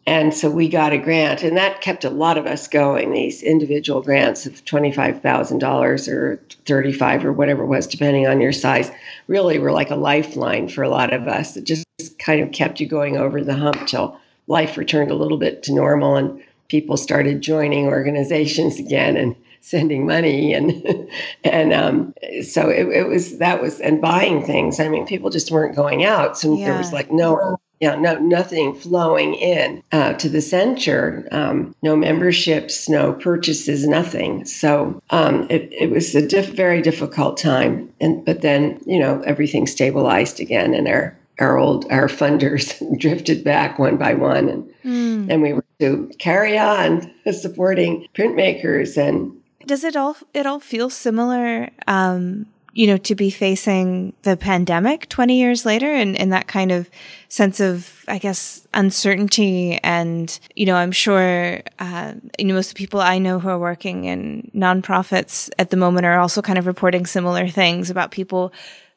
And 0.07 0.35
so 0.35 0.51
we 0.51 0.69
got 0.69 0.93
a 0.93 0.99
grant, 0.99 1.45
and 1.45 1.57
that 1.57 1.81
kept 1.81 2.05
a 2.05 2.11
lot 2.11 2.37
of 2.37 2.47
us 2.47 2.67
going. 2.67 3.13
These 3.13 3.43
individual 3.43 4.03
grants 4.03 4.47
of 4.47 4.65
twenty-five 4.65 5.23
thousand 5.23 5.59
dollars 5.59 6.09
or 6.09 6.43
thirty-five 6.67 7.25
or 7.25 7.33
whatever 7.33 7.63
it 7.63 7.69
was, 7.69 7.87
depending 7.87 8.27
on 8.27 8.41
your 8.41 8.53
size, 8.53 8.91
really 9.29 9.61
were 9.61 9.71
like 9.71 9.91
a 9.91 9.97
lifeline 9.97 10.69
for 10.69 10.83
a 10.83 10.89
lot 10.89 11.13
of 11.13 11.29
us. 11.29 11.57
It 11.57 11.65
just 11.65 11.87
kind 12.19 12.43
of 12.43 12.51
kept 12.51 12.81
you 12.81 12.87
going 12.89 13.17
over 13.17 13.45
the 13.45 13.55
hump 13.55 13.87
till 13.87 14.19
life 14.49 14.77
returned 14.77 15.13
a 15.13 15.17
little 15.17 15.39
bit 15.39 15.63
to 15.65 15.73
normal, 15.73 16.17
and 16.17 16.43
people 16.67 16.97
started 16.97 17.41
joining 17.41 17.87
organizations 17.87 18.81
again 18.81 19.17
and 19.17 19.37
sending 19.61 20.05
money 20.05 20.53
and 20.53 21.09
and 21.45 21.73
um, 21.73 22.15
so 22.43 22.69
it, 22.69 22.89
it 22.89 23.09
was 23.09 23.39
that 23.39 23.63
was 23.63 23.79
and 23.79 24.01
buying 24.01 24.45
things. 24.45 24.81
I 24.81 24.89
mean, 24.89 25.07
people 25.07 25.31
just 25.31 25.53
weren't 25.53 25.77
going 25.77 26.05
out, 26.05 26.37
so 26.37 26.57
yeah. 26.57 26.67
there 26.67 26.79
was 26.79 26.93
like 26.93 27.13
no 27.13 27.61
yeah, 27.83 27.97
no, 27.97 28.17
nothing 28.21 28.77
flowing 28.77 29.35
in 29.35 29.83
uh, 29.91 30.13
to 30.13 30.29
the 30.29 30.41
center. 30.41 31.27
Um, 31.33 31.75
no 31.83 31.97
memberships, 31.97 32.89
no 32.89 33.13
purchases, 33.13 33.89
nothing. 33.89 34.45
So 34.45 35.03
um, 35.11 35.49
it, 35.51 35.69
it 35.73 35.91
was 35.91 36.15
a 36.15 36.25
diff- 36.25 36.55
very 36.55 36.81
difficult 36.81 37.39
time. 37.39 37.93
And 38.01 38.25
but 38.25 38.41
then 38.41 38.81
you 38.87 39.01
know 39.01 39.21
everything 39.23 39.67
stabilized 39.67 40.39
again, 40.39 40.75
and 40.75 40.87
our 40.87 41.19
our 41.41 41.59
old 41.59 41.91
our 41.91 42.07
funders 42.07 42.79
drifted 43.01 43.43
back 43.43 43.81
one 43.81 43.97
by 43.97 44.15
one, 44.15 44.49
and 44.49 44.75
mm. 44.85 45.27
and 45.29 45.43
we 45.43 45.53
were 45.53 45.65
to 45.81 46.09
carry 46.21 46.57
on 46.57 47.11
supporting 47.33 48.07
printmakers 48.15 48.97
and. 48.97 49.37
Does 49.67 49.83
it 49.83 49.97
all 49.97 50.17
it 50.35 50.47
all 50.47 50.61
feel 50.61 50.89
similar? 50.89 51.69
Um, 51.89 52.47
you 52.73 52.87
know, 52.87 52.97
to 52.97 53.15
be 53.15 53.31
facing 53.31 54.15
the 54.23 54.37
pandemic 54.37 55.09
20 55.09 55.39
years 55.39 55.67
later 55.67 55.93
and, 55.93 56.17
and 56.17 56.33
that 56.33 56.47
kind 56.47 56.73
of 56.73 56.89
sense 57.29 57.61
of, 57.61 58.05
I 58.09 58.19
guess, 58.19 58.67
uncertainty. 58.73 59.79
And, 59.83 60.39
you 60.57 60.65
know, 60.65 60.77
I'm 60.77 60.93
sure, 60.93 61.61
uh, 61.79 62.15
you 62.39 62.47
know, 62.47 62.55
most 62.55 62.69
of 62.69 62.75
the 62.75 62.79
people 62.79 63.01
I 63.01 63.19
know 63.19 63.39
who 63.39 63.51
are 63.51 63.59
working 63.59 64.05
in 64.05 64.51
nonprofits 64.55 65.51
at 65.59 65.71
the 65.71 65.77
moment 65.77 66.07
are 66.07 66.19
also 66.19 66.41
kind 66.41 66.59
of 66.59 66.67
reporting 66.67 67.05
similar 67.05 67.47
things 67.49 67.91
about 67.91 68.11
people 68.11 68.53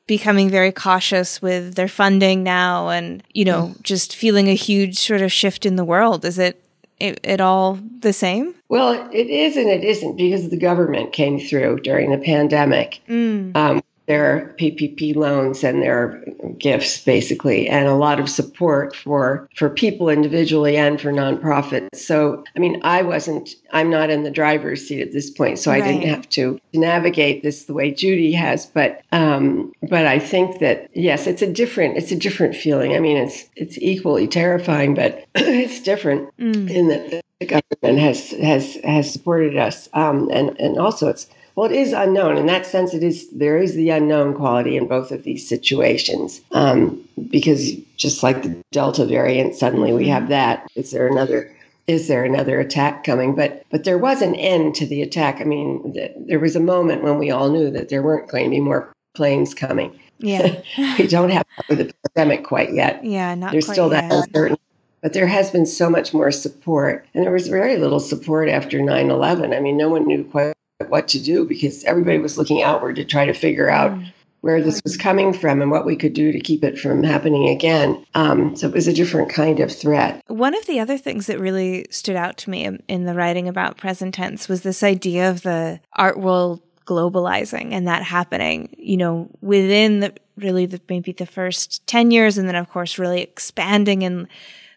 becoming 0.08 0.50
very 0.50 0.72
cautious 0.72 1.42
with 1.42 1.76
their 1.76 1.88
funding 1.88 2.44
now 2.44 2.90
and, 2.90 3.24
you 3.34 3.44
know, 3.44 3.74
mm. 3.76 3.82
just 3.82 4.16
feeling 4.16 4.48
a 4.48 4.56
huge 4.56 4.98
sort 4.98 5.22
of 5.22 5.32
shift 5.32 5.66
in 5.66 5.76
the 5.76 5.86
world. 5.86 6.24
Is 6.24 6.40
it 6.40 6.62
it, 7.00 7.20
it, 7.24 7.42
all 7.42 7.80
the 8.00 8.14
same? 8.14 8.56
Well, 8.70 9.10
it 9.12 9.28
is 9.28 9.58
and 9.58 9.70
it 9.70 9.84
isn't 9.84 10.16
because 10.16 10.50
the 10.50 10.58
government 10.58 11.14
came 11.14 11.40
through 11.40 11.80
during 11.82 12.12
the 12.12 12.18
pandemic. 12.18 13.02
Mm. 13.08 13.56
Um, 13.56 13.84
their 14.08 14.56
PPP 14.60 15.16
loans 15.16 15.64
and 15.64 15.82
their 15.82 16.24
gifts, 16.58 17.04
basically, 17.04 17.68
and 17.68 17.88
a 17.88 17.96
lot 17.96 18.20
of 18.20 18.30
support 18.30 18.96
for 18.96 19.50
for 19.56 19.70
people 19.70 20.10
individually 20.10 20.78
and 20.78 21.02
for 21.02 21.12
nonprofits. 21.12 21.96
So, 21.96 22.44
I 22.56 22.60
mean, 22.60 22.80
I 22.84 23.02
wasn't, 23.02 23.50
I'm 23.72 23.90
not 23.90 24.10
in 24.10 24.24
the 24.24 24.32
driver's 24.32 24.88
seat 24.88 25.02
at 25.02 25.12
this 25.12 25.30
point, 25.30 25.60
so 25.60 25.72
right. 25.72 25.82
I 25.82 25.88
didn't 25.88 26.08
have 26.08 26.30
to 26.30 26.60
navigate 26.74 27.42
this 27.44 27.66
the 27.66 27.74
way 27.74 27.92
Judy 27.92 28.32
has. 28.34 28.66
But, 28.66 29.02
um, 29.12 29.72
but 29.90 30.06
I 30.06 30.20
think 30.20 30.60
that 30.60 30.90
yes, 30.94 31.28
it's 31.28 31.42
a 31.42 31.52
different, 31.52 31.98
it's 31.98 32.12
a 32.12 32.16
different 32.16 32.56
feeling. 32.56 32.96
I 32.96 33.00
mean, 33.00 33.18
it's 33.18 33.46
it's 33.56 33.78
equally 33.80 34.28
terrifying, 34.28 34.94
but 34.94 35.26
it's 35.36 35.82
different 35.82 36.30
mm. 36.38 36.70
in 36.70 36.90
that 36.90 37.24
the 37.40 37.46
government 37.46 38.00
has 38.00 38.32
has 38.32 38.76
has 38.84 39.12
supported 39.12 39.58
us, 39.58 39.90
um, 39.94 40.30
and 40.32 40.56
and 40.60 40.78
also 40.78 41.10
it's 41.10 41.28
well, 41.56 41.72
it 41.72 41.76
is 41.76 41.94
unknown. 41.94 42.38
In 42.38 42.48
that 42.48 42.66
sense, 42.66 42.94
it 42.94 43.02
is 43.02 43.30
there 43.30 43.58
is 43.58 43.76
the 43.76 43.90
unknown 43.90 44.34
quality 44.34 44.76
in 44.76 44.88
both 44.88 45.12
of 45.12 45.24
these 45.24 45.48
situations. 45.48 46.42
Um, 46.52 47.02
because 47.30 47.72
just 47.96 48.24
like 48.24 48.44
the 48.44 48.62
Delta 48.72 49.06
variant, 49.06 49.56
suddenly 49.56 49.94
we 49.94 50.08
have 50.10 50.28
that. 50.30 50.68
Is 50.76 50.92
there 50.92 51.08
another? 51.08 51.52
Is 51.88 52.08
there 52.08 52.26
another 52.26 52.60
attack 52.60 53.04
coming? 53.04 53.36
But 53.36 53.64
but 53.70 53.86
there 53.86 53.98
was 53.98 54.22
an 54.22 54.36
end 54.36 54.76
to 54.76 54.86
the 54.86 55.02
attack. 55.02 55.40
I 55.40 55.46
mean, 55.46 55.94
th- 55.94 56.12
there 56.18 56.40
was 56.40 56.56
a 56.56 56.60
moment 56.60 57.04
when 57.04 57.18
we 57.18 57.32
all 57.32 57.50
knew 57.50 57.72
that 57.72 57.90
there 57.90 58.04
weren't 58.04 58.28
going 58.28 58.46
to 58.46 58.50
be 58.50 58.60
more 58.60 58.92
planes 59.14 59.54
coming. 59.54 59.98
Yeah, 60.18 60.62
we 61.00 61.08
don't 61.08 61.30
have 61.30 61.46
the 61.70 61.94
pandemic 62.14 62.46
quite 62.46 62.74
yet. 62.74 63.04
Yeah, 63.04 63.34
not 63.36 63.52
There's 63.52 63.72
still 63.72 63.92
yet. 63.92 64.10
that 64.10 64.12
uncertainty 64.12 64.62
but 65.02 65.14
there 65.14 65.28
has 65.28 65.52
been 65.52 65.68
so 65.68 65.88
much 65.88 66.16
more 66.16 66.32
support. 66.32 67.06
And 67.14 67.24
there 67.24 67.32
was 67.32 67.48
very 67.48 67.78
little 67.78 68.00
support 68.00 68.50
after 68.50 68.82
9 68.82 69.12
11. 69.12 69.54
I 69.54 69.60
mean, 69.60 69.78
no 69.78 69.88
one 69.88 70.08
knew 70.08 70.24
quite 70.24 70.55
what 70.88 71.08
to 71.10 71.20
do 71.20 71.46
because 71.46 71.84
everybody 71.86 72.20
was 72.20 72.38
looking 72.38 72.62
outward 72.62 72.98
to 72.98 73.06
try 73.06 73.26
to 73.26 73.34
figure 73.34 73.70
out 73.70 73.92
mm. 73.92 74.12
where 74.42 74.62
this 74.62 74.82
was 74.84 74.98
coming 74.98 75.32
from 75.32 75.62
and 75.62 75.72
what 75.72 75.86
we 75.86 75.96
could 75.96 76.14
do 76.14 76.32
to 76.32 76.40
keep 76.40 76.64
it 76.64 76.78
from 76.78 77.02
happening 77.04 77.48
again. 77.48 78.06
Um, 78.14 78.56
so 78.56 78.68
it 78.68 78.74
was 78.74 78.88
a 78.88 78.94
different 78.94 79.30
kind 79.30 79.62
of 79.62 79.72
threat. 79.72 80.22
One 80.28 80.54
of 80.54 80.66
the 80.66 80.80
other 80.80 80.98
things 80.98 81.28
that 81.28 81.40
really 81.40 81.86
stood 81.92 82.18
out 82.18 82.38
to 82.40 82.50
me 82.50 82.70
in 82.88 83.06
the 83.06 83.16
writing 83.16 83.48
about 83.48 83.78
present 83.78 84.14
tense 84.16 84.50
was 84.50 84.64
this 84.64 84.84
idea 84.84 85.30
of 85.30 85.44
the 85.44 85.80
art 85.94 86.20
world 86.20 86.62
globalizing 86.86 87.72
and 87.72 87.88
that 87.88 88.04
happening, 88.04 88.76
you 88.78 88.98
know, 88.98 89.30
within 89.42 90.02
the 90.02 90.14
really 90.38 90.66
the, 90.66 90.82
maybe 90.90 91.14
the 91.14 91.26
first 91.26 91.88
10 91.88 92.12
years 92.12 92.38
and 92.38 92.48
then 92.48 92.56
of 92.56 92.70
course 92.70 93.00
really 93.00 93.22
expanding 93.22 94.02
in 94.02 94.28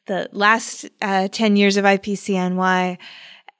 the 0.07 0.29
last 0.31 0.89
uh, 1.03 1.27
10 1.27 1.57
years 1.57 1.77
of 1.77 1.85
IPCNY. 1.85 2.97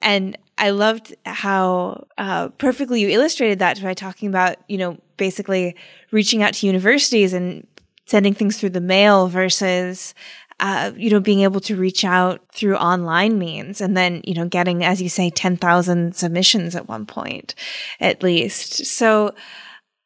And 0.01 0.37
I 0.59 0.69
loved 0.71 1.15
how 1.25 2.05
uh, 2.17 2.49
perfectly 2.49 3.01
you 3.01 3.09
illustrated 3.09 3.59
that 3.59 3.81
by 3.81 3.93
talking 3.93 4.29
about, 4.29 4.57
you 4.67 4.77
know, 4.77 4.97
basically 5.17 5.75
reaching 6.11 6.43
out 6.43 6.53
to 6.55 6.67
universities 6.67 7.33
and 7.33 7.65
sending 8.05 8.33
things 8.33 8.59
through 8.59 8.71
the 8.71 8.81
mail 8.81 9.27
versus 9.27 10.13
uh, 10.59 10.91
you 10.97 11.09
know, 11.09 11.21
being 11.21 11.41
able 11.41 11.61
to 11.61 11.75
reach 11.75 12.03
out 12.03 12.41
through 12.53 12.75
online 12.75 13.39
means 13.39 13.79
and 13.79 13.95
then, 13.95 14.21
you 14.25 14.33
know, 14.33 14.45
getting, 14.45 14.83
as 14.83 15.01
you 15.01 15.07
say, 15.07 15.29
10,000 15.29 16.15
submissions 16.15 16.75
at 16.75 16.89
one 16.89 17.05
point, 17.05 17.55
at 18.01 18.21
least. 18.21 18.85
So 18.85 19.33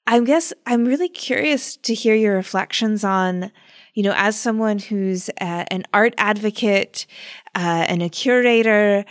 I 0.06 0.20
guess 0.20 0.54
I'm 0.68 0.86
really 0.86 1.10
curious 1.10 1.76
to 1.78 1.94
hear 1.94 2.14
your 2.14 2.36
reflections 2.36 3.04
on, 3.04 3.52
you 3.96 4.04
know, 4.04 4.14
as 4.16 4.40
someone 4.40 4.78
who's 4.78 5.30
uh, 5.42 5.66
an 5.72 5.86
art 5.92 6.14
advocate 6.18 7.08
uh, 7.56 7.86
and 7.88 8.04
a 8.04 8.10
curator, 8.10 9.06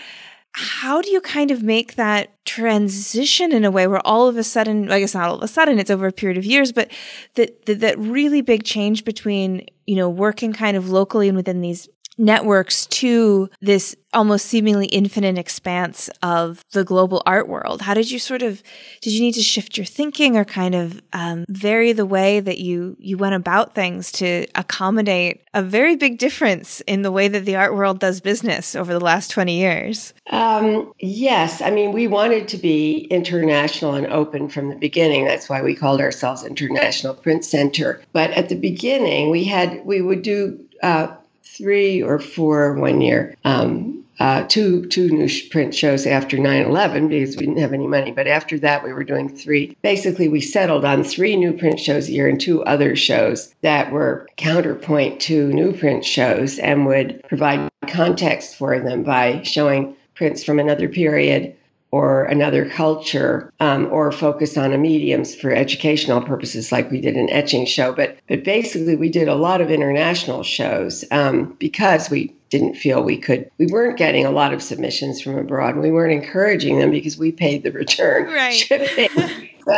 how 0.53 1.00
do 1.00 1.11
you 1.11 1.20
kind 1.20 1.50
of 1.50 1.62
make 1.62 1.94
that 1.94 2.44
transition 2.44 3.53
in 3.53 3.64
a 3.64 3.70
way 3.70 3.86
where 3.86 4.07
all 4.07 4.28
of 4.28 4.36
a 4.36 4.44
sudden, 4.44 4.90
I 4.90 5.00
guess 5.00 5.14
not 5.14 5.28
all 5.28 5.36
of 5.36 5.42
a 5.42 5.48
sudden, 5.48 5.78
it's 5.78 5.90
over 5.90 6.07
a 6.07 6.12
period 6.12 6.36
of 6.36 6.44
years, 6.44 6.72
but 6.72 6.90
that, 7.34 7.64
that, 7.66 7.80
that 7.80 7.98
really 7.98 8.42
big 8.42 8.64
change 8.64 9.05
between, 9.05 9.66
you 9.86 9.96
know, 9.96 10.11
working 10.11 10.53
kind 10.53 10.76
of 10.76 10.90
locally 10.90 11.28
and 11.28 11.36
within 11.36 11.62
these 11.62 11.88
networks 12.18 12.86
to 12.86 13.48
this 13.60 13.96
almost 14.14 14.46
seemingly 14.46 14.86
infinite 14.86 15.38
expanse 15.38 16.10
of 16.22 16.64
the 16.72 16.84
global 16.84 17.22
art 17.24 17.48
world. 17.48 17.80
How 17.80 17.94
did 17.94 18.10
you 18.10 18.18
sort 18.18 18.42
of 18.42 18.62
did 19.00 19.12
you 19.12 19.20
need 19.20 19.32
to 19.34 19.42
shift 19.42 19.76
your 19.76 19.86
thinking 19.86 20.36
or 20.36 20.44
kind 20.44 20.74
of 20.74 21.00
um, 21.12 21.44
vary 21.48 21.92
the 21.92 22.06
way 22.06 22.40
that 22.40 22.58
you 22.58 22.96
you 22.98 23.16
went 23.16 23.34
about 23.34 23.74
things 23.74 24.12
to 24.12 24.46
accommodate 24.54 25.42
a 25.54 25.62
very 25.62 25.96
big 25.96 26.18
difference 26.18 26.80
in 26.82 27.02
the 27.02 27.12
way 27.12 27.28
that 27.28 27.44
the 27.44 27.56
art 27.56 27.74
world 27.74 27.98
does 27.98 28.20
business 28.20 28.74
over 28.74 28.92
the 28.92 29.00
last 29.00 29.30
twenty 29.30 29.58
years? 29.58 30.12
Um, 30.30 30.92
yes, 30.98 31.62
I 31.62 31.70
mean 31.70 31.92
we 31.92 32.06
wanted 32.06 32.48
to 32.48 32.58
be 32.58 33.06
international 33.10 33.94
and 33.94 34.06
open 34.08 34.48
from 34.48 34.68
the 34.68 34.76
beginning. 34.76 35.24
That's 35.24 35.48
why 35.48 35.62
we 35.62 35.74
called 35.74 36.00
ourselves 36.00 36.44
International 36.44 37.14
Print 37.14 37.44
Center. 37.44 38.02
But 38.12 38.30
at 38.32 38.48
the 38.48 38.56
beginning, 38.56 39.30
we 39.30 39.44
had 39.44 39.84
we 39.86 40.02
would 40.02 40.22
do. 40.22 40.58
Uh, 40.82 41.16
three 41.45 42.03
or 42.03 42.18
four 42.18 42.74
one 42.74 43.01
year. 43.01 43.36
Um, 43.45 44.05
uh, 44.18 44.45
two 44.47 44.86
two 44.86 45.11
new 45.11 45.28
print 45.51 45.74
shows 45.74 46.07
after 46.07 46.36
9/11 46.36 47.09
because 47.09 47.36
we 47.36 47.47
didn't 47.47 47.61
have 47.61 47.72
any 47.72 47.86
money. 47.86 48.12
But 48.12 48.26
after 48.28 48.59
that, 48.61 48.84
we 48.84 48.93
were 48.93 49.05
doing 49.05 49.28
three. 49.28 49.76
Basically, 49.82 50.28
we 50.28 50.40
settled 50.40 50.84
on 50.84 51.03
three 51.03 51.34
new 51.34 51.53
print 51.53 51.80
shows 51.80 52.09
a 52.09 52.12
year 52.12 52.28
and 52.28 52.40
two 52.40 52.62
other 52.64 52.95
shows 52.95 53.53
that 53.62 53.90
were 53.90 54.28
counterpoint 54.36 55.20
to 55.22 55.53
new 55.53 55.72
print 55.72 56.05
shows 56.05 56.59
and 56.59 56.86
would 56.86 57.22
provide 57.28 57.68
context 57.88 58.55
for 58.55 58.78
them 58.78 59.03
by 59.03 59.43
showing 59.43 59.97
prints 60.14 60.45
from 60.45 60.61
another 60.61 60.88
period 60.88 61.57
or 61.93 62.24
another 62.24 62.68
culture 62.68 63.53
um, 63.61 63.86
or 63.93 64.11
focus 64.11 64.57
on 64.57 64.72
a 64.72 64.78
mediums 64.78 65.34
for 65.34 65.53
educational 65.53 66.22
purposes 66.22 66.72
like 66.72 66.90
we 66.90 67.01
did 67.01 67.16
an 67.16 67.30
etching 67.30 67.66
show. 67.66 67.93
But 67.93 68.16
but 68.28 68.43
basically 68.43 68.97
we 68.97 69.11
did 69.11 69.28
a 69.28 69.34
lot 69.34 69.61
of 69.61 69.70
international 69.70 70.43
shows 70.43 71.05
um, 71.11 71.55
because 71.61 72.11
we 72.11 72.34
didn't 72.49 72.74
feel 72.74 73.03
we 73.03 73.18
could 73.18 73.51
we 73.59 73.66
weren't 73.66 73.99
getting 73.99 74.26
a 74.26 74.30
lot 74.30 74.53
of 74.53 74.62
submissions 74.62 75.20
from 75.20 75.38
abroad. 75.38 75.74
And 75.74 75.82
we 75.82 75.93
weren't 75.93 76.12
encouraging 76.12 76.78
them 76.78 76.90
because 76.90 77.16
we 77.16 77.30
paid 77.30 77.62
the 77.62 77.72
return 77.72 78.26
right. 78.26 78.55
shipping. 78.57 79.49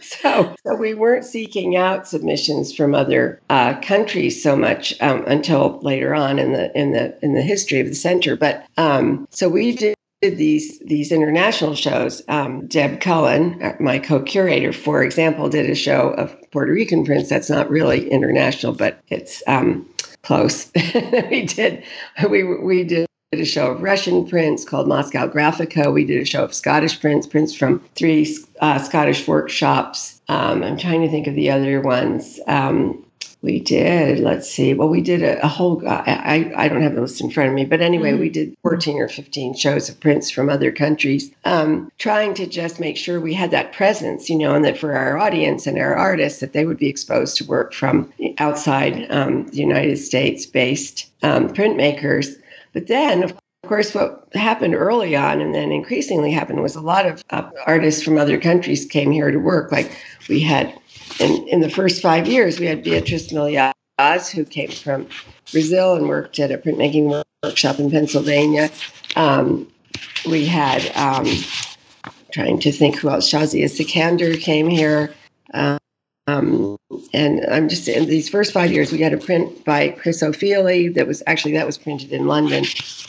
So, 0.00 0.54
so 0.66 0.74
we 0.74 0.92
weren't 0.92 1.24
seeking 1.24 1.76
out 1.76 2.06
submissions 2.06 2.74
from 2.74 2.94
other 2.94 3.40
uh, 3.48 3.80
countries 3.80 4.42
so 4.42 4.54
much 4.54 4.94
um, 5.00 5.24
until 5.26 5.80
later 5.80 6.14
on 6.14 6.38
in 6.38 6.52
the 6.52 6.76
in 6.78 6.92
the 6.92 7.16
in 7.22 7.34
the 7.34 7.42
history 7.42 7.80
of 7.80 7.86
the 7.86 7.94
center. 7.94 8.36
But 8.36 8.66
um, 8.76 9.26
so 9.30 9.48
we 9.48 9.74
did 9.74 9.94
these 10.20 10.78
these 10.80 11.12
international 11.12 11.74
shows. 11.74 12.22
Um, 12.28 12.66
Deb 12.66 13.00
Cullen, 13.00 13.62
uh, 13.62 13.74
my 13.80 13.98
co-curator, 13.98 14.72
for 14.72 15.02
example, 15.02 15.48
did 15.48 15.68
a 15.68 15.74
show 15.74 16.10
of 16.10 16.36
Puerto 16.50 16.72
Rican 16.72 17.04
prints. 17.04 17.28
That's 17.28 17.50
not 17.50 17.70
really 17.70 18.08
international, 18.10 18.72
but 18.72 19.00
it's 19.08 19.42
um, 19.46 19.88
close. 20.22 20.70
we 21.30 21.44
did 21.46 21.84
we 22.28 22.44
we 22.44 22.84
did 22.84 23.06
a 23.32 23.44
show 23.44 23.72
of 23.72 23.82
Russian 23.82 24.26
prints 24.26 24.64
called 24.64 24.88
Moscow 24.88 25.28
Graphica. 25.28 25.92
We 25.92 26.04
did 26.04 26.22
a 26.22 26.24
show 26.24 26.44
of 26.44 26.54
Scottish 26.54 27.00
prints, 27.00 27.26
prints 27.26 27.54
from 27.54 27.80
three 27.94 28.36
uh, 28.60 28.78
Scottish 28.78 29.26
workshops. 29.26 30.20
Um, 30.28 30.62
I'm 30.62 30.78
trying 30.78 31.02
to 31.02 31.08
think 31.08 31.26
of 31.26 31.34
the 31.34 31.50
other 31.50 31.80
ones. 31.80 32.38
Um, 32.46 33.03
we 33.44 33.60
did. 33.60 34.20
Let's 34.20 34.50
see. 34.50 34.72
Well, 34.72 34.88
we 34.88 35.02
did 35.02 35.22
a, 35.22 35.44
a 35.44 35.48
whole. 35.48 35.86
I 35.86 36.50
I 36.56 36.68
don't 36.68 36.82
have 36.82 36.94
the 36.94 37.02
list 37.02 37.20
in 37.20 37.30
front 37.30 37.50
of 37.50 37.54
me, 37.54 37.66
but 37.66 37.82
anyway, 37.82 38.12
mm-hmm. 38.12 38.20
we 38.20 38.30
did 38.30 38.56
14 38.62 38.98
or 38.98 39.08
15 39.08 39.54
shows 39.54 39.88
of 39.88 40.00
prints 40.00 40.30
from 40.30 40.48
other 40.48 40.72
countries, 40.72 41.30
um, 41.44 41.92
trying 41.98 42.32
to 42.34 42.46
just 42.46 42.80
make 42.80 42.96
sure 42.96 43.20
we 43.20 43.34
had 43.34 43.50
that 43.50 43.72
presence, 43.72 44.30
you 44.30 44.38
know, 44.38 44.54
and 44.54 44.64
that 44.64 44.78
for 44.78 44.92
our 44.96 45.18
audience 45.18 45.66
and 45.66 45.78
our 45.78 45.94
artists 45.94 46.40
that 46.40 46.54
they 46.54 46.64
would 46.64 46.78
be 46.78 46.88
exposed 46.88 47.36
to 47.36 47.44
work 47.44 47.74
from 47.74 48.12
outside 48.38 49.06
um, 49.10 49.46
the 49.48 49.58
United 49.58 49.98
States-based 49.98 51.10
um, 51.22 51.50
printmakers. 51.50 52.36
But 52.72 52.86
then, 52.86 53.22
of 53.22 53.36
course, 53.66 53.94
what 53.94 54.28
happened 54.34 54.74
early 54.74 55.16
on 55.16 55.40
and 55.40 55.54
then 55.54 55.72
increasingly 55.72 56.30
happened 56.30 56.62
was 56.62 56.76
a 56.76 56.80
lot 56.80 57.06
of 57.06 57.22
uh, 57.30 57.50
artists 57.66 58.02
from 58.02 58.18
other 58.18 58.38
countries 58.38 58.86
came 58.86 59.10
here 59.10 59.30
to 59.30 59.38
work. 59.38 59.70
Like 59.72 59.96
we 60.28 60.40
had 60.40 60.72
in, 61.20 61.48
in 61.48 61.60
the 61.60 61.70
first 61.70 62.02
five 62.02 62.26
years, 62.26 62.58
we 62.58 62.66
had 62.66 62.82
Beatriz 62.82 63.28
Milhazes, 63.28 64.30
who 64.30 64.44
came 64.44 64.70
from 64.70 65.08
Brazil 65.52 65.94
and 65.94 66.08
worked 66.08 66.38
at 66.38 66.50
a 66.50 66.58
printmaking 66.58 67.24
workshop 67.42 67.78
in 67.78 67.90
Pennsylvania. 67.90 68.70
Um, 69.16 69.70
we 70.28 70.46
had, 70.46 70.90
um, 70.96 71.26
trying 72.32 72.58
to 72.60 72.72
think 72.72 72.96
who 72.96 73.10
else, 73.10 73.30
Shazia 73.30 73.66
Sikander 73.66 74.40
came 74.40 74.68
here. 74.68 75.14
Um, 75.52 75.78
Um, 76.26 76.78
and 77.12 77.44
I'm 77.50 77.68
just 77.68 77.86
in 77.86 78.06
these 78.06 78.28
first 78.28 78.52
five 78.52 78.72
years, 78.72 78.90
we 78.90 78.98
got 78.98 79.12
a 79.12 79.18
print 79.18 79.64
by 79.64 79.90
Chris 79.90 80.22
Ofili 80.22 80.94
that 80.94 81.06
was 81.06 81.22
actually 81.26 81.52
that 81.52 81.66
was 81.66 81.76
printed 81.76 82.12
in 82.12 82.26
London, 82.26 82.64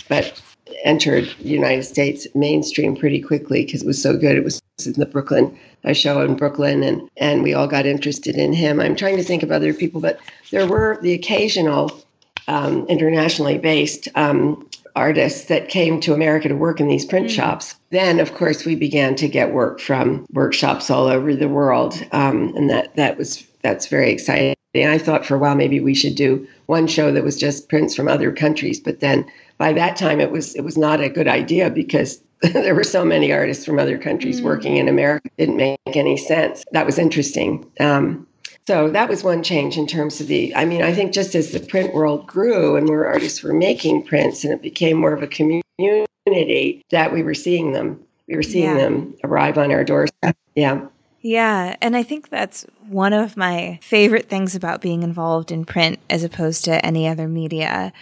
but 0.09 0.41
entered 0.83 1.33
the 1.41 1.49
United 1.49 1.83
States 1.83 2.27
mainstream 2.35 2.95
pretty 2.95 3.21
quickly 3.21 3.65
because 3.65 3.83
it 3.83 3.87
was 3.87 4.01
so 4.01 4.17
good. 4.17 4.35
It 4.35 4.43
was 4.43 4.61
in 4.85 4.93
the 4.93 5.05
Brooklyn 5.05 5.57
a 5.85 5.93
show 5.93 6.21
in 6.21 6.35
Brooklyn, 6.35 6.83
and 6.83 7.09
and 7.17 7.43
we 7.43 7.53
all 7.53 7.67
got 7.67 7.85
interested 7.85 8.35
in 8.35 8.51
him. 8.51 8.79
I'm 8.79 8.95
trying 8.95 9.17
to 9.17 9.23
think 9.23 9.43
of 9.43 9.51
other 9.51 9.73
people, 9.73 10.01
but 10.01 10.19
there 10.51 10.67
were 10.67 10.99
the 11.01 11.13
occasional 11.13 12.03
um, 12.47 12.85
internationally 12.87 13.57
based 13.57 14.07
um, 14.15 14.67
artists 14.95 15.45
that 15.45 15.69
came 15.69 15.99
to 16.01 16.13
America 16.13 16.47
to 16.47 16.55
work 16.55 16.79
in 16.79 16.87
these 16.87 17.05
print 17.05 17.27
mm-hmm. 17.27 17.35
shops. 17.35 17.75
Then, 17.89 18.19
of 18.19 18.33
course, 18.33 18.65
we 18.65 18.75
began 18.75 19.15
to 19.15 19.27
get 19.27 19.53
work 19.53 19.79
from 19.79 20.25
workshops 20.31 20.89
all 20.89 21.07
over 21.07 21.35
the 21.35 21.49
world, 21.49 22.01
um, 22.11 22.53
and 22.55 22.69
that 22.69 22.95
that 22.95 23.17
was 23.17 23.45
that's 23.61 23.87
very 23.87 24.11
exciting. 24.11 24.55
And 24.73 24.91
I 24.91 24.97
thought 24.97 25.25
for 25.25 25.35
a 25.35 25.39
while 25.39 25.55
maybe 25.55 25.79
we 25.79 25.95
should 25.95 26.15
do 26.15 26.45
one 26.65 26.87
show 26.87 27.11
that 27.11 27.23
was 27.23 27.37
just 27.37 27.69
prints 27.69 27.95
from 27.95 28.07
other 28.07 28.31
countries, 28.31 28.79
but 28.79 28.99
then 28.99 29.25
by 29.57 29.73
that 29.73 29.95
time 29.95 30.19
it 30.19 30.31
was 30.31 30.55
it 30.55 30.61
was 30.61 30.77
not 30.77 31.01
a 31.01 31.09
good 31.09 31.27
idea 31.27 31.69
because 31.69 32.21
there 32.41 32.75
were 32.75 32.83
so 32.83 33.05
many 33.05 33.31
artists 33.31 33.65
from 33.65 33.79
other 33.79 33.97
countries 33.97 34.41
mm. 34.41 34.43
working 34.43 34.77
in 34.77 34.89
America. 34.89 35.29
It 35.37 35.45
didn't 35.45 35.57
make 35.57 35.95
any 35.95 36.17
sense. 36.17 36.63
That 36.71 36.85
was 36.85 36.99
interesting. 36.99 37.65
Um, 37.79 38.27
so 38.67 38.89
that 38.89 39.09
was 39.09 39.23
one 39.23 39.43
change 39.43 39.77
in 39.77 39.85
terms 39.87 40.19
of 40.21 40.27
the. 40.27 40.55
I 40.55 40.65
mean, 40.65 40.81
I 40.81 40.93
think 40.93 41.13
just 41.13 41.35
as 41.35 41.51
the 41.51 41.59
print 41.59 41.93
world 41.93 42.25
grew 42.25 42.75
and 42.75 42.87
more 42.87 43.05
artists 43.05 43.43
were 43.43 43.53
making 43.53 44.03
prints, 44.03 44.43
and 44.43 44.53
it 44.53 44.61
became 44.61 44.97
more 44.97 45.13
of 45.13 45.21
a 45.21 45.27
community, 45.27 46.83
that 46.89 47.13
we 47.13 47.21
were 47.21 47.35
seeing 47.35 47.73
them. 47.73 48.03
We 48.27 48.35
were 48.35 48.43
seeing 48.43 48.75
yeah. 48.75 48.77
them 48.77 49.15
arrive 49.23 49.59
on 49.59 49.71
our 49.71 49.83
doorstep. 49.83 50.35
Yeah. 50.55 50.87
Yeah, 51.21 51.75
and 51.81 51.97
I 51.97 52.03
think 52.03 52.29
that's 52.29 52.67
one 52.87 53.13
of 53.13 53.35
my 53.35 53.79
favorite 53.81 54.29
things 54.29 54.53
about 54.53 54.81
being 54.81 55.01
involved 55.01 55.51
in 55.51 55.65
print 55.65 55.99
as 56.07 56.23
opposed 56.23 56.65
to 56.65 56.85
any 56.85 57.07
other 57.07 57.27
media 57.27 57.93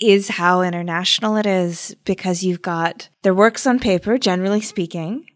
is 0.00 0.28
how 0.28 0.62
international 0.62 1.36
it 1.36 1.46
is 1.46 1.96
because 2.04 2.44
you've 2.44 2.62
got 2.62 3.08
their 3.22 3.34
works 3.34 3.66
on 3.66 3.80
paper, 3.80 4.18
generally 4.18 4.60
speaking, 4.60 5.26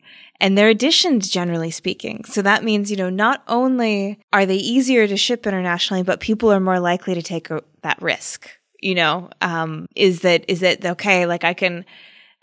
and 0.41 0.59
they're 0.59 0.70
editions, 0.70 1.28
generally 1.28 1.70
speaking. 1.70 2.24
So 2.24 2.43
that 2.43 2.64
means, 2.64 2.91
you 2.91 2.97
know, 2.97 3.11
not 3.11 3.43
only 3.49 4.18
are 4.32 4.47
they 4.47 4.57
easier 4.57 5.07
to 5.07 5.16
ship 5.16 5.47
internationally, 5.47 6.03
but 6.03 6.20
people 6.20 6.53
are 6.53 6.61
more 6.61 6.80
likely 6.80 7.14
to 7.14 7.22
take 7.22 7.51
a, 7.51 7.62
that 7.82 8.01
risk. 8.03 8.49
You 8.80 8.95
know, 8.95 9.30
um, 9.41 9.87
is 9.97 10.20
that, 10.20 10.45
is 10.49 10.61
that 10.61 10.85
okay? 10.85 11.26
Like 11.26 11.45
I 11.45 11.55
can, 11.55 11.85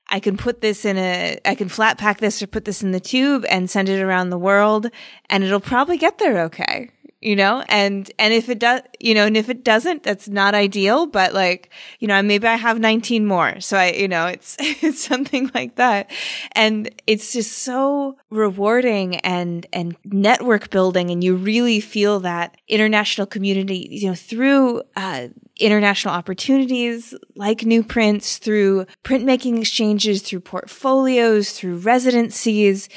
I 0.10 0.20
can 0.20 0.38
put 0.38 0.62
this 0.62 0.86
in 0.86 0.98
a, 0.98 1.40
I 1.46 1.56
can 1.56 1.70
flat 1.70 1.98
pack 1.98 2.20
this 2.20 2.42
or 2.42 2.48
put 2.48 2.66
this 2.66 2.82
in 2.82 2.92
the 2.92 3.00
tube 3.00 3.46
and 3.50 3.70
send 3.70 3.90
it 3.90 4.02
around 4.02 4.30
the 4.30 4.38
world 4.38 4.88
and 5.30 5.44
it'll 5.44 5.60
probably 5.60 5.98
get 5.98 6.18
there 6.18 6.42
okay 6.46 6.90
you 7.22 7.36
know? 7.36 7.64
And 7.70 8.12
and 8.20 8.34
if 8.34 8.50
it 8.50 8.60
does 8.60 8.82
you 9.00 9.14
know 9.14 9.26
and 9.26 9.38
if 9.38 9.50
it 9.50 9.64
doesn't 9.64 10.04
that's 10.04 10.28
not 10.28 10.54
ideal 10.54 11.06
but 11.06 11.34
like 11.34 11.70
you 12.00 12.08
know 12.08 12.22
maybe 12.22 12.48
i 12.48 12.56
have 12.56 12.80
19 12.80 13.26
more. 13.26 13.60
So 13.60 13.78
i 13.78 13.92
you 13.92 14.08
know 14.08 14.26
it's 14.28 14.58
it's 14.60 15.04
something 15.04 15.52
like 15.54 15.76
that. 15.76 16.12
And 16.54 16.90
it's 17.08 17.34
just 17.34 17.60
so 17.60 18.18
rewarding 18.30 19.18
and 19.18 19.66
and 19.72 19.96
network 20.06 20.70
building 20.70 21.12
and 21.12 21.24
you 21.24 21.36
really 21.36 21.80
feel 21.80 22.20
that 22.22 22.58
international 22.68 23.28
community 23.28 23.88
you 23.92 24.10
know 24.10 24.16
through 24.16 24.82
uh, 24.96 25.28
international 25.60 26.14
opportunities 26.14 27.14
like 27.36 27.64
new 27.64 27.84
prints 27.84 28.38
through 28.38 28.86
printmaking 29.04 29.60
exchanges 29.60 30.22
through 30.22 30.40
portfolios 30.40 31.52
through 31.52 31.78
residencies 31.78 32.90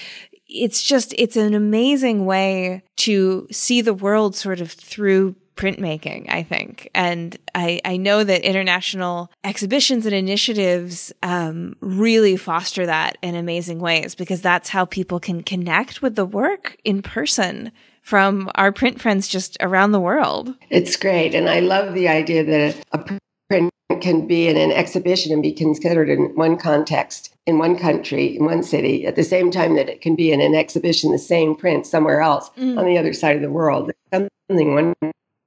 it's 0.55 0.82
just, 0.82 1.14
it's 1.18 1.36
an 1.36 1.55
amazing 1.55 2.26
way 2.26 2.82
to 2.98 3.46
see 3.50 3.80
the 3.80 3.94
world 3.94 4.36
sort 4.36 4.61
of 4.61 4.70
through 4.70 5.34
printmaking, 5.57 6.26
I 6.28 6.42
think. 6.42 6.90
And 6.94 7.36
I, 7.55 7.80
I 7.84 7.96
know 7.96 8.24
that 8.24 8.42
international 8.42 9.30
exhibitions 9.44 10.05
and 10.07 10.14
initiatives 10.14 11.12
um, 11.22 11.76
really 11.80 12.36
foster 12.36 12.86
that 12.86 13.18
in 13.22 13.34
amazing 13.34 13.78
ways 13.78 14.14
because 14.14 14.42
that's 14.42 14.68
how 14.68 14.84
people 14.84 15.20
can 15.20 15.42
connect 15.42 16.02
with 16.02 16.16
the 16.16 16.24
work 16.24 16.76
in 16.84 17.02
person 17.02 17.72
from 18.02 18.50
our 18.57 18.72
print 18.72 19.00
friends 19.00 19.28
just 19.28 19.57
around 19.61 19.92
the 19.92 20.00
world. 20.00 20.55
It's 20.70 20.96
great. 20.96 21.34
And 21.34 21.48
I 21.48 21.61
love 21.61 21.94
the 21.94 22.09
idea 22.09 22.44
that 22.44 22.76
a 22.92 22.98
print 22.98 23.70
can 24.00 24.26
be 24.26 24.48
in 24.48 24.57
an 24.57 24.72
exhibition 24.72 25.32
and 25.32 25.42
be 25.42 25.52
considered 25.52 26.11
in 26.11 26.34
one 26.34 26.57
context 26.57 27.34
in 27.47 27.59
one 27.59 27.76
country, 27.78 28.36
in 28.36 28.45
one 28.45 28.62
city, 28.62 29.07
at 29.07 29.16
the 29.16 29.24
same 29.24 29.51
time 29.51 29.76
that 29.76 29.88
it 29.88 30.01
can 30.01 30.16
be 30.16 30.32
in 30.32 30.40
an 30.40 30.55
exhibition, 30.55 31.12
the 31.12 31.18
same 31.18 31.55
print 31.55 31.86
somewhere 31.86 32.20
else 32.20 32.51
mm. 32.57 32.78
on 32.78 32.86
the 32.86 32.97
other 32.97 33.12
side 33.12 33.36
of 33.36 33.42
the 33.42 33.51
world. 33.51 33.90
There's 34.11 34.28
something 34.49 34.95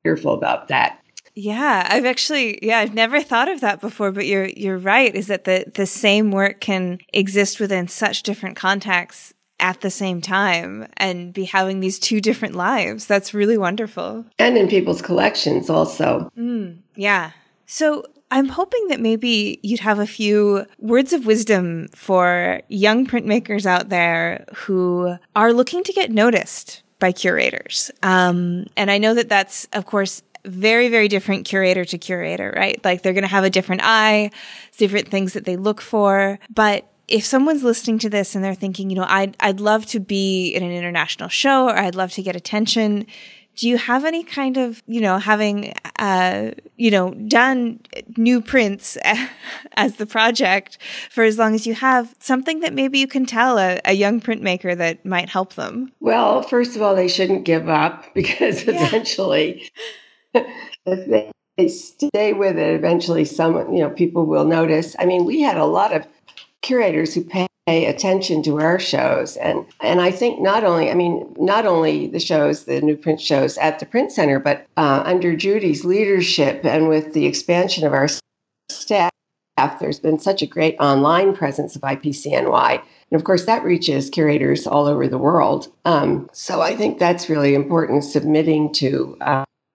wonderful 0.05 0.33
about 0.33 0.67
that. 0.67 0.99
Yeah, 1.33 1.87
I've 1.87 2.05
actually 2.05 2.57
yeah, 2.63 2.79
I've 2.79 2.95
never 2.95 3.21
thought 3.21 3.47
of 3.47 3.61
that 3.61 3.79
before, 3.79 4.11
but 4.11 4.25
you're 4.25 4.47
you're 4.47 4.79
right, 4.79 5.13
is 5.13 5.27
that 5.27 5.43
the 5.43 5.65
the 5.75 5.85
same 5.85 6.31
work 6.31 6.61
can 6.61 6.99
exist 7.13 7.59
within 7.59 7.87
such 7.87 8.23
different 8.23 8.55
contexts 8.55 9.35
at 9.59 9.81
the 9.81 9.91
same 9.91 10.19
time 10.19 10.87
and 10.97 11.33
be 11.33 11.45
having 11.45 11.79
these 11.79 11.99
two 11.99 12.21
different 12.21 12.55
lives. 12.55 13.05
That's 13.05 13.35
really 13.35 13.57
wonderful. 13.57 14.25
And 14.39 14.57
in 14.57 14.67
people's 14.67 15.01
collections 15.01 15.69
also. 15.69 16.31
Mm, 16.37 16.79
yeah. 16.95 17.31
So 17.67 18.03
I'm 18.29 18.49
hoping 18.49 18.87
that 18.89 18.99
maybe 18.99 19.59
you'd 19.63 19.79
have 19.79 19.99
a 19.99 20.07
few 20.07 20.65
words 20.79 21.13
of 21.13 21.25
wisdom 21.25 21.87
for 21.95 22.61
young 22.67 23.07
printmakers 23.07 23.65
out 23.65 23.89
there 23.89 24.45
who 24.53 25.15
are 25.35 25.53
looking 25.53 25.83
to 25.83 25.93
get 25.93 26.11
noticed 26.11 26.83
by 26.99 27.11
curators. 27.11 27.91
Um, 28.03 28.65
and 28.75 28.91
I 28.91 28.97
know 28.97 29.13
that 29.13 29.29
that's, 29.29 29.67
of 29.73 29.85
course, 29.85 30.23
very, 30.45 30.89
very 30.89 31.07
different 31.07 31.45
curator 31.45 31.85
to 31.85 31.97
curator, 31.97 32.53
right? 32.55 32.83
Like 32.83 33.01
they're 33.01 33.13
going 33.13 33.23
to 33.23 33.29
have 33.29 33.43
a 33.43 33.49
different 33.49 33.81
eye, 33.83 34.31
different 34.77 35.09
things 35.09 35.33
that 35.33 35.45
they 35.45 35.57
look 35.57 35.81
for. 35.81 36.39
But 36.53 36.89
if 37.07 37.23
someone's 37.23 37.63
listening 37.63 37.99
to 37.99 38.09
this 38.09 38.35
and 38.35 38.43
they're 38.43 38.55
thinking, 38.55 38.89
you 38.89 38.95
know, 38.95 39.05
I'd, 39.07 39.37
I'd 39.39 39.59
love 39.59 39.85
to 39.87 39.99
be 39.99 40.49
in 40.49 40.63
an 40.63 40.71
international 40.71 41.29
show 41.29 41.67
or 41.67 41.77
I'd 41.77 41.95
love 41.95 42.11
to 42.13 42.21
get 42.21 42.35
attention, 42.35 43.07
do 43.57 43.67
you 43.67 43.77
have 43.77 44.05
any 44.05 44.23
kind 44.23 44.55
of 44.55 44.81
you 44.87 45.01
know 45.01 45.17
having 45.17 45.73
uh, 45.99 46.51
you 46.77 46.89
know 46.89 47.11
done 47.11 47.79
new 48.15 48.39
prints 48.39 48.97
as 49.73 49.95
the 49.95 50.05
project 50.05 50.77
for 51.09 51.23
as 51.23 51.37
long 51.37 51.53
as 51.53 51.67
you 51.67 51.73
have 51.73 52.15
something 52.19 52.61
that 52.61 52.73
maybe 52.73 52.99
you 52.99 53.07
can 53.07 53.25
tell 53.25 53.57
a, 53.57 53.81
a 53.83 53.93
young 53.93 54.21
printmaker 54.21 54.77
that 54.77 55.05
might 55.05 55.29
help 55.29 55.55
them 55.55 55.91
well 55.99 56.41
first 56.41 56.75
of 56.75 56.81
all 56.81 56.95
they 56.95 57.09
shouldn't 57.09 57.43
give 57.43 57.67
up 57.67 58.05
because 58.13 58.63
yeah. 58.63 58.85
eventually 58.87 59.69
if 60.33 61.07
they, 61.07 61.31
they 61.57 61.67
stay 61.67 62.33
with 62.33 62.57
it 62.57 62.75
eventually 62.75 63.25
some 63.25 63.55
you 63.73 63.81
know 63.81 63.89
people 63.89 64.25
will 64.25 64.45
notice 64.45 64.95
i 64.99 65.05
mean 65.05 65.25
we 65.25 65.41
had 65.41 65.57
a 65.57 65.65
lot 65.65 65.93
of 65.93 66.05
curators 66.61 67.13
who 67.13 67.23
pay 67.67 67.85
attention 67.85 68.41
to 68.41 68.59
our 68.61 68.79
shows. 68.79 69.35
And 69.37 69.65
and 69.81 70.01
I 70.01 70.09
think 70.09 70.41
not 70.41 70.63
only 70.63 70.89
I 70.89 70.93
mean 70.93 71.35
not 71.37 71.65
only 71.65 72.07
the 72.07 72.19
shows 72.19 72.63
the 72.63 72.81
new 72.81 72.95
print 72.95 73.19
shows 73.19 73.57
at 73.57 73.79
the 73.79 73.85
print 73.85 74.11
center 74.11 74.39
but 74.39 74.65
uh, 74.77 75.03
under 75.05 75.35
Judy's 75.35 75.83
leadership 75.83 76.63
and 76.63 76.87
with 76.87 77.13
the 77.13 77.25
expansion 77.25 77.85
of 77.85 77.93
our 77.93 78.07
staff 78.69 79.11
there's 79.79 79.99
been 79.99 80.19
such 80.19 80.41
a 80.41 80.47
great 80.47 80.77
online 80.79 81.35
presence 81.35 81.75
of 81.75 81.81
IPCNY 81.81 82.81
and 83.11 83.19
of 83.19 83.25
course 83.25 83.45
that 83.45 83.63
reaches 83.65 84.09
curators 84.09 84.65
all 84.65 84.87
over 84.87 85.07
the 85.07 85.17
world. 85.17 85.67
Um, 85.83 86.29
so 86.31 86.61
I 86.61 86.73
think 86.73 86.99
that's 86.99 87.29
really 87.29 87.53
important 87.53 88.05
submitting 88.05 88.71
to 88.73 89.17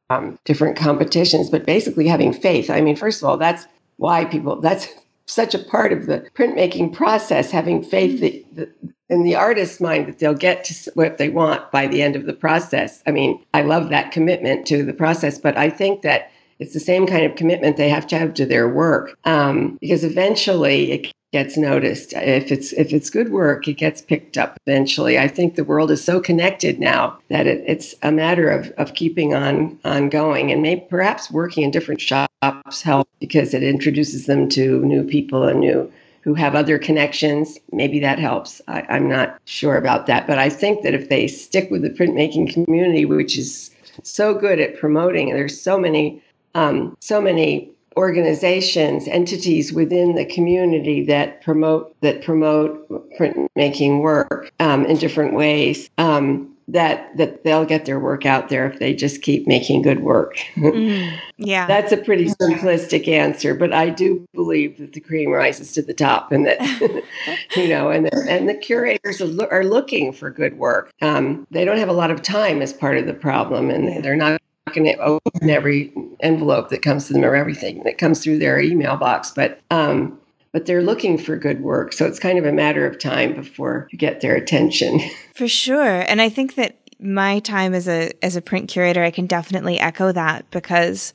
um, 0.09 0.39
different 0.47 0.79
competitions 0.79 1.51
but 1.51 1.67
basically 1.67 2.09
having 2.09 2.33
faith. 2.33 2.71
I 2.71 2.81
mean 2.81 2.97
first 2.97 3.21
of 3.23 3.29
all 3.29 3.37
that's 3.37 3.67
why 3.99 4.25
people 4.25 4.63
that's 4.63 4.89
such 5.33 5.55
a 5.55 5.59
part 5.59 5.93
of 5.93 6.07
the 6.07 6.27
printmaking 6.35 6.93
process, 6.93 7.51
having 7.51 7.83
faith 7.83 8.21
that, 8.21 8.57
that, 8.57 8.93
in 9.09 9.25
the 9.25 9.35
artist's 9.35 9.81
mind 9.81 10.09
that 10.09 10.19
they'll 10.19 10.35
get 10.35 10.65
to 10.65 10.91
what 10.95 11.19
they 11.19 11.29
want 11.29 11.71
by 11.71 11.87
the 11.87 12.03
end 12.03 12.17
of 12.17 12.25
the 12.25 12.33
process. 12.33 13.03
I 13.07 13.11
mean, 13.11 13.45
I 13.53 13.63
love 13.63 13.91
that 13.91 14.11
commitment 14.11 14.67
to 14.69 14.83
the 14.83 14.95
process, 14.95 15.39
but 15.39 15.57
I 15.57 15.69
think 15.69 16.03
that 16.03 16.31
it's 16.59 16.73
the 16.73 16.81
same 16.81 17.07
kind 17.07 17.27
of 17.27 17.37
commitment 17.37 17.77
they 17.77 17.89
have 17.89 18.07
to 18.07 18.19
have 18.19 18.35
to 18.35 18.47
their 18.47 18.69
work 18.69 19.19
um, 19.25 19.79
because 19.81 20.05
eventually 20.05 20.93
it 20.93 21.13
gets 21.33 21.57
noticed. 21.57 22.13
If 22.13 22.53
it's 22.53 22.73
if 22.75 22.93
it's 22.93 23.11
good 23.11 23.33
work, 23.33 23.67
it 23.67 23.75
gets 23.75 24.03
picked 24.03 24.37
up 24.37 24.59
eventually. 24.67 25.19
I 25.19 25.29
think 25.29 25.55
the 25.55 25.65
world 25.65 25.91
is 25.91 26.05
so 26.05 26.21
connected 26.21 26.79
now 26.79 27.19
that 27.29 27.47
it, 27.47 27.65
it's 27.67 27.95
a 28.03 28.13
matter 28.13 28.49
of, 28.51 28.71
of 28.73 28.95
keeping 28.95 29.35
on 29.35 29.79
on 29.85 30.11
going 30.11 30.53
and 30.53 30.63
maybe 30.63 30.87
perhaps 30.89 31.31
working 31.31 31.65
in 31.65 31.71
different 31.71 32.01
shops 32.01 32.83
help 32.83 33.09
because 33.19 33.55
it 33.55 33.63
introduces 33.63 34.27
them 34.27 34.49
to 34.51 34.85
new 34.85 35.05
people 35.05 35.45
and 35.45 35.61
new 35.61 35.91
who 36.21 36.35
have 36.35 36.55
other 36.55 36.79
connections. 36.79 37.59
Maybe 37.73 37.99
that 38.01 38.19
helps. 38.19 38.61
I, 38.69 38.83
I'm 38.89 39.09
not 39.09 39.41
sure 39.45 39.77
about 39.77 40.07
that, 40.07 40.27
but 40.27 40.39
I 40.39 40.51
think 40.51 40.83
that 40.83 40.95
if 40.95 41.09
they 41.09 41.27
stick 41.27 41.71
with 41.71 41.83
the 41.83 41.91
printmaking 41.91 42.53
community, 42.53 43.05
which 43.05 43.37
is 43.37 43.71
so 44.05 44.33
good 44.35 44.61
at 44.61 44.79
promoting, 44.79 45.31
there's 45.33 45.61
so 45.61 45.79
many 45.79 46.23
um, 46.55 46.97
so 47.01 47.21
many 47.21 47.72
organizations, 47.97 49.09
entities 49.09 49.73
within 49.73 50.15
the 50.15 50.25
community 50.25 51.05
that 51.07 51.43
promote 51.43 51.95
that 52.01 52.23
promote 52.23 52.89
printmaking 53.19 54.01
work 54.01 54.51
um, 54.61 54.85
in 54.87 54.97
different 54.97 55.35
ways. 55.35 55.91
Um, 55.99 56.53
that 56.69 57.15
that 57.17 57.45
they'll 57.45 57.65
get 57.65 57.85
their 57.85 57.99
work 57.99 58.25
out 58.25 58.49
there 58.49 58.67
if 58.67 58.79
they 58.79 58.95
just 58.95 59.23
keep 59.23 59.47
making 59.47 59.83
good 59.83 60.01
work. 60.01 60.37
Mm, 60.73 61.19
yeah. 61.37 61.67
That's 61.67 61.93
a 61.93 61.97
pretty 61.97 62.27
simplistic 62.27 63.07
answer, 63.09 63.55
but 63.55 63.73
I 63.73 63.91
do 63.91 64.25
believe 64.33 64.79
that 64.79 64.93
the 64.93 65.01
cream 65.01 65.31
rises 65.31 65.73
to 65.73 65.83
the 65.83 65.93
top 65.93 66.33
and 66.33 66.47
that 66.47 66.61
you 67.57 67.69
know 67.69 67.91
and 67.91 68.07
the, 68.07 68.27
and 68.29 68.49
the 68.49 68.55
curators 68.55 69.21
are, 69.21 69.53
are 69.53 69.65
looking 69.65 70.13
for 70.13 70.31
good 70.31 70.57
work. 70.57 70.91
Um, 71.03 71.47
they 71.51 71.65
don't 71.65 71.79
have 71.79 71.89
a 71.89 71.93
lot 71.93 72.11
of 72.11 72.23
time 72.23 72.63
as 72.63 72.73
part 72.73 72.97
of 72.97 73.07
the 73.07 73.13
problem 73.13 73.71
and 73.71 74.03
they're 74.03 74.17
not 74.17 74.41
going 74.71 74.85
to 74.85 74.97
open 74.99 75.51
every 75.51 75.93
envelope 76.21 76.71
that 76.71 76.83
comes 76.83 77.07
to 77.07 77.13
them 77.13 77.25
or 77.25 77.35
everything 77.35 77.83
that 77.85 77.99
comes 77.99 78.23
through 78.23 78.39
their 78.39 78.61
email 78.61 78.97
box, 78.97 79.33
but 79.35 79.61
um, 79.71 80.19
but 80.53 80.67
they're 80.67 80.83
looking 80.83 81.19
for 81.19 81.37
good 81.37 81.63
work. 81.63 81.93
So 81.93 82.07
it's 82.07 82.19
kind 82.19 82.39
of 82.39 82.45
a 82.45 82.53
matter 82.53 82.87
of 82.87 82.99
time 82.99 83.35
before 83.35 83.89
you 83.91 83.99
get 83.99 84.21
their 84.21 84.35
attention. 84.35 85.01
For 85.35 85.49
sure. 85.49 86.05
And 86.07 86.21
I 86.21 86.29
think 86.29 86.57
that 86.57 86.77
my 87.01 87.41
time 87.41 87.75
as 87.75 87.89
a 87.89 88.13
as 88.25 88.37
a 88.37 88.43
print 88.43 88.69
curator, 88.69 89.03
I 89.03 89.11
can 89.11 89.27
definitely 89.27 89.81
echo 89.81 90.13
that 90.13 90.51
because 90.51 91.13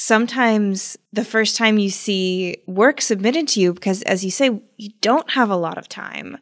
sometimes 0.00 0.96
the 1.12 1.26
first 1.26 1.58
time 1.58 1.76
you 1.76 1.90
see 1.90 2.56
work 2.66 3.02
submitted 3.02 3.46
to 3.46 3.60
you 3.60 3.74
because 3.74 4.00
as 4.04 4.24
you 4.24 4.30
say 4.30 4.48
you 4.78 4.88
don't 5.02 5.28
have 5.32 5.50
a 5.50 5.56
lot 5.56 5.76
of 5.76 5.90
time. 5.90 6.38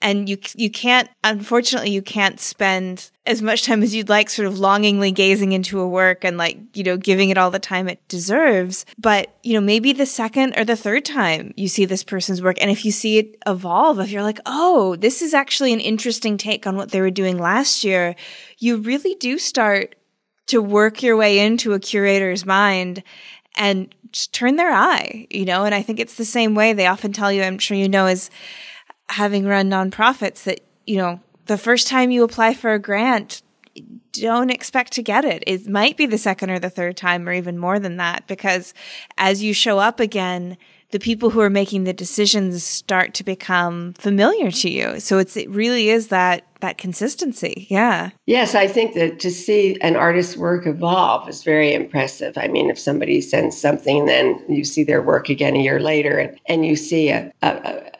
And 0.00 0.30
you 0.30 0.38
you 0.56 0.70
can't 0.70 1.10
unfortunately 1.22 1.90
you 1.90 2.00
can't 2.00 2.40
spend 2.40 3.10
as 3.26 3.42
much 3.42 3.64
time 3.64 3.82
as 3.82 3.94
you'd 3.94 4.08
like 4.08 4.30
sort 4.30 4.48
of 4.48 4.58
longingly 4.58 5.12
gazing 5.12 5.52
into 5.52 5.78
a 5.78 5.86
work 5.86 6.24
and 6.24 6.38
like 6.38 6.58
you 6.72 6.84
know 6.84 6.96
giving 6.96 7.28
it 7.28 7.36
all 7.36 7.50
the 7.50 7.58
time 7.58 7.86
it 7.86 8.00
deserves. 8.08 8.86
But 8.96 9.36
you 9.42 9.52
know 9.52 9.60
maybe 9.60 9.92
the 9.92 10.06
second 10.06 10.54
or 10.56 10.64
the 10.64 10.74
third 10.74 11.04
time 11.04 11.52
you 11.54 11.68
see 11.68 11.84
this 11.84 12.04
person's 12.04 12.40
work 12.40 12.56
and 12.62 12.70
if 12.70 12.82
you 12.82 12.92
see 12.92 13.18
it 13.18 13.36
evolve 13.46 14.00
if 14.00 14.10
you're 14.10 14.22
like 14.22 14.40
oh 14.46 14.96
this 14.96 15.20
is 15.20 15.34
actually 15.34 15.74
an 15.74 15.80
interesting 15.80 16.38
take 16.38 16.66
on 16.66 16.76
what 16.76 16.92
they 16.92 17.00
were 17.02 17.10
doing 17.10 17.36
last 17.36 17.84
year 17.84 18.16
you 18.58 18.78
really 18.78 19.14
do 19.16 19.36
start 19.36 19.96
to 20.46 20.60
work 20.60 21.02
your 21.02 21.16
way 21.16 21.38
into 21.38 21.72
a 21.72 21.80
curator's 21.80 22.44
mind 22.44 23.02
and 23.56 23.94
turn 24.32 24.56
their 24.56 24.72
eye, 24.72 25.26
you 25.30 25.44
know? 25.44 25.64
And 25.64 25.74
I 25.74 25.82
think 25.82 26.00
it's 26.00 26.14
the 26.14 26.24
same 26.24 26.54
way 26.54 26.72
they 26.72 26.86
often 26.86 27.12
tell 27.12 27.32
you, 27.32 27.42
I'm 27.42 27.58
sure 27.58 27.76
you 27.76 27.88
know, 27.88 28.06
as 28.06 28.30
having 29.08 29.46
run 29.46 29.70
nonprofits 29.70 30.44
that, 30.44 30.60
you 30.86 30.96
know, 30.96 31.20
the 31.46 31.58
first 31.58 31.88
time 31.88 32.10
you 32.10 32.24
apply 32.24 32.54
for 32.54 32.72
a 32.72 32.78
grant, 32.78 33.42
don't 34.12 34.50
expect 34.50 34.92
to 34.92 35.02
get 35.02 35.24
it. 35.24 35.42
It 35.46 35.66
might 35.66 35.96
be 35.96 36.06
the 36.06 36.18
second 36.18 36.50
or 36.50 36.58
the 36.58 36.70
third 36.70 36.96
time 36.96 37.28
or 37.28 37.32
even 37.32 37.58
more 37.58 37.78
than 37.78 37.96
that 37.96 38.26
because 38.26 38.74
as 39.16 39.42
you 39.42 39.54
show 39.54 39.78
up 39.78 40.00
again, 40.00 40.56
the 40.90 40.98
people 40.98 41.30
who 41.30 41.40
are 41.40 41.50
making 41.50 41.84
the 41.84 41.94
decisions 41.94 42.62
start 42.62 43.14
to 43.14 43.24
become 43.24 43.94
familiar 43.94 44.50
to 44.50 44.70
you. 44.70 45.00
So 45.00 45.18
it's 45.18 45.36
it 45.36 45.48
really 45.48 45.88
is 45.88 46.08
that 46.08 46.46
that 46.62 46.78
consistency. 46.78 47.66
Yeah. 47.68 48.10
Yes, 48.26 48.54
I 48.54 48.66
think 48.66 48.94
that 48.94 49.20
to 49.20 49.30
see 49.30 49.78
an 49.82 49.94
artist's 49.94 50.36
work 50.36 50.66
evolve 50.66 51.28
is 51.28 51.44
very 51.44 51.74
impressive. 51.74 52.38
I 52.38 52.48
mean, 52.48 52.70
if 52.70 52.78
somebody 52.78 53.20
sends 53.20 53.60
something, 53.60 54.06
then 54.06 54.42
you 54.48 54.64
see 54.64 54.82
their 54.82 55.02
work 55.02 55.28
again 55.28 55.54
a 55.54 55.62
year 55.62 55.78
later, 55.78 56.18
and, 56.18 56.38
and 56.46 56.64
you 56.64 56.74
see 56.74 57.10
a, 57.10 57.30
a, 57.42 57.48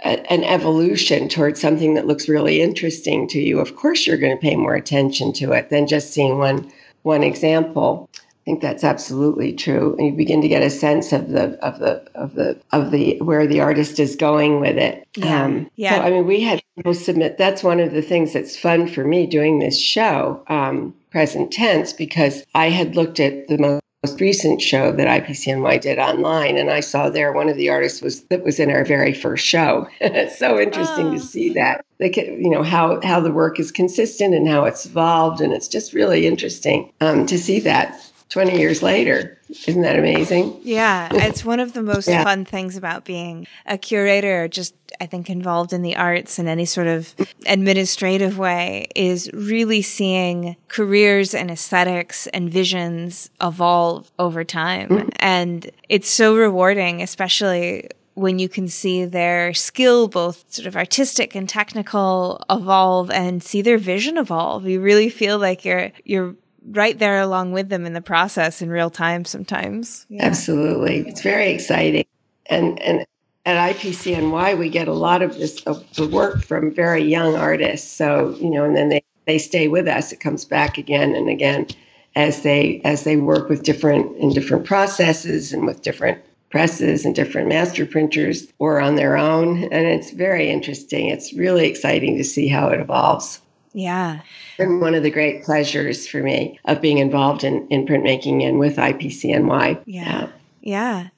a, 0.04 0.32
an 0.32 0.44
evolution 0.44 1.28
towards 1.28 1.60
something 1.60 1.94
that 1.94 2.06
looks 2.06 2.28
really 2.28 2.62
interesting 2.62 3.28
to 3.28 3.40
you. 3.40 3.60
Of 3.60 3.76
course, 3.76 4.06
you're 4.06 4.16
going 4.16 4.36
to 4.36 4.40
pay 4.40 4.56
more 4.56 4.74
attention 4.74 5.32
to 5.34 5.52
it 5.52 5.68
than 5.68 5.86
just 5.86 6.12
seeing 6.12 6.38
one 6.38 6.72
one 7.02 7.24
example. 7.24 8.08
I 8.42 8.44
think 8.44 8.60
that's 8.60 8.82
absolutely 8.82 9.52
true. 9.52 9.94
And 9.98 10.08
you 10.08 10.12
begin 10.14 10.42
to 10.42 10.48
get 10.48 10.64
a 10.64 10.70
sense 10.70 11.12
of 11.12 11.28
the 11.28 11.56
of 11.64 11.78
the 11.78 12.02
of 12.16 12.34
the 12.34 12.60
of 12.72 12.90
the 12.90 13.20
where 13.20 13.46
the 13.46 13.60
artist 13.60 14.00
is 14.00 14.16
going 14.16 14.60
with 14.60 14.76
it. 14.76 15.06
Yeah. 15.16 15.44
Um, 15.44 15.70
yeah. 15.76 15.96
So 15.96 16.02
I 16.02 16.10
mean, 16.10 16.26
we 16.26 16.40
had 16.40 16.60
people 16.76 16.94
submit. 16.94 17.38
That's 17.38 17.62
one 17.62 17.78
of 17.78 17.92
the 17.92 18.02
things 18.02 18.32
that's 18.32 18.56
fun 18.56 18.88
for 18.88 19.04
me 19.04 19.26
doing 19.26 19.60
this 19.60 19.78
show, 19.78 20.42
um, 20.48 20.92
present 21.12 21.52
tense, 21.52 21.92
because 21.92 22.44
I 22.52 22.70
had 22.70 22.96
looked 22.96 23.20
at 23.20 23.46
the 23.46 23.58
most 23.58 23.82
most 24.04 24.20
recent 24.20 24.60
show 24.60 24.90
that 24.90 25.06
IPCNY 25.06 25.80
did 25.80 26.00
online, 26.00 26.58
and 26.58 26.70
I 26.70 26.80
saw 26.80 27.08
there 27.08 27.32
one 27.32 27.48
of 27.48 27.56
the 27.56 27.70
artists 27.70 28.02
was 28.02 28.22
that 28.24 28.42
was 28.42 28.58
in 28.58 28.68
our 28.68 28.84
very 28.84 29.14
first 29.14 29.46
show. 29.46 29.86
it's 30.00 30.36
so 30.40 30.58
interesting 30.58 31.06
oh. 31.06 31.12
to 31.12 31.20
see 31.20 31.50
that. 31.50 31.84
Like 32.00 32.16
you 32.16 32.50
know 32.50 32.64
how 32.64 33.00
how 33.02 33.20
the 33.20 33.30
work 33.30 33.60
is 33.60 33.70
consistent 33.70 34.34
and 34.34 34.48
how 34.48 34.64
it's 34.64 34.86
evolved, 34.86 35.40
and 35.40 35.52
it's 35.52 35.68
just 35.68 35.92
really 35.92 36.26
interesting 36.26 36.92
um, 37.00 37.26
to 37.26 37.38
see 37.38 37.60
that. 37.60 38.11
20 38.32 38.58
years 38.58 38.82
later. 38.82 39.38
Isn't 39.66 39.82
that 39.82 39.98
amazing? 39.98 40.58
Yeah, 40.62 41.10
it's 41.12 41.44
one 41.44 41.60
of 41.60 41.74
the 41.74 41.82
most 41.82 42.08
yeah. 42.08 42.24
fun 42.24 42.46
things 42.46 42.78
about 42.78 43.04
being 43.04 43.46
a 43.66 43.76
curator, 43.76 44.48
just 44.48 44.74
I 45.02 45.06
think 45.06 45.28
involved 45.28 45.74
in 45.74 45.82
the 45.82 45.96
arts 45.96 46.38
in 46.38 46.48
any 46.48 46.64
sort 46.64 46.86
of 46.86 47.14
administrative 47.44 48.38
way, 48.38 48.86
is 48.96 49.30
really 49.34 49.82
seeing 49.82 50.56
careers 50.68 51.34
and 51.34 51.50
aesthetics 51.50 52.26
and 52.28 52.50
visions 52.50 53.28
evolve 53.42 54.10
over 54.18 54.44
time. 54.44 54.88
Mm-hmm. 54.88 55.08
And 55.16 55.70
it's 55.90 56.08
so 56.08 56.34
rewarding, 56.34 57.02
especially 57.02 57.90
when 58.14 58.38
you 58.38 58.48
can 58.48 58.68
see 58.68 59.04
their 59.04 59.52
skill, 59.54 60.08
both 60.08 60.44
sort 60.52 60.66
of 60.66 60.76
artistic 60.76 61.34
and 61.34 61.48
technical, 61.48 62.42
evolve 62.50 63.10
and 63.10 63.42
see 63.42 63.62
their 63.62 63.78
vision 63.78 64.16
evolve. 64.16 64.66
You 64.66 64.80
really 64.80 65.08
feel 65.10 65.38
like 65.38 65.64
you're 65.64 65.92
you're 66.04 66.34
right 66.70 66.98
there 66.98 67.20
along 67.20 67.52
with 67.52 67.68
them 67.68 67.86
in 67.86 67.92
the 67.92 68.00
process 68.00 68.62
in 68.62 68.70
real 68.70 68.90
time 68.90 69.24
sometimes. 69.24 70.06
Yeah. 70.08 70.24
Absolutely. 70.24 71.00
It's 71.08 71.22
very 71.22 71.50
exciting. 71.50 72.04
And 72.46 72.80
and 72.82 73.06
at 73.44 73.76
IPCNY 73.76 74.58
we 74.58 74.68
get 74.68 74.88
a 74.88 74.92
lot 74.92 75.22
of 75.22 75.36
this 75.36 75.62
of 75.62 75.84
the 75.94 76.06
work 76.06 76.42
from 76.42 76.74
very 76.74 77.02
young 77.02 77.34
artists. 77.34 77.90
So, 77.90 78.36
you 78.40 78.50
know, 78.50 78.64
and 78.64 78.76
then 78.76 78.88
they, 78.88 79.02
they 79.26 79.38
stay 79.38 79.68
with 79.68 79.88
us. 79.88 80.12
It 80.12 80.20
comes 80.20 80.44
back 80.44 80.78
again 80.78 81.14
and 81.14 81.28
again 81.28 81.66
as 82.14 82.42
they 82.42 82.80
as 82.84 83.04
they 83.04 83.16
work 83.16 83.48
with 83.48 83.62
different 83.62 84.16
in 84.18 84.30
different 84.30 84.64
processes 84.64 85.52
and 85.52 85.66
with 85.66 85.82
different 85.82 86.22
presses 86.50 87.06
and 87.06 87.14
different 87.14 87.48
master 87.48 87.86
printers 87.86 88.46
or 88.58 88.78
on 88.80 88.94
their 88.94 89.16
own. 89.16 89.64
And 89.64 89.86
it's 89.86 90.10
very 90.10 90.50
interesting. 90.50 91.08
It's 91.08 91.32
really 91.32 91.66
exciting 91.66 92.18
to 92.18 92.24
see 92.24 92.46
how 92.46 92.68
it 92.68 92.78
evolves. 92.78 93.40
Yeah. 93.72 94.20
And 94.58 94.80
one 94.80 94.94
of 94.94 95.02
the 95.02 95.10
great 95.10 95.44
pleasures 95.44 96.06
for 96.06 96.22
me 96.22 96.58
of 96.64 96.80
being 96.80 96.98
involved 96.98 97.44
in, 97.44 97.66
in 97.68 97.86
printmaking 97.86 98.46
and 98.46 98.58
with 98.58 98.76
IPCNY. 98.76 99.82
Yeah. 99.86 100.28
Yeah. 100.60 101.08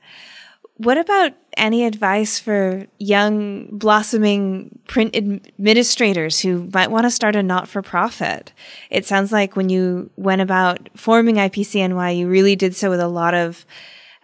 What 0.76 0.98
about 0.98 1.32
any 1.57 1.84
advice 1.84 2.40
for 2.40 2.86
young 2.98 3.66
blossoming 3.66 4.76
print 4.88 5.14
administrators 5.14 6.40
who 6.40 6.68
might 6.72 6.90
want 6.90 7.05
to 7.05 7.12
start 7.12 7.36
a 7.36 7.42
not 7.44 7.68
for 7.68 7.80
profit? 7.80 8.52
It 8.90 9.07
sounds 9.07 9.30
like 9.30 9.55
when 9.55 9.68
you 9.68 10.11
went 10.16 10.40
about 10.40 10.88
forming 10.96 11.36
IPCNY, 11.36 12.18
you 12.18 12.28
really 12.28 12.57
did 12.57 12.74
so 12.74 12.90
with 12.90 13.00
a 13.00 13.09
lot 13.09 13.34
of 13.34 13.64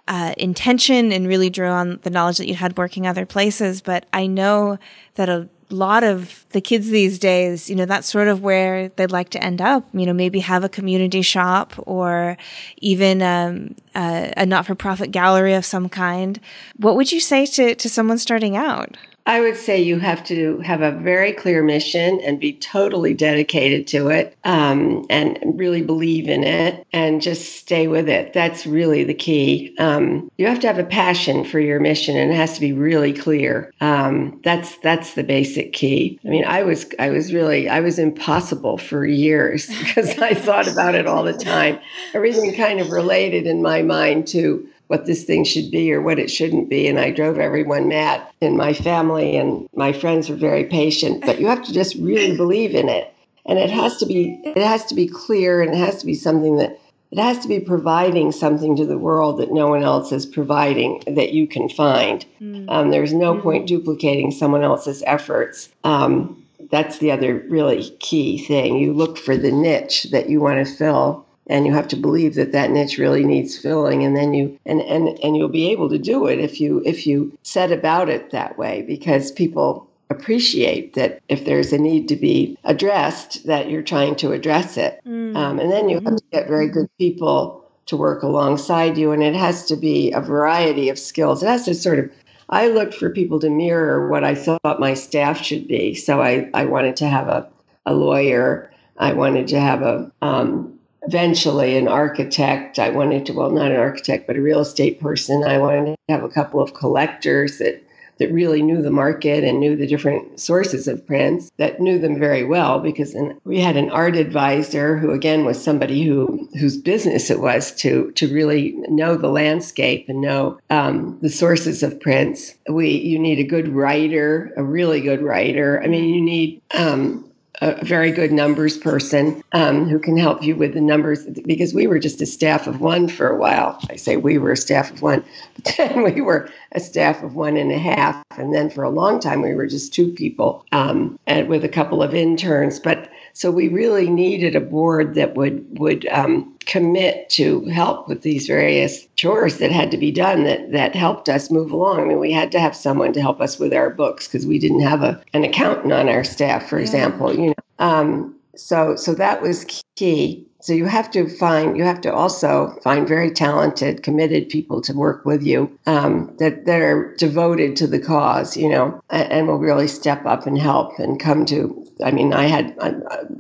uh, 0.09 0.35
intention 0.39 1.13
and 1.13 1.29
really 1.29 1.51
drew 1.51 1.69
on 1.69 2.01
the 2.03 2.11
knowledge 2.11 2.39
that 2.39 2.49
you 2.49 2.57
had 2.57 2.77
working 2.77 3.07
other 3.07 3.27
places. 3.27 3.81
But 3.81 4.07
I 4.13 4.27
know 4.27 4.79
that 5.15 5.29
a 5.29 5.49
lot 5.71 6.05
of 6.05 6.45
the 6.51 6.61
kids 6.61 6.91
these 6.91 7.19
days, 7.19 7.71
you 7.71 7.77
know, 7.77 7.87
that's 7.87 8.09
sort 8.09 8.29
of 8.29 8.43
where 8.43 8.89
they'd 8.91 9.11
like 9.11 9.31
to 9.31 9.43
end 9.43 9.61
up. 9.61 9.85
You 9.93 10.07
know, 10.07 10.13
maybe 10.13 10.41
have 10.41 10.65
a 10.65 10.69
community 10.69 11.23
shop 11.23 11.75
or 11.87 12.37
even 12.79 13.23
um, 13.23 13.75
a, 13.95 14.33
a 14.37 14.47
not-for-profit 14.47 15.11
gallery 15.11 15.55
of 15.55 15.65
some 15.65 15.89
kind. 15.89 16.41
What 16.77 16.97
would 16.97 17.13
you 17.13 17.21
say 17.21 17.47
to 17.47 17.75
to 17.75 17.89
someone 17.89 18.19
starting 18.19 18.57
out? 18.57 18.97
I 19.27 19.41
would 19.41 19.57
say 19.57 19.81
you 19.81 19.99
have 19.99 20.25
to 20.25 20.59
have 20.59 20.83
a 20.83 20.93
very 20.93 21.33
clear 21.33 21.63
mission 21.63 22.21
and 22.21 22.41
be 22.41 22.55
totally 22.55 23.15
dedicated 23.15 23.87
to 23.89 24.09
it 24.09 24.37
um, 24.45 25.05
and 25.11 25.39
really 25.55 25.83
believe 25.83 26.29
in 26.29 26.43
it 26.43 26.87
and 26.93 27.21
just 27.21 27.57
stay 27.57 27.87
with 27.87 28.09
it. 28.09 28.33
That's 28.33 28.67
really 28.67 29.05
the 29.05 29.15
key. 29.15 29.75
Um, 29.79 30.31
you 30.39 30.47
have 30.47 30.61
to 30.61 30.67
have 30.67 30.79
a 30.79 30.85
passion 30.85 31.45
for 31.45 31.61
your 31.61 31.81
mission 31.81 32.17
and 32.17 32.33
it 32.33 32.37
has 32.37 32.55
to 32.55 32.61
be 32.61 32.73
really 32.73 33.13
clear. 33.13 33.73
Um, 33.81 34.41
that's 34.43 34.77
that's 34.79 35.15
the 35.15 35.25
basic 35.25 35.73
key. 35.73 36.19
I 36.25 36.29
mean, 36.29 36.45
I 36.45 36.63
was 36.63 36.87
I 36.99 37.11
was 37.11 37.33
really 37.33 37.69
I 37.69 37.81
was 37.81 37.99
impossible 37.99 38.79
for 38.79 39.05
years 39.05 39.67
because 39.79 40.19
I 40.19 40.35
thought 40.35 40.67
about 40.67 40.95
it 40.95 41.07
all 41.07 41.23
the 41.23 41.33
time. 41.33 41.79
Everything 42.15 42.55
kind 42.55 42.81
of 42.81 42.91
related 42.91 43.47
in 43.47 43.63
my 43.63 43.83
mind 43.83 44.27
to 44.29 44.67
what 44.91 45.07
this 45.07 45.23
thing 45.23 45.45
should 45.45 45.71
be 45.71 45.93
or 45.93 46.03
what 46.03 46.19
it 46.19 46.29
shouldn't 46.29 46.69
be. 46.69 46.89
And 46.89 46.99
I 46.99 47.13
drove 47.13 47.39
everyone 47.39 47.87
mad. 47.87 48.21
And 48.43 48.57
my 48.57 48.73
family 48.73 49.37
and 49.37 49.69
my 49.73 49.93
friends 49.93 50.29
were 50.29 50.35
very 50.35 50.65
patient, 50.65 51.25
but 51.25 51.41
you 51.41 51.47
have 51.47 51.63
to 51.63 51.73
just 51.73 51.95
really 51.95 52.37
believe 52.37 52.75
in 52.75 52.89
it. 52.89 53.15
And 53.47 53.57
it 53.57 53.71
has 53.71 53.99
to 53.99 54.07
be 54.07 54.41
it 54.45 54.57
has 54.57 54.85
to 54.87 54.97
be 54.97 55.07
clear 55.07 55.63
and 55.63 55.73
it 55.73 55.77
has 55.77 56.01
to 56.01 56.07
be 56.07 56.15
something 56.15 56.57
that 56.57 56.77
it 57.13 57.19
has 57.19 57.39
to 57.39 57.49
be 57.49 57.61
providing 57.61 58.33
something 58.33 58.75
to 58.77 58.85
the 58.85 58.99
world 58.99 59.39
that 59.39 59.53
no 59.53 59.69
one 59.69 59.85
else 59.85 60.11
is 60.11 60.27
providing 60.27 61.05
that 61.07 61.33
you 61.33 61.47
can 61.47 61.69
find. 61.69 62.27
Mm. 62.41 62.65
Um, 62.69 62.91
there's 62.91 63.15
no 63.15 63.35
mm. 63.35 63.43
point 63.43 63.69
duplicating 63.69 64.33
someone 64.33 64.65
else's 64.65 65.05
efforts. 65.07 65.69
Um, 65.85 66.45
that's 66.69 66.99
the 66.99 67.13
other 67.13 67.45
really 67.49 67.91
key 68.01 68.45
thing. 68.45 68.77
You 68.77 68.93
look 68.93 69.19
for 69.19 69.37
the 69.37 69.53
niche 69.53 70.09
that 70.11 70.29
you 70.29 70.41
want 70.41 70.67
to 70.67 70.75
fill 70.75 71.27
and 71.51 71.67
you 71.67 71.75
have 71.75 71.89
to 71.89 71.97
believe 71.97 72.35
that 72.37 72.53
that 72.53 72.71
niche 72.71 72.97
really 72.97 73.25
needs 73.25 73.59
filling 73.59 74.05
and 74.05 74.17
then 74.17 74.33
you 74.33 74.59
and 74.65 74.81
and 74.83 75.19
and 75.23 75.37
you'll 75.37 75.49
be 75.49 75.71
able 75.71 75.91
to 75.91 75.99
do 75.99 76.27
it 76.27 76.39
if 76.39 76.61
you 76.61 76.83
if 76.87 77.07
you 77.07 77.37
set 77.43 77.71
about 77.73 78.09
it 78.09 78.31
that 78.31 78.57
way 78.57 78.83
because 78.83 79.33
people 79.33 79.87
appreciate 80.11 80.95
that 80.95 81.21
if 81.29 81.45
there's 81.45 81.73
a 81.73 81.79
need 81.79 82.09
to 82.09 82.17
be 82.17 82.59
addressed, 82.65 83.47
that 83.47 83.71
you're 83.71 83.81
trying 83.81 84.17
to 84.17 84.33
address 84.33 84.77
it. 84.77 85.01
Mm. 85.07 85.37
Um, 85.37 85.61
and 85.61 85.71
then 85.71 85.89
you 85.89 86.01
have 86.01 86.17
to 86.17 86.25
get 86.33 86.49
very 86.49 86.69
good 86.69 86.91
people 86.99 87.65
to 87.87 87.97
work 87.97 88.23
alongside 88.23 88.99
you, 88.99 89.13
and 89.13 89.23
it 89.23 89.35
has 89.35 89.67
to 89.67 89.77
be 89.77 90.13
a 90.13 90.21
variety 90.21 90.89
of 90.89 90.99
skills. 90.99 91.43
It 91.43 91.47
has 91.47 91.65
to 91.65 91.75
sort 91.75 92.01
of 92.01 92.11
I 92.51 92.67
looked 92.67 92.95
for 92.95 93.11
people 93.11 93.39
to 93.41 93.49
mirror 93.49 94.09
what 94.09 94.25
I 94.25 94.35
thought 94.35 94.81
my 94.81 94.95
staff 94.95 95.41
should 95.41 95.69
be. 95.69 95.95
So 95.95 96.21
I, 96.21 96.51
I 96.53 96.65
wanted 96.65 96.97
to 96.97 97.07
have 97.07 97.29
a, 97.29 97.49
a 97.87 97.95
lawyer. 97.95 98.73
I 98.99 99.13
wanted 99.13 99.47
to 99.49 99.61
have 99.61 99.83
a 99.83 100.11
um, 100.21 100.80
eventually 101.03 101.77
an 101.77 101.89
architect. 101.89 102.79
I 102.79 102.91
wanted 102.91 103.27
to, 103.27 103.33
well, 103.33 103.51
not 103.51 103.71
an 103.71 103.79
architect, 103.79 104.27
but 104.27 104.37
a 104.37 104.43
real 104.43 104.61
estate 104.61 105.01
person. 105.01 105.45
I 105.45 105.59
wanted 105.59 105.97
to 105.97 105.97
have 106.13 106.25
a 106.25 106.29
couple 106.29 106.61
of 106.61 106.75
collectors 106.75 107.59
that 107.59 107.83
that 108.21 108.31
really 108.31 108.63
knew 108.63 108.83
the 108.83 108.91
market 108.91 109.43
and 109.43 109.59
knew 109.59 109.75
the 109.75 109.87
different 109.87 110.39
sources 110.39 110.87
of 110.87 111.05
prints 111.07 111.51
that 111.57 111.81
knew 111.81 111.99
them 111.99 112.19
very 112.19 112.45
well 112.45 112.79
because 112.79 113.17
we 113.45 113.59
had 113.59 113.79
an 113.79 113.91
art 113.91 114.15
advisor 114.15 114.99
who 114.99 115.11
again 115.11 115.47
was 115.47 115.63
somebody 115.63 116.05
who 116.05 116.47
whose 116.61 116.77
business 116.77 117.31
it 117.31 117.41
was 117.41 117.75
to 117.75 118.13
to 118.13 118.33
really 118.33 118.73
know 118.89 119.17
the 119.17 119.31
landscape 119.31 120.05
and 120.07 120.21
know 120.21 120.59
um, 120.69 121.19
the 121.23 121.31
sources 121.31 121.83
of 121.83 121.99
prints 121.99 122.55
we 122.69 122.91
you 122.91 123.19
need 123.19 123.39
a 123.39 123.45
good 123.45 123.69
writer 123.69 124.53
a 124.59 124.63
really 124.63 125.01
good 125.01 125.23
writer 125.23 125.83
i 125.83 125.87
mean 125.87 126.13
you 126.13 126.21
need 126.21 126.61
um, 126.75 127.25
a 127.61 127.85
very 127.85 128.11
good 128.11 128.33
numbers 128.33 128.79
person 128.79 129.43
um, 129.53 129.89
who 129.89 129.99
can 129.99 130.17
help 130.17 130.43
you 130.43 130.57
with 130.57 130.73
the 130.75 130.81
numbers 130.81 131.27
because 131.45 131.75
we 131.75 131.87
were 131.87 131.99
just 131.99 132.21
a 132.23 132.27
staff 132.27 132.67
of 132.67 132.81
one 132.81 133.07
for 133.07 133.29
a 133.29 133.37
while. 133.37 133.79
I 133.91 133.97
say 133.97 134.17
we 134.17 134.39
were 134.39 134.53
a 134.53 134.57
staff 134.57 134.91
of 134.91 135.03
one, 135.03 135.23
but 135.57 135.75
then 135.79 136.03
we 136.03 136.21
were 136.21 136.49
a 136.73 136.81
staff 136.81 137.23
of 137.23 137.35
one 137.35 137.57
and 137.57 137.71
a 137.71 137.79
half. 137.79 138.23
And 138.39 138.55
then 138.55 138.71
for 138.71 138.83
a 138.83 138.91
long 138.91 139.21
time, 139.21 139.43
we 139.43 139.55
were 139.55 139.67
just 139.67 139.93
two 139.93 140.13
people 140.13 140.65
um, 140.73 141.19
and 141.27 141.49
with 141.49 141.65
a 141.65 141.69
couple 141.69 142.03
of 142.03 142.15
interns. 142.15 142.81
But 142.81 143.10
so 143.41 143.51
we 143.51 143.69
really 143.69 144.11
needed 144.11 144.55
a 144.55 144.61
board 144.61 145.15
that 145.15 145.35
would 145.35 145.65
would 145.79 146.07
um, 146.09 146.55
commit 146.67 147.31
to 147.31 147.65
help 147.65 148.07
with 148.07 148.21
these 148.21 148.47
various 148.47 149.07
chores 149.17 149.57
that 149.61 149.73
had 149.73 149.91
to 149.93 149.97
be 149.97 150.11
done 150.11 150.45
that 150.45 150.73
that 150.73 150.95
helped 150.95 151.31
us 151.31 151.51
move 151.51 151.71
along. 151.71 152.03
I 152.03 152.05
mean, 152.05 152.19
we 152.19 152.33
had 152.33 152.53
to 152.53 152.61
have 152.61 152.77
someone 152.77 153.15
to 153.15 153.23
help 153.23 153.41
us 153.41 153.59
with 153.59 153.73
our 153.73 153.89
books 153.89 154.29
because 154.29 154.47
we 154.47 154.59
didn't 154.59 154.83
have 154.83 155.03
a 155.03 155.23
an 155.33 155.43
accountant 155.43 155.91
on 155.91 156.11
our 156.11 156.23
staff, 156.23 156.69
for 156.69 156.77
yeah. 156.77 156.83
example. 156.83 157.35
You 157.35 157.47
know, 157.47 157.55
um, 157.79 158.37
so 158.57 158.95
so 158.95 159.15
that 159.15 159.41
was 159.41 159.65
key. 159.97 160.47
So 160.61 160.73
you 160.73 160.87
have 160.87 161.11
to 161.13 161.29
find, 161.29 161.77
you 161.77 161.85
have 161.85 162.01
to 162.03 162.13
also 162.13 162.79
find 162.83 163.09
very 163.09 163.31
talented, 163.31 164.03
committed 164.03 164.49
people 164.49 164.81
to 164.83 164.93
work 164.93 165.25
with 165.25 165.43
you 165.43 165.79
um, 165.87 166.35
that, 166.39 166.67
that 166.67 166.81
are 166.81 167.15
devoted 167.17 167.77
to 167.77 167.87
the 167.87 167.99
cause, 167.99 168.57
you 168.57 168.69
know, 168.69 169.03
and, 169.11 169.33
and, 169.33 169.49
will 169.49 169.59
really 169.59 169.89
step 169.89 170.25
up 170.27 170.47
and 170.47 170.59
help 170.59 170.99
and 170.99 171.19
come 171.19 171.47
to. 171.47 171.87
I 172.05 172.11
mean, 172.11 172.33
I 172.33 172.47
had 172.47 172.77
uh, 172.79 172.93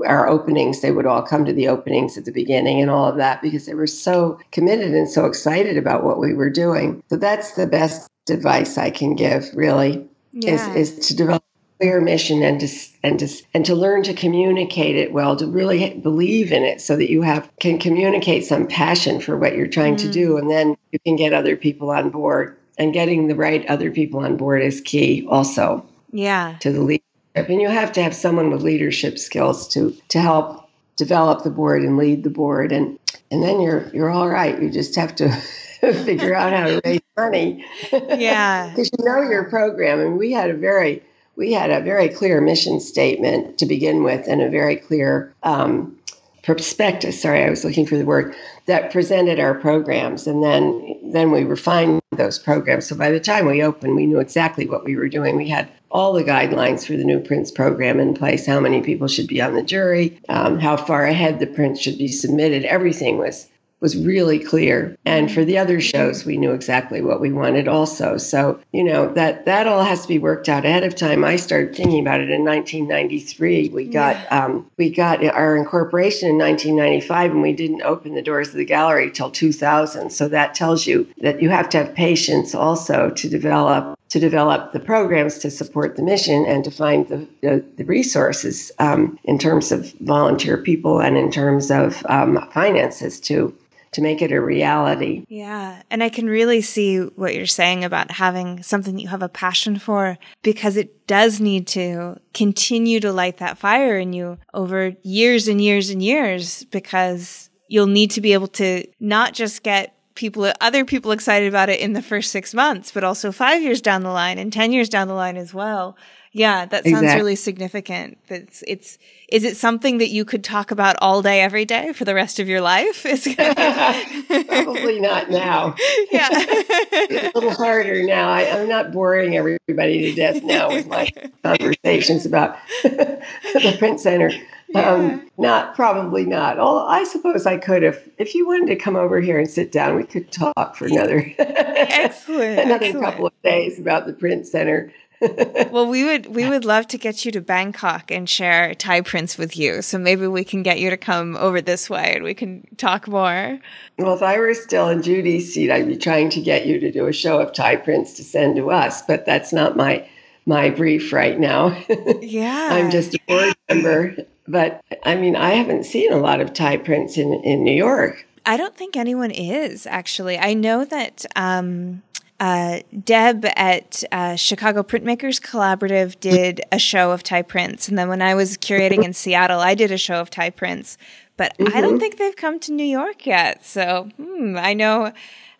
our 0.06 0.28
openings, 0.28 0.80
they 0.80 0.92
would 0.92 1.06
all 1.06 1.22
come 1.22 1.44
to 1.44 1.52
the 1.52 1.68
openings 1.68 2.16
at 2.16 2.24
the 2.24 2.32
beginning 2.32 2.80
and 2.80 2.90
all 2.90 3.08
of 3.08 3.16
that 3.16 3.42
because 3.42 3.66
they 3.66 3.74
were 3.74 3.86
so 3.86 4.40
committed 4.50 4.94
and 4.94 5.08
so 5.08 5.26
excited 5.26 5.76
about 5.76 6.04
what 6.04 6.18
we 6.18 6.34
were 6.34 6.50
doing. 6.50 7.02
So 7.08 7.16
that's 7.16 7.52
the 7.52 7.66
best 7.66 8.08
advice 8.28 8.78
I 8.78 8.90
can 8.90 9.14
give, 9.14 9.50
really, 9.54 10.06
yeah. 10.32 10.74
is, 10.74 10.98
is 10.98 11.08
to 11.08 11.16
develop 11.16 11.44
clear 11.80 12.00
mission 12.00 12.42
and 12.42 12.60
to 12.60 12.68
and 13.02 13.18
to 13.18 13.28
and 13.54 13.64
to 13.64 13.74
learn 13.74 14.02
to 14.02 14.12
communicate 14.12 14.96
it 14.96 15.12
well 15.12 15.34
to 15.34 15.46
really 15.46 15.94
believe 15.94 16.52
in 16.52 16.62
it 16.62 16.80
so 16.80 16.94
that 16.96 17.10
you 17.10 17.22
have 17.22 17.50
can 17.58 17.78
communicate 17.78 18.44
some 18.44 18.66
passion 18.66 19.20
for 19.20 19.38
what 19.38 19.56
you're 19.56 19.66
trying 19.66 19.94
mm. 19.94 20.00
to 20.00 20.10
do. 20.10 20.36
And 20.36 20.50
then 20.50 20.76
you 20.92 20.98
can 21.00 21.16
get 21.16 21.32
other 21.32 21.56
people 21.56 21.90
on 21.90 22.10
board 22.10 22.56
and 22.78 22.92
getting 22.92 23.28
the 23.28 23.34
right 23.34 23.64
other 23.66 23.90
people 23.90 24.20
on 24.20 24.36
board 24.36 24.62
is 24.62 24.80
key 24.82 25.26
also. 25.28 25.86
Yeah. 26.12 26.56
To 26.60 26.72
the 26.72 26.82
leadership 26.82 27.04
and 27.34 27.60
you 27.60 27.68
have 27.68 27.92
to 27.92 28.02
have 28.02 28.14
someone 28.14 28.50
with 28.50 28.62
leadership 28.62 29.18
skills 29.18 29.66
to 29.68 29.96
to 30.08 30.20
help 30.20 30.68
develop 30.96 31.44
the 31.44 31.50
board 31.50 31.82
and 31.82 31.96
lead 31.96 32.24
the 32.24 32.30
board. 32.30 32.72
And 32.72 32.98
and 33.30 33.42
then 33.42 33.60
you're 33.60 33.88
you're 33.94 34.10
all 34.10 34.28
right. 34.28 34.60
You 34.60 34.68
just 34.68 34.96
have 34.96 35.14
to 35.16 35.30
figure 35.80 36.34
out 36.34 36.52
how 36.52 36.66
to 36.66 36.80
raise 36.84 37.00
money. 37.16 37.64
Yeah. 37.92 38.68
Because 38.70 38.90
you 38.96 39.04
know 39.04 39.22
your 39.22 39.44
program. 39.44 39.98
And 40.00 40.18
we 40.18 40.32
had 40.32 40.50
a 40.50 40.54
very 40.54 41.02
we 41.40 41.52
had 41.52 41.70
a 41.70 41.80
very 41.80 42.08
clear 42.08 42.40
mission 42.40 42.78
statement 42.78 43.58
to 43.58 43.66
begin 43.66 44.04
with 44.04 44.28
and 44.28 44.40
a 44.40 44.48
very 44.48 44.76
clear 44.76 45.34
um, 45.42 45.96
prospectus 46.42 47.20
sorry 47.20 47.42
i 47.44 47.50
was 47.50 47.64
looking 47.64 47.86
for 47.86 47.98
the 47.98 48.04
word 48.04 48.34
that 48.70 48.92
presented 48.92 49.40
our 49.40 49.54
programs. 49.54 50.28
And 50.28 50.44
then 50.44 50.96
then 51.02 51.32
we 51.32 51.42
refined 51.42 52.00
those 52.12 52.38
programs. 52.38 52.86
So 52.86 52.94
by 52.94 53.10
the 53.10 53.18
time 53.18 53.46
we 53.46 53.62
opened 53.62 53.96
we 53.96 54.06
knew 54.06 54.20
exactly 54.20 54.68
what 54.68 54.84
we 54.84 54.94
were 54.94 55.08
doing. 55.08 55.36
We 55.36 55.48
had 55.48 55.68
all 55.90 56.12
the 56.12 56.22
guidelines 56.22 56.86
for 56.86 56.96
the 56.96 57.04
new 57.04 57.18
prints 57.18 57.50
program 57.50 57.98
in 57.98 58.14
place 58.14 58.46
how 58.46 58.60
many 58.60 58.80
people 58.80 59.08
should 59.08 59.26
be 59.26 59.42
on 59.42 59.54
the 59.54 59.62
jury 59.62 60.20
um, 60.28 60.60
how 60.60 60.76
far 60.76 61.04
ahead 61.04 61.40
the 61.40 61.48
prints 61.48 61.80
should 61.80 61.98
be 61.98 62.06
submitted. 62.06 62.64
Everything 62.64 63.18
was 63.18 63.48
was 63.80 63.96
really 63.96 64.38
clear. 64.38 64.96
And 65.04 65.30
for 65.30 65.44
the 65.44 65.58
other 65.58 65.80
shows, 65.80 66.24
we 66.24 66.36
knew 66.36 66.52
exactly 66.52 67.00
what 67.00 67.20
we 67.20 67.32
wanted 67.32 67.66
also. 67.66 68.18
So, 68.18 68.60
you 68.72 68.84
know, 68.84 69.12
that 69.14 69.46
that 69.46 69.66
all 69.66 69.82
has 69.82 70.02
to 70.02 70.08
be 70.08 70.18
worked 70.18 70.48
out 70.48 70.64
ahead 70.64 70.84
of 70.84 70.94
time. 70.94 71.24
I 71.24 71.36
started 71.36 71.74
thinking 71.74 72.00
about 72.00 72.20
it 72.20 72.30
in 72.30 72.44
1993. 72.44 73.70
We 73.70 73.86
got 73.86 74.16
yeah. 74.16 74.44
um, 74.44 74.70
we 74.76 74.90
got 74.90 75.24
our 75.24 75.56
incorporation 75.56 76.28
in 76.28 76.38
1995, 76.38 77.30
and 77.30 77.42
we 77.42 77.52
didn't 77.52 77.82
open 77.82 78.14
the 78.14 78.22
doors 78.22 78.48
of 78.48 78.54
the 78.54 78.64
gallery 78.64 79.10
till 79.10 79.30
2000. 79.30 80.10
So 80.10 80.28
that 80.28 80.54
tells 80.54 80.86
you 80.86 81.08
that 81.22 81.40
you 81.40 81.48
have 81.48 81.68
to 81.70 81.78
have 81.78 81.94
patience 81.94 82.54
also 82.54 83.10
to 83.10 83.28
develop 83.28 83.98
to 84.10 84.18
develop 84.18 84.72
the 84.72 84.80
programs 84.80 85.38
to 85.38 85.50
support 85.50 85.96
the 85.96 86.02
mission 86.02 86.44
and 86.44 86.64
to 86.64 86.70
find 86.70 87.08
the, 87.08 87.28
the, 87.42 87.64
the 87.76 87.84
resources 87.84 88.72
um, 88.80 89.16
in 89.22 89.38
terms 89.38 89.70
of 89.70 89.92
volunteer 90.00 90.58
people 90.58 91.00
and 91.00 91.16
in 91.16 91.30
terms 91.30 91.70
of 91.70 92.04
um, 92.08 92.36
finances 92.52 93.20
to 93.20 93.54
to 93.92 94.02
make 94.02 94.22
it 94.22 94.32
a 94.32 94.40
reality. 94.40 95.24
Yeah. 95.28 95.82
And 95.90 96.02
I 96.02 96.08
can 96.08 96.26
really 96.26 96.60
see 96.60 96.98
what 96.98 97.34
you're 97.34 97.46
saying 97.46 97.84
about 97.84 98.10
having 98.10 98.62
something 98.62 98.94
that 98.94 99.02
you 99.02 99.08
have 99.08 99.22
a 99.22 99.28
passion 99.28 99.78
for 99.78 100.16
because 100.42 100.76
it 100.76 101.06
does 101.06 101.40
need 101.40 101.66
to 101.68 102.20
continue 102.32 103.00
to 103.00 103.12
light 103.12 103.38
that 103.38 103.58
fire 103.58 103.98
in 103.98 104.12
you 104.12 104.38
over 104.54 104.92
years 105.02 105.48
and 105.48 105.60
years 105.60 105.90
and 105.90 106.02
years 106.02 106.64
because 106.64 107.50
you'll 107.68 107.86
need 107.86 108.12
to 108.12 108.20
be 108.20 108.32
able 108.32 108.48
to 108.48 108.84
not 109.00 109.34
just 109.34 109.62
get 109.62 109.96
people, 110.14 110.52
other 110.60 110.84
people 110.84 111.12
excited 111.12 111.48
about 111.48 111.68
it 111.68 111.80
in 111.80 111.92
the 111.92 112.02
first 112.02 112.30
six 112.30 112.54
months, 112.54 112.92
but 112.92 113.04
also 113.04 113.32
five 113.32 113.62
years 113.62 113.80
down 113.80 114.02
the 114.02 114.10
line 114.10 114.38
and 114.38 114.52
10 114.52 114.72
years 114.72 114.88
down 114.88 115.08
the 115.08 115.14
line 115.14 115.36
as 115.36 115.54
well. 115.54 115.96
Yeah, 116.32 116.64
that 116.66 116.84
sounds 116.84 116.98
exactly. 116.98 117.20
really 117.20 117.36
significant. 117.36 118.18
It's 118.28 118.62
it's 118.68 118.98
is 119.32 119.42
it 119.42 119.56
something 119.56 119.98
that 119.98 120.10
you 120.10 120.24
could 120.24 120.44
talk 120.44 120.70
about 120.70 120.94
all 121.00 121.22
day 121.22 121.40
every 121.40 121.64
day 121.64 121.92
for 121.92 122.04
the 122.04 122.14
rest 122.14 122.38
of 122.38 122.48
your 122.48 122.60
life? 122.60 123.02
Probably 124.48 125.00
not 125.00 125.30
now. 125.30 125.74
Yeah. 126.12 126.28
it's 126.32 127.34
a 127.34 127.38
little 127.38 127.54
harder 127.54 128.02
now. 128.04 128.30
I, 128.30 128.42
am 128.42 128.68
not 128.68 128.92
boring 128.92 129.36
everybody 129.36 130.00
to 130.02 130.14
death 130.14 130.42
now 130.42 130.68
with 130.68 130.86
my 130.86 131.08
conversations 131.44 132.26
about 132.26 132.56
the 132.82 133.76
print 133.78 134.00
center. 134.00 134.30
Yeah. 134.68 134.88
Um, 134.88 135.30
not 135.36 135.74
probably 135.74 136.24
not. 136.24 136.56
Well, 136.56 136.78
I 136.78 137.04
suppose 137.04 137.46
I 137.46 137.58
could 137.58 137.82
if 137.82 138.08
if 138.18 138.34
you 138.34 138.46
wanted 138.46 138.66
to 138.68 138.76
come 138.76 138.96
over 138.96 139.20
here 139.20 139.38
and 139.38 139.48
sit 139.48 139.72
down, 139.72 139.96
we 139.96 140.04
could 140.04 140.30
talk 140.30 140.76
for 140.76 140.86
another 140.86 141.32
excellent 141.38 142.60
another 142.60 142.84
excellent. 142.86 143.04
couple 143.04 143.26
of 143.26 143.32
days 143.42 143.80
about 143.80 144.06
the 144.06 144.12
print 144.12 144.46
center. 144.46 144.92
well, 145.70 145.86
we 145.86 146.04
would 146.04 146.34
we 146.34 146.48
would 146.48 146.64
love 146.64 146.86
to 146.88 146.98
get 146.98 147.24
you 147.24 147.32
to 147.32 147.40
Bangkok 147.40 148.10
and 148.10 148.28
share 148.28 148.74
Thai 148.74 149.02
prints 149.02 149.36
with 149.36 149.56
you. 149.56 149.82
So 149.82 149.98
maybe 149.98 150.26
we 150.26 150.44
can 150.44 150.62
get 150.62 150.78
you 150.78 150.88
to 150.88 150.96
come 150.96 151.36
over 151.36 151.60
this 151.60 151.90
way 151.90 152.14
and 152.14 152.24
we 152.24 152.32
can 152.32 152.66
talk 152.78 153.06
more. 153.06 153.58
Well, 153.98 154.14
if 154.14 154.22
I 154.22 154.38
were 154.38 154.54
still 154.54 154.88
in 154.88 155.02
Judy's 155.02 155.52
seat, 155.52 155.70
I'd 155.70 155.88
be 155.88 155.96
trying 155.96 156.30
to 156.30 156.40
get 156.40 156.66
you 156.66 156.80
to 156.80 156.90
do 156.90 157.06
a 157.06 157.12
show 157.12 157.38
of 157.38 157.52
Thai 157.52 157.76
prints 157.76 158.14
to 158.14 158.24
send 158.24 158.56
to 158.56 158.70
us, 158.70 159.02
but 159.02 159.26
that's 159.26 159.52
not 159.52 159.76
my 159.76 160.08
my 160.46 160.70
brief 160.70 161.12
right 161.12 161.38
now. 161.38 161.76
Yeah. 162.22 162.68
I'm 162.72 162.90
just 162.90 163.14
a 163.14 163.18
board 163.26 163.54
member, 163.68 164.16
but 164.46 164.80
I 165.04 165.16
mean, 165.16 165.36
I 165.36 165.50
haven't 165.50 165.84
seen 165.84 166.12
a 166.12 166.18
lot 166.18 166.40
of 166.40 166.52
Thai 166.52 166.78
prints 166.78 167.18
in 167.18 167.32
in 167.44 167.62
New 167.62 167.74
York. 167.74 168.26
I 168.46 168.56
don't 168.56 168.74
think 168.74 168.96
anyone 168.96 169.30
is 169.30 169.86
actually. 169.86 170.38
I 170.38 170.54
know 170.54 170.84
that 170.84 171.26
um, 171.36 172.02
uh, 172.40 172.80
Deb 173.04 173.44
at 173.54 174.02
uh, 174.10 174.34
Chicago 174.34 174.82
Printmakers 174.82 175.40
Collaborative 175.40 176.18
did 176.18 176.62
a 176.72 176.78
show 176.78 177.12
of 177.12 177.22
Thai 177.22 177.42
prints, 177.42 177.88
and 177.88 177.98
then 177.98 178.08
when 178.08 178.22
I 178.22 178.34
was 178.34 178.56
curating 178.56 179.04
in 179.04 179.12
Seattle, 179.12 179.60
I 179.60 179.74
did 179.74 179.92
a 179.92 179.98
show 179.98 180.20
of 180.20 180.30
Thai 180.30 180.50
prints. 180.50 180.96
But 181.36 181.56
mm-hmm. 181.56 181.74
I 181.74 181.80
don't 181.80 181.92
mm-hmm. 181.92 182.00
think 182.00 182.18
they've 182.18 182.36
come 182.36 182.60
to 182.60 182.72
New 182.72 182.84
York 182.84 183.26
yet. 183.26 183.64
So 183.64 184.10
hmm, 184.18 184.58
I 184.58 184.74
know, 184.74 185.10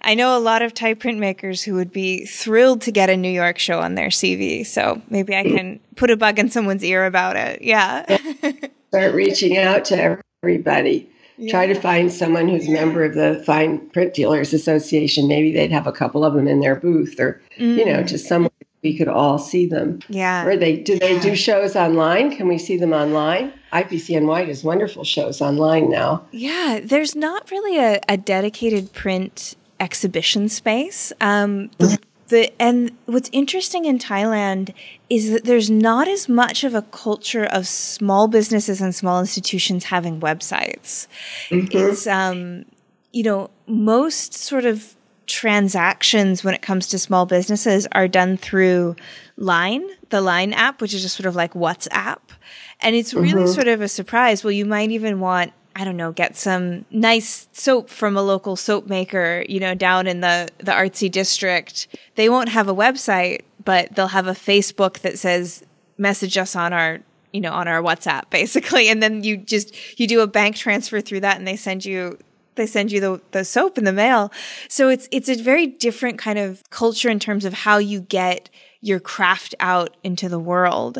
I 0.02 0.14
know 0.14 0.36
a 0.36 0.40
lot 0.40 0.60
of 0.60 0.74
Thai 0.74 0.92
printmakers 0.92 1.64
who 1.64 1.72
would 1.74 1.90
be 1.90 2.26
thrilled 2.26 2.82
to 2.82 2.92
get 2.92 3.08
a 3.08 3.16
New 3.16 3.30
York 3.30 3.58
show 3.58 3.80
on 3.80 3.94
their 3.94 4.08
CV. 4.08 4.66
So 4.66 5.00
maybe 5.08 5.34
I 5.34 5.42
can 5.42 5.80
put 5.96 6.10
a 6.10 6.18
bug 6.18 6.38
in 6.38 6.50
someone's 6.50 6.84
ear 6.84 7.06
about 7.06 7.36
it. 7.36 7.62
Yeah. 7.62 8.04
Start 8.88 9.14
reaching 9.14 9.56
out 9.56 9.86
to 9.86 10.20
everybody. 10.42 11.10
Yeah. 11.40 11.50
Try 11.50 11.66
to 11.66 11.74
find 11.74 12.12
someone 12.12 12.48
who's 12.48 12.68
a 12.68 12.70
member 12.70 13.02
of 13.02 13.14
the 13.14 13.42
Fine 13.46 13.88
Print 13.90 14.12
Dealers 14.12 14.52
Association. 14.52 15.26
Maybe 15.26 15.52
they'd 15.52 15.72
have 15.72 15.86
a 15.86 15.92
couple 15.92 16.22
of 16.24 16.34
them 16.34 16.46
in 16.46 16.60
their 16.60 16.76
booth, 16.76 17.18
or 17.18 17.40
mm. 17.58 17.76
you 17.78 17.84
know, 17.86 18.02
mm. 18.02 18.06
just 18.06 18.28
someone 18.28 18.50
we 18.82 18.96
could 18.96 19.08
all 19.08 19.38
see 19.38 19.66
them. 19.66 20.00
Yeah. 20.08 20.46
Or 20.46 20.56
they 20.56 20.76
do 20.76 20.98
they 20.98 21.18
do 21.18 21.34
shows 21.34 21.76
online? 21.76 22.36
Can 22.36 22.48
we 22.48 22.58
see 22.58 22.76
them 22.76 22.92
online? 22.92 23.52
IPCNY 23.72 24.46
does 24.46 24.64
wonderful 24.64 25.04
shows 25.04 25.40
online 25.40 25.90
now. 25.90 26.26
Yeah, 26.32 26.80
there's 26.82 27.14
not 27.14 27.50
really 27.50 27.78
a, 27.78 28.00
a 28.08 28.16
dedicated 28.16 28.92
print 28.92 29.56
exhibition 29.78 30.48
space. 30.48 31.12
Um, 31.20 31.70
the, 31.78 31.98
the, 32.30 32.50
and 32.60 32.90
what's 33.06 33.28
interesting 33.32 33.84
in 33.84 33.98
Thailand 33.98 34.74
is 35.08 35.30
that 35.30 35.44
there's 35.44 35.70
not 35.70 36.08
as 36.08 36.28
much 36.28 36.64
of 36.64 36.74
a 36.74 36.82
culture 36.82 37.44
of 37.44 37.66
small 37.66 38.26
businesses 38.26 38.80
and 38.80 38.94
small 38.94 39.20
institutions 39.20 39.84
having 39.84 40.20
websites. 40.20 41.06
Mm-hmm. 41.50 41.76
It's 41.76 42.06
um, 42.06 42.64
you 43.12 43.22
know, 43.22 43.50
most 43.66 44.34
sort 44.34 44.64
of 44.64 44.96
transactions 45.26 46.42
when 46.42 46.54
it 46.54 46.62
comes 46.62 46.88
to 46.88 46.98
small 46.98 47.26
businesses 47.26 47.86
are 47.92 48.08
done 48.08 48.36
through 48.36 48.96
Line, 49.36 49.86
the 50.10 50.20
Line 50.20 50.52
app, 50.52 50.80
which 50.80 50.92
is 50.92 51.02
just 51.02 51.16
sort 51.16 51.26
of 51.26 51.36
like 51.36 51.52
WhatsApp. 51.54 52.18
And 52.80 52.96
it's 52.96 53.14
really 53.14 53.44
mm-hmm. 53.44 53.52
sort 53.52 53.68
of 53.68 53.80
a 53.80 53.88
surprise. 53.88 54.42
Well, 54.42 54.52
you 54.52 54.64
might 54.64 54.90
even 54.90 55.20
want, 55.20 55.52
I 55.80 55.84
don't 55.84 55.96
know, 55.96 56.12
get 56.12 56.36
some 56.36 56.84
nice 56.90 57.48
soap 57.52 57.88
from 57.88 58.14
a 58.14 58.22
local 58.22 58.54
soap 58.54 58.86
maker, 58.86 59.46
you 59.48 59.58
know, 59.58 59.74
down 59.74 60.06
in 60.06 60.20
the, 60.20 60.50
the 60.58 60.72
artsy 60.72 61.10
district. 61.10 61.88
They 62.16 62.28
won't 62.28 62.50
have 62.50 62.68
a 62.68 62.74
website, 62.74 63.40
but 63.64 63.94
they'll 63.94 64.08
have 64.08 64.26
a 64.26 64.32
Facebook 64.32 64.98
that 64.98 65.18
says, 65.18 65.64
message 65.96 66.36
us 66.38 66.56
on 66.56 66.72
our 66.72 67.00
you 67.32 67.40
know 67.42 67.52
on 67.52 67.68
our 67.68 67.82
whatsapp 67.82 68.22
basically 68.30 68.88
and 68.88 69.02
then 69.02 69.22
you 69.22 69.36
just 69.36 70.00
you 70.00 70.08
do 70.08 70.20
a 70.20 70.26
bank 70.26 70.56
transfer 70.56 71.00
through 71.00 71.20
that 71.20 71.36
and 71.36 71.46
they 71.46 71.54
send 71.54 71.84
you 71.84 72.18
they 72.54 72.66
send 72.66 72.92
you 72.92 73.00
the, 73.00 73.20
the 73.30 73.44
soap 73.44 73.78
in 73.78 73.84
the 73.84 73.92
mail. 73.92 74.30
So 74.68 74.88
it's, 74.88 75.08
it's 75.10 75.28
a 75.28 75.34
very 75.34 75.66
different 75.66 76.18
kind 76.18 76.38
of 76.38 76.62
culture 76.70 77.08
in 77.08 77.18
terms 77.18 77.44
of 77.44 77.54
how 77.54 77.78
you 77.78 78.00
get 78.00 78.50
your 78.80 79.00
craft 79.00 79.54
out 79.60 79.96
into 80.02 80.28
the 80.28 80.38
world. 80.38 80.98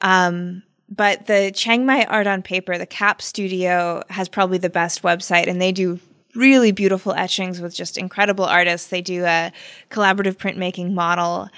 Um, 0.00 0.62
but 0.94 1.26
the 1.26 1.50
Chiang 1.54 1.86
Mai 1.86 2.04
Art 2.04 2.26
on 2.26 2.42
Paper, 2.42 2.76
the 2.76 2.86
CAP 2.86 3.22
studio 3.22 4.02
has 4.10 4.28
probably 4.28 4.58
the 4.58 4.70
best 4.70 5.02
website 5.02 5.48
and 5.48 5.60
they 5.60 5.72
do 5.72 5.98
really 6.34 6.72
beautiful 6.72 7.12
etchings 7.12 7.60
with 7.60 7.74
just 7.74 7.96
incredible 7.96 8.44
artists. 8.44 8.88
They 8.88 9.00
do 9.00 9.24
a 9.24 9.52
collaborative 9.90 10.36
printmaking 10.36 10.92
model. 10.92 11.48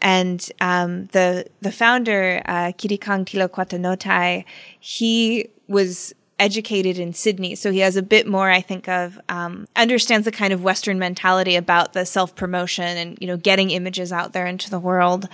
And 0.00 0.46
um, 0.60 1.06
the 1.06 1.46
the 1.60 1.72
founder, 1.72 2.42
uh, 2.44 2.72
Kitikong 2.72 3.24
Tilokwattanotai, 3.24 4.44
he 4.80 5.48
was 5.68 6.12
educated 6.38 6.98
in 6.98 7.14
Sydney. 7.14 7.54
So 7.54 7.70
he 7.70 7.78
has 7.78 7.96
a 7.96 8.02
bit 8.02 8.26
more, 8.26 8.50
I 8.50 8.60
think, 8.60 8.88
of, 8.88 9.20
um, 9.28 9.68
understands 9.76 10.24
the 10.24 10.32
kind 10.32 10.52
of 10.52 10.64
Western 10.64 10.98
mentality 10.98 11.54
about 11.54 11.92
the 11.92 12.04
self 12.04 12.34
promotion 12.34 12.84
and, 12.84 13.16
you 13.20 13.28
know, 13.28 13.36
getting 13.36 13.70
images 13.70 14.12
out 14.12 14.32
there 14.32 14.46
into 14.46 14.68
the 14.68 14.80
world. 14.80 15.28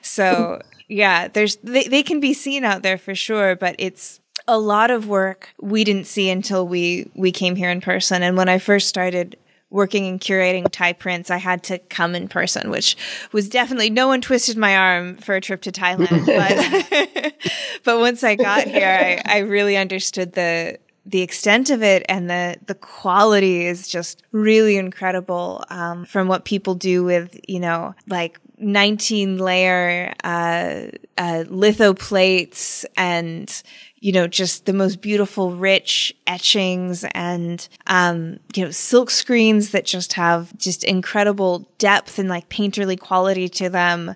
So 0.00 0.62
yeah, 0.88 1.28
there's, 1.28 1.56
they, 1.56 1.84
they 1.84 2.02
can 2.02 2.20
be 2.20 2.34
seen 2.34 2.64
out 2.64 2.82
there 2.82 2.98
for 2.98 3.14
sure, 3.14 3.56
but 3.56 3.76
it's, 3.78 4.20
a 4.46 4.58
lot 4.58 4.90
of 4.90 5.08
work 5.08 5.54
we 5.58 5.84
didn't 5.84 6.06
see 6.06 6.28
until 6.28 6.66
we 6.66 7.10
we 7.14 7.32
came 7.32 7.56
here 7.56 7.70
in 7.70 7.80
person 7.80 8.22
and 8.22 8.36
when 8.36 8.46
i 8.46 8.58
first 8.58 8.88
started 8.88 9.38
working 9.74 10.06
and 10.06 10.20
curating 10.20 10.70
Thai 10.70 10.92
prints, 10.92 11.32
I 11.32 11.38
had 11.38 11.64
to 11.64 11.78
come 11.78 12.14
in 12.14 12.28
person, 12.28 12.70
which 12.70 12.96
was 13.32 13.48
definitely 13.48 13.90
no 13.90 14.06
one 14.06 14.20
twisted 14.20 14.56
my 14.56 14.76
arm 14.76 15.16
for 15.16 15.34
a 15.34 15.40
trip 15.40 15.62
to 15.62 15.72
Thailand. 15.72 16.24
But, 16.34 17.34
but 17.84 17.98
once 17.98 18.22
I 18.22 18.36
got 18.36 18.68
here, 18.68 19.20
I, 19.26 19.38
I 19.38 19.38
really 19.40 19.76
understood 19.76 20.32
the 20.32 20.78
the 21.06 21.20
extent 21.20 21.68
of 21.68 21.82
it 21.82 22.02
and 22.08 22.30
the 22.30 22.56
the 22.66 22.74
quality 22.74 23.66
is 23.66 23.88
just 23.88 24.22
really 24.32 24.76
incredible 24.76 25.62
um, 25.68 26.06
from 26.06 26.28
what 26.28 26.46
people 26.46 26.74
do 26.74 27.04
with 27.04 27.38
you 27.46 27.60
know 27.60 27.94
like 28.06 28.38
19 28.58 29.38
layer 29.38 30.14
uh, 30.22 30.82
uh, 31.18 31.44
litho 31.48 31.94
plates 31.94 32.84
and 32.96 33.62
you 34.04 34.12
know, 34.12 34.26
just 34.26 34.66
the 34.66 34.74
most 34.74 35.00
beautiful, 35.00 35.52
rich 35.52 36.14
etchings 36.26 37.06
and, 37.14 37.66
um, 37.86 38.38
you 38.54 38.62
know, 38.62 38.70
silk 38.70 39.08
screens 39.08 39.70
that 39.70 39.86
just 39.86 40.12
have 40.12 40.54
just 40.58 40.84
incredible 40.84 41.66
depth 41.78 42.18
and 42.18 42.28
like 42.28 42.46
painterly 42.50 43.00
quality 43.00 43.48
to 43.48 43.70
them. 43.70 44.14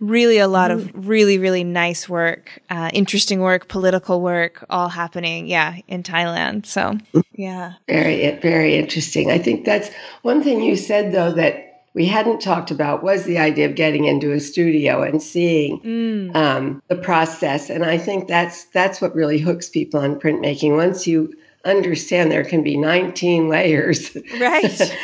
Really 0.00 0.38
a 0.38 0.48
lot 0.48 0.70
of 0.70 0.90
really, 1.06 1.36
really 1.36 1.64
nice 1.64 2.08
work, 2.08 2.62
uh, 2.70 2.88
interesting 2.94 3.40
work, 3.40 3.68
political 3.68 4.22
work, 4.22 4.64
all 4.70 4.88
happening. 4.88 5.46
Yeah. 5.46 5.76
In 5.86 6.02
Thailand. 6.02 6.64
So 6.64 6.96
yeah. 7.34 7.74
Very, 7.86 8.38
very 8.40 8.76
interesting. 8.76 9.30
I 9.30 9.36
think 9.36 9.66
that's 9.66 9.90
one 10.22 10.42
thing 10.42 10.62
you 10.62 10.76
said 10.76 11.12
though, 11.12 11.32
that 11.32 11.65
we 11.96 12.04
hadn't 12.04 12.42
talked 12.42 12.70
about 12.70 13.02
was 13.02 13.24
the 13.24 13.38
idea 13.38 13.66
of 13.66 13.74
getting 13.74 14.04
into 14.04 14.32
a 14.32 14.38
studio 14.38 15.02
and 15.02 15.22
seeing 15.22 15.80
mm. 15.80 16.36
um, 16.36 16.82
the 16.88 16.94
process. 16.94 17.70
And 17.70 17.86
I 17.86 17.96
think 17.96 18.28
that's 18.28 18.64
that's 18.66 19.00
what 19.00 19.14
really 19.14 19.38
hooks 19.38 19.70
people 19.70 20.00
on 20.00 20.20
printmaking. 20.20 20.76
Once 20.76 21.06
you 21.06 21.32
understand 21.64 22.30
there 22.30 22.44
can 22.44 22.62
be 22.62 22.76
19 22.76 23.48
layers, 23.48 24.14
right? 24.38 24.96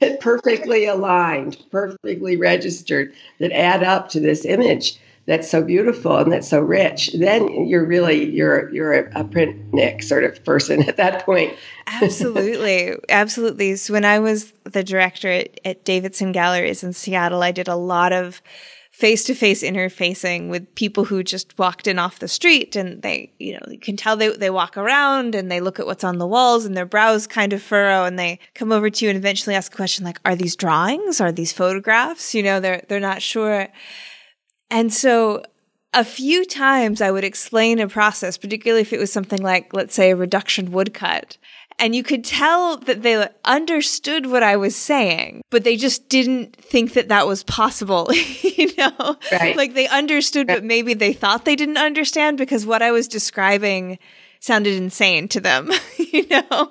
perfectly 0.20 0.84
aligned, 0.84 1.56
perfectly 1.70 2.36
registered 2.36 3.14
that 3.38 3.50
add 3.50 3.82
up 3.82 4.10
to 4.10 4.20
this 4.20 4.44
image 4.44 4.98
that's 5.30 5.48
so 5.48 5.62
beautiful 5.62 6.16
and 6.16 6.32
that's 6.32 6.48
so 6.48 6.58
rich, 6.60 7.12
then 7.14 7.68
you're 7.68 7.86
really 7.86 8.28
you're 8.28 8.68
you're 8.74 8.92
a, 8.92 9.20
a 9.20 9.24
print 9.24 9.72
Nick 9.72 10.02
sort 10.02 10.24
of 10.24 10.44
person 10.44 10.82
at 10.88 10.96
that 10.96 11.24
point. 11.24 11.56
absolutely, 11.86 12.96
absolutely. 13.08 13.76
So 13.76 13.92
when 13.92 14.04
I 14.04 14.18
was 14.18 14.52
the 14.64 14.82
director 14.82 15.28
at, 15.28 15.60
at 15.64 15.84
Davidson 15.84 16.32
Galleries 16.32 16.82
in 16.82 16.92
Seattle, 16.92 17.44
I 17.44 17.52
did 17.52 17.68
a 17.68 17.76
lot 17.76 18.12
of 18.12 18.42
face 18.90 19.22
to 19.24 19.34
face 19.34 19.62
interfacing 19.62 20.48
with 20.50 20.74
people 20.74 21.04
who 21.04 21.22
just 21.22 21.56
walked 21.60 21.86
in 21.86 22.00
off 22.00 22.18
the 22.18 22.26
street 22.26 22.74
and 22.74 23.00
they, 23.02 23.32
you 23.38 23.52
know, 23.52 23.60
you 23.68 23.78
can 23.78 23.96
tell 23.96 24.16
they, 24.16 24.36
they 24.36 24.50
walk 24.50 24.76
around 24.76 25.36
and 25.36 25.48
they 25.48 25.60
look 25.60 25.78
at 25.78 25.86
what's 25.86 26.02
on 26.02 26.18
the 26.18 26.26
walls 26.26 26.64
and 26.64 26.76
their 26.76 26.84
brows 26.84 27.28
kind 27.28 27.52
of 27.52 27.62
furrow 27.62 28.04
and 28.04 28.18
they 28.18 28.40
come 28.54 28.72
over 28.72 28.90
to 28.90 29.04
you 29.04 29.08
and 29.08 29.16
eventually 29.16 29.54
ask 29.54 29.72
a 29.72 29.76
question 29.76 30.04
like, 30.04 30.20
are 30.24 30.34
these 30.34 30.56
drawings? 30.56 31.20
Are 31.20 31.30
these 31.30 31.52
photographs? 31.52 32.34
You 32.34 32.42
know, 32.42 32.58
they're, 32.58 32.82
they're 32.88 33.00
not 33.00 33.22
sure. 33.22 33.68
And 34.70 34.92
so 34.92 35.42
a 35.92 36.04
few 36.04 36.44
times 36.44 37.00
I 37.00 37.10
would 37.10 37.24
explain 37.24 37.80
a 37.80 37.88
process, 37.88 38.36
particularly 38.36 38.82
if 38.82 38.92
it 38.92 39.00
was 39.00 39.12
something 39.12 39.42
like, 39.42 39.72
let's 39.74 39.94
say, 39.94 40.10
a 40.10 40.16
reduction 40.16 40.70
woodcut. 40.70 41.36
And 41.78 41.94
you 41.94 42.02
could 42.02 42.24
tell 42.24 42.76
that 42.76 43.02
they 43.02 43.26
understood 43.44 44.26
what 44.26 44.42
I 44.42 44.56
was 44.56 44.76
saying, 44.76 45.42
but 45.48 45.64
they 45.64 45.76
just 45.76 46.10
didn't 46.10 46.54
think 46.56 46.92
that 46.92 47.08
that 47.08 47.26
was 47.26 47.42
possible. 47.42 48.10
you 48.42 48.70
know, 48.76 49.16
right. 49.32 49.56
like 49.56 49.72
they 49.72 49.88
understood, 49.88 50.46
but 50.46 50.62
maybe 50.62 50.92
they 50.92 51.14
thought 51.14 51.46
they 51.46 51.56
didn't 51.56 51.78
understand 51.78 52.36
because 52.36 52.66
what 52.66 52.82
I 52.82 52.90
was 52.90 53.08
describing 53.08 53.98
sounded 54.40 54.74
insane 54.74 55.26
to 55.28 55.40
them. 55.40 55.70
you 55.96 56.26
know, 56.28 56.70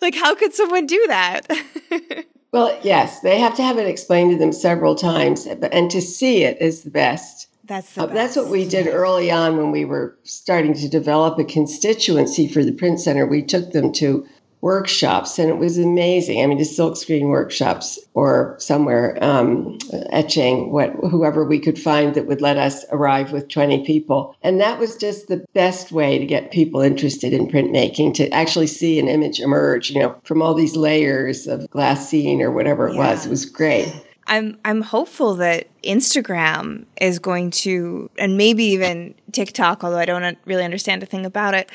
like 0.00 0.16
how 0.16 0.34
could 0.34 0.52
someone 0.54 0.86
do 0.86 1.04
that? 1.06 1.46
Well, 2.52 2.78
yes, 2.82 3.20
they 3.20 3.38
have 3.38 3.56
to 3.56 3.62
have 3.62 3.78
it 3.78 3.86
explained 3.86 4.32
to 4.32 4.38
them 4.38 4.52
several 4.52 4.94
times, 4.94 5.46
and 5.46 5.90
to 5.90 6.02
see 6.02 6.44
it 6.44 6.60
is 6.60 6.82
the 6.82 6.90
best. 6.90 7.48
That's 7.64 7.94
the 7.94 8.02
uh, 8.02 8.06
that's 8.06 8.36
what 8.36 8.48
we 8.48 8.68
did 8.68 8.88
early 8.88 9.30
on 9.30 9.56
when 9.56 9.70
we 9.70 9.86
were 9.86 10.18
starting 10.24 10.74
to 10.74 10.88
develop 10.88 11.38
a 11.38 11.44
constituency 11.44 12.48
for 12.48 12.62
the 12.62 12.72
print 12.72 13.00
center. 13.00 13.24
We 13.24 13.42
took 13.42 13.72
them 13.72 13.90
to 13.92 14.26
workshops, 14.62 15.40
and 15.40 15.50
it 15.50 15.58
was 15.58 15.76
amazing. 15.76 16.40
I 16.40 16.46
mean, 16.46 16.56
the 16.56 16.64
silkscreen 16.64 17.28
workshops 17.28 17.98
or 18.14 18.54
somewhere 18.58 19.18
um, 19.20 19.76
etching, 20.10 20.70
what 20.72 20.92
whoever 21.10 21.44
we 21.44 21.58
could 21.58 21.78
find 21.78 22.14
that 22.14 22.26
would 22.26 22.40
let 22.40 22.56
us 22.56 22.84
arrive 22.90 23.32
with 23.32 23.48
20 23.48 23.84
people, 23.84 24.34
and 24.42 24.60
that 24.60 24.78
was 24.78 24.96
just 24.96 25.28
the 25.28 25.44
best 25.52 25.92
way 25.92 26.18
to 26.18 26.24
get 26.24 26.52
people 26.52 26.80
interested 26.80 27.32
in 27.32 27.48
printmaking 27.48 28.14
to 28.14 28.30
actually 28.30 28.68
see 28.68 28.98
an 28.98 29.08
image 29.08 29.40
emerge, 29.40 29.90
you 29.90 30.00
know, 30.00 30.16
from 30.24 30.40
all 30.40 30.54
these 30.54 30.76
layers 30.76 31.46
of 31.46 31.60
glassine 31.70 32.40
or 32.40 32.52
whatever 32.52 32.88
it 32.88 32.94
yeah. 32.94 33.10
was. 33.10 33.26
It 33.26 33.30
was 33.30 33.44
great. 33.44 33.92
I'm 34.28 34.56
I'm 34.64 34.82
hopeful 34.82 35.34
that 35.36 35.66
Instagram 35.82 36.84
is 37.00 37.18
going 37.18 37.50
to, 37.50 38.08
and 38.18 38.36
maybe 38.36 38.64
even 38.66 39.14
TikTok, 39.32 39.82
although 39.82 39.98
I 39.98 40.04
don't 40.04 40.38
really 40.44 40.64
understand 40.64 41.02
a 41.02 41.06
thing 41.06 41.26
about 41.26 41.54
it, 41.54 41.70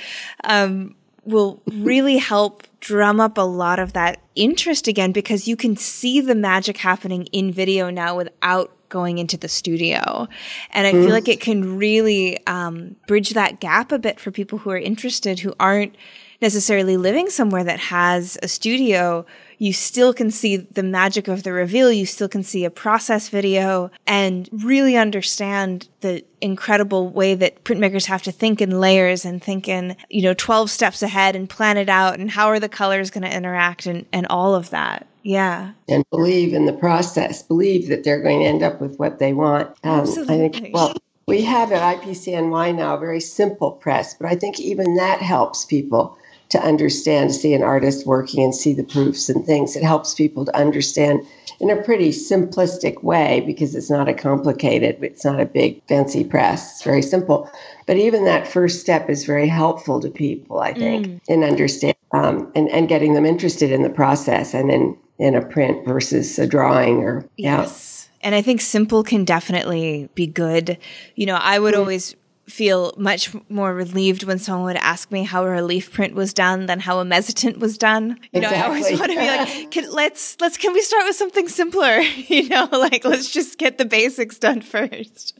um, 0.45 0.95
will 1.27 1.61
really 1.67 2.17
help 2.17 2.63
drum 2.79 3.19
up 3.19 3.37
a 3.37 3.41
lot 3.41 3.79
of 3.79 3.93
that 3.93 4.19
interest 4.35 4.87
again 4.87 5.11
because 5.11 5.47
you 5.47 5.55
can 5.55 5.75
see 5.75 6.21
the 6.21 6.35
magic 6.35 6.77
happening 6.77 7.25
in 7.27 7.51
video 7.51 7.89
now 7.89 8.15
without 8.15 8.71
going 8.89 9.17
into 9.17 9.37
the 9.37 9.49
studio. 9.49 10.27
And 10.71 10.87
I 10.87 10.93
mm. 10.93 11.03
feel 11.03 11.11
like 11.11 11.27
it 11.27 11.41
can 11.41 11.77
really 11.77 12.45
um, 12.47 12.95
bridge 13.07 13.31
that 13.31 13.59
gap 13.59 13.91
a 13.91 13.99
bit 13.99 14.19
for 14.19 14.31
people 14.31 14.59
who 14.59 14.69
are 14.69 14.77
interested 14.77 15.39
who 15.39 15.53
aren't 15.59 15.95
necessarily 16.41 16.97
living 16.97 17.29
somewhere 17.29 17.63
that 17.63 17.79
has 17.79 18.37
a 18.41 18.47
studio 18.47 19.25
you 19.57 19.73
still 19.73 20.13
can 20.13 20.29
see 20.31 20.57
the 20.57 20.83
magic 20.83 21.27
of 21.27 21.43
the 21.43 21.51
reveal. 21.51 21.91
You 21.91 22.05
still 22.05 22.27
can 22.27 22.43
see 22.43 22.65
a 22.65 22.69
process 22.69 23.29
video 23.29 23.91
and 24.05 24.47
really 24.51 24.95
understand 24.95 25.87
the 26.01 26.23
incredible 26.41 27.09
way 27.09 27.33
that 27.35 27.63
printmakers 27.63 28.05
have 28.05 28.21
to 28.23 28.31
think 28.31 28.61
in 28.61 28.79
layers 28.79 29.25
and 29.25 29.41
think 29.41 29.67
in, 29.67 29.95
you 30.09 30.21
know, 30.21 30.33
12 30.33 30.69
steps 30.69 31.01
ahead 31.01 31.35
and 31.35 31.49
plan 31.49 31.77
it 31.77 31.89
out 31.89 32.19
and 32.19 32.29
how 32.29 32.47
are 32.47 32.59
the 32.59 32.69
colors 32.69 33.09
going 33.09 33.23
to 33.23 33.35
interact 33.35 33.85
and, 33.85 34.05
and 34.13 34.27
all 34.27 34.53
of 34.53 34.69
that. 34.69 35.07
Yeah. 35.23 35.71
And 35.89 36.07
believe 36.09 36.53
in 36.53 36.65
the 36.65 36.73
process, 36.73 37.41
believe 37.43 37.89
that 37.89 38.03
they're 38.03 38.21
going 38.21 38.39
to 38.39 38.45
end 38.45 38.63
up 38.63 38.79
with 38.79 38.97
what 38.97 39.19
they 39.19 39.33
want. 39.33 39.67
Um, 39.83 40.01
Absolutely. 40.01 40.45
I 40.45 40.49
think, 40.49 40.73
well, 40.73 40.93
we 41.27 41.41
have 41.41 41.73
at 41.73 41.99
IPCNY 41.99 42.75
now 42.75 42.95
a 42.95 42.99
very 42.99 43.19
simple 43.19 43.71
press, 43.71 44.13
but 44.13 44.27
I 44.27 44.35
think 44.35 44.59
even 44.59 44.95
that 44.95 45.21
helps 45.21 45.65
people 45.65 46.17
to 46.49 46.59
understand, 46.59 47.33
see 47.33 47.53
an 47.53 47.63
artist 47.63 48.05
working 48.05 48.43
and 48.43 48.55
see 48.55 48.73
the 48.73 48.83
proofs 48.83 49.29
and 49.29 49.45
things. 49.45 49.75
It 49.75 49.83
helps 49.83 50.13
people 50.13 50.45
to 50.45 50.55
understand 50.55 51.25
in 51.59 51.69
a 51.69 51.81
pretty 51.81 52.09
simplistic 52.09 53.03
way 53.03 53.41
because 53.45 53.75
it's 53.75 53.89
not 53.89 54.07
a 54.07 54.13
complicated, 54.13 54.97
it's 55.01 55.25
not 55.25 55.39
a 55.39 55.45
big 55.45 55.81
fancy 55.87 56.23
press. 56.23 56.73
It's 56.73 56.83
very 56.83 57.01
simple. 57.01 57.49
But 57.85 57.97
even 57.97 58.25
that 58.25 58.47
first 58.47 58.79
step 58.79 59.09
is 59.09 59.25
very 59.25 59.47
helpful 59.47 59.99
to 60.01 60.09
people, 60.09 60.59
I 60.59 60.73
think, 60.73 61.07
mm. 61.07 61.21
in 61.27 61.43
understanding 61.43 61.97
um, 62.11 62.51
and, 62.55 62.69
and 62.69 62.87
getting 62.87 63.13
them 63.13 63.25
interested 63.25 63.71
in 63.71 63.81
the 63.81 63.89
process 63.89 64.53
and 64.53 64.71
in, 64.71 64.97
in 65.17 65.35
a 65.35 65.45
print 65.45 65.85
versus 65.85 66.37
a 66.39 66.47
drawing 66.47 66.99
or, 66.99 67.27
yes. 67.37 68.09
Yeah. 68.11 68.27
And 68.27 68.35
I 68.35 68.41
think 68.41 68.61
simple 68.61 69.03
can 69.03 69.25
definitely 69.25 70.09
be 70.15 70.27
good. 70.27 70.77
You 71.15 71.27
know, 71.27 71.35
I 71.35 71.59
would 71.59 71.75
mm. 71.75 71.79
always 71.79 72.15
feel 72.47 72.93
much 72.97 73.35
more 73.49 73.73
relieved 73.73 74.23
when 74.23 74.39
someone 74.39 74.65
would 74.65 74.77
ask 74.77 75.11
me 75.11 75.23
how 75.23 75.43
a 75.43 75.49
relief 75.49 75.91
print 75.91 76.15
was 76.15 76.33
done 76.33 76.65
than 76.65 76.79
how 76.79 76.99
a 76.99 77.05
mezzotint 77.05 77.57
was 77.57 77.77
done. 77.77 78.17
You 78.31 78.41
know. 78.41 78.49
I 78.49 78.61
always 78.61 78.99
want 78.99 79.11
to 79.11 79.19
be 79.19 79.27
like, 79.27 79.71
can, 79.71 79.91
let's 79.91 80.39
let's 80.39 80.57
can 80.57 80.73
we 80.73 80.81
start 80.81 81.03
with 81.05 81.15
something 81.15 81.47
simpler? 81.49 81.99
you 81.99 82.47
know, 82.47 82.69
like 82.71 83.03
let's 83.03 83.29
just 83.29 83.57
get 83.57 83.77
the 83.77 83.85
basics 83.85 84.39
done 84.39 84.61
first. 84.77 85.37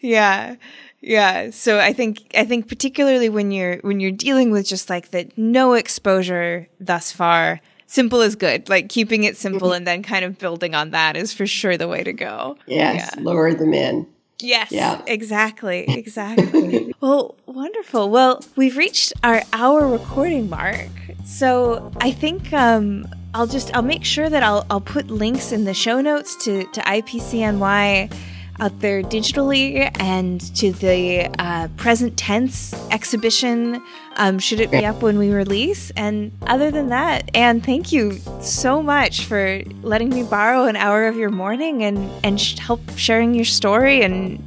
yeah. 0.00 0.56
Yeah. 1.00 1.50
So 1.50 1.78
I 1.78 1.92
think 1.92 2.32
I 2.34 2.44
think 2.44 2.66
particularly 2.68 3.28
when 3.28 3.52
you're 3.52 3.76
when 3.78 4.00
you're 4.00 4.10
dealing 4.10 4.50
with 4.50 4.66
just 4.66 4.90
like 4.90 5.10
the 5.10 5.30
no 5.36 5.74
exposure 5.74 6.66
thus 6.80 7.12
far, 7.12 7.60
simple 7.86 8.20
is 8.22 8.34
good. 8.34 8.68
Like 8.68 8.88
keeping 8.88 9.24
it 9.24 9.36
simple 9.36 9.68
mm-hmm. 9.68 9.76
and 9.76 9.86
then 9.86 10.02
kind 10.02 10.24
of 10.24 10.38
building 10.38 10.74
on 10.74 10.90
that 10.90 11.16
is 11.16 11.32
for 11.32 11.46
sure 11.46 11.76
the 11.76 11.86
way 11.86 12.02
to 12.02 12.12
go. 12.12 12.56
Yes, 12.66 13.12
yeah. 13.14 13.22
lower 13.22 13.54
them 13.54 13.74
in. 13.74 14.08
Yes. 14.40 14.70
Yeah. 14.72 15.02
Exactly. 15.06 15.84
Exactly. 15.98 16.94
well, 17.00 17.34
wonderful. 17.46 18.08
Well, 18.10 18.42
we've 18.56 18.76
reached 18.76 19.12
our 19.24 19.42
hour 19.52 19.86
recording 19.88 20.48
mark. 20.48 20.88
So 21.24 21.90
I 22.00 22.12
think 22.12 22.52
um, 22.52 23.06
I'll 23.34 23.46
just 23.46 23.74
I'll 23.74 23.82
make 23.82 24.04
sure 24.04 24.30
that 24.30 24.42
I'll 24.42 24.64
I'll 24.70 24.80
put 24.80 25.08
links 25.08 25.52
in 25.52 25.64
the 25.64 25.74
show 25.74 26.00
notes 26.00 26.36
to 26.44 26.64
to 26.72 26.80
IPCNY 26.80 28.12
out 28.60 28.80
there 28.80 29.02
digitally 29.02 29.90
and 30.00 30.40
to 30.56 30.72
the 30.72 31.28
uh, 31.38 31.68
present 31.76 32.16
tense 32.16 32.74
exhibition 32.90 33.82
um, 34.16 34.38
should 34.38 34.60
it 34.60 34.70
be 34.70 34.84
up 34.84 35.00
when 35.02 35.18
we 35.18 35.30
release. 35.30 35.90
And 35.92 36.32
other 36.46 36.70
than 36.70 36.88
that 36.88 37.30
and 37.34 37.64
thank 37.64 37.92
you 37.92 38.18
so 38.40 38.82
much 38.82 39.24
for 39.24 39.62
letting 39.82 40.10
me 40.10 40.24
borrow 40.24 40.64
an 40.64 40.76
hour 40.76 41.06
of 41.06 41.16
your 41.16 41.30
morning 41.30 41.82
and 41.82 42.10
and 42.24 42.40
sh- 42.40 42.58
help 42.58 42.80
sharing 42.96 43.34
your 43.34 43.44
story 43.44 44.02
and 44.02 44.42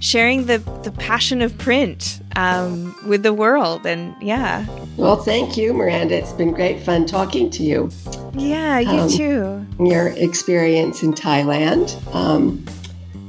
sharing 0.00 0.46
the 0.46 0.58
the 0.82 0.92
passion 0.92 1.42
of 1.42 1.56
print 1.58 2.20
um, 2.36 2.94
with 3.06 3.22
the 3.22 3.34
world. 3.34 3.86
And 3.86 4.14
yeah. 4.22 4.66
Well 4.96 5.16
thank 5.16 5.56
you 5.56 5.74
miranda. 5.74 6.16
It's 6.16 6.32
been 6.32 6.52
great 6.52 6.80
fun 6.80 7.06
talking 7.06 7.50
to 7.50 7.62
you. 7.62 7.90
Yeah 8.34 8.78
you 8.78 9.00
um, 9.00 9.08
too. 9.10 9.66
your 9.84 10.08
experience 10.08 11.02
in 11.02 11.12
thailand 11.12 11.94
um, 12.14 12.64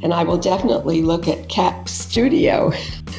and 0.04 0.14
I 0.14 0.24
will 0.24 0.38
definitely 0.38 1.02
look 1.02 1.28
at 1.28 1.50
Cap 1.50 1.88
Studio. 1.88 2.72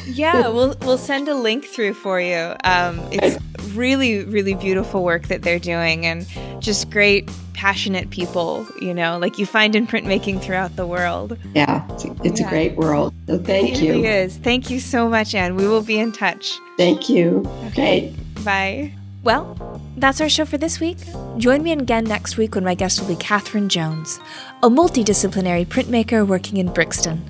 yeah, 0.05 0.47
we'll 0.49 0.75
we'll 0.81 0.97
send 0.97 1.27
a 1.27 1.35
link 1.35 1.65
through 1.65 1.93
for 1.93 2.19
you. 2.19 2.55
Um, 2.63 2.99
it's 3.11 3.37
really 3.73 4.23
really 4.25 4.53
beautiful 4.55 5.03
work 5.03 5.27
that 5.27 5.41
they're 5.41 5.59
doing, 5.59 6.05
and 6.05 6.27
just 6.61 6.89
great 6.89 7.29
passionate 7.53 8.09
people. 8.09 8.67
You 8.81 8.93
know, 8.93 9.17
like 9.17 9.37
you 9.37 9.45
find 9.45 9.75
in 9.75 9.87
printmaking 9.87 10.41
throughout 10.41 10.75
the 10.75 10.85
world. 10.85 11.37
Yeah, 11.53 11.87
it's, 11.91 12.05
a, 12.05 12.15
it's 12.23 12.39
yeah. 12.39 12.47
a 12.47 12.49
great 12.49 12.75
world. 12.75 13.13
So 13.27 13.39
thank 13.39 13.77
it 13.77 13.81
you. 13.81 13.93
Really 13.93 14.07
is. 14.07 14.37
Thank 14.37 14.69
you 14.69 14.79
so 14.79 15.07
much, 15.07 15.33
Anne. 15.35 15.55
We 15.55 15.67
will 15.67 15.83
be 15.83 15.99
in 15.99 16.11
touch. 16.11 16.59
Thank 16.77 17.09
you. 17.09 17.43
Okay. 17.67 18.13
Bye. 18.43 18.93
Well, 19.23 19.79
that's 19.95 20.19
our 20.19 20.27
show 20.27 20.43
for 20.43 20.57
this 20.57 20.81
week. 20.81 20.97
Join 21.37 21.63
me 21.63 21.71
again 21.71 22.03
next 22.03 22.35
week 22.35 22.55
when 22.55 22.65
my 22.65 22.75
guest 22.75 22.99
will 22.99 23.07
be 23.07 23.15
Catherine 23.15 23.69
Jones, 23.69 24.19
a 24.61 24.69
multidisciplinary 24.69 25.65
printmaker 25.65 26.27
working 26.27 26.57
in 26.57 26.73
Brixton. 26.73 27.23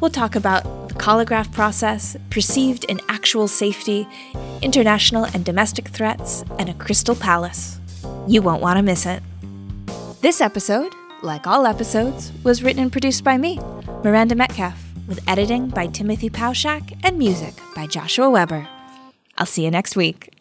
We'll 0.00 0.10
talk 0.10 0.34
about 0.34 0.62
the 0.88 0.94
collagraph 0.94 1.52
process, 1.52 2.16
perceived 2.30 2.86
and 2.88 3.02
actual 3.10 3.48
safety, 3.48 4.08
international 4.62 5.24
and 5.24 5.44
domestic 5.44 5.88
threats, 5.88 6.42
and 6.58 6.70
a 6.70 6.74
crystal 6.74 7.14
palace. 7.14 7.80
You 8.26 8.40
won't 8.40 8.62
want 8.62 8.78
to 8.78 8.82
miss 8.82 9.04
it. 9.04 9.22
This 10.22 10.40
episode, 10.40 10.94
like 11.22 11.46
all 11.46 11.66
episodes, 11.66 12.32
was 12.44 12.62
written 12.62 12.82
and 12.82 12.92
produced 12.92 13.24
by 13.24 13.36
me, 13.36 13.60
Miranda 14.02 14.34
Metcalf, 14.34 14.82
with 15.06 15.20
editing 15.28 15.68
by 15.68 15.86
Timothy 15.88 16.30
Pauschak 16.30 16.98
and 17.04 17.18
music 17.18 17.54
by 17.74 17.86
Joshua 17.86 18.30
Weber. 18.30 18.66
I'll 19.36 19.44
see 19.44 19.64
you 19.64 19.70
next 19.70 19.96
week. 19.96 20.32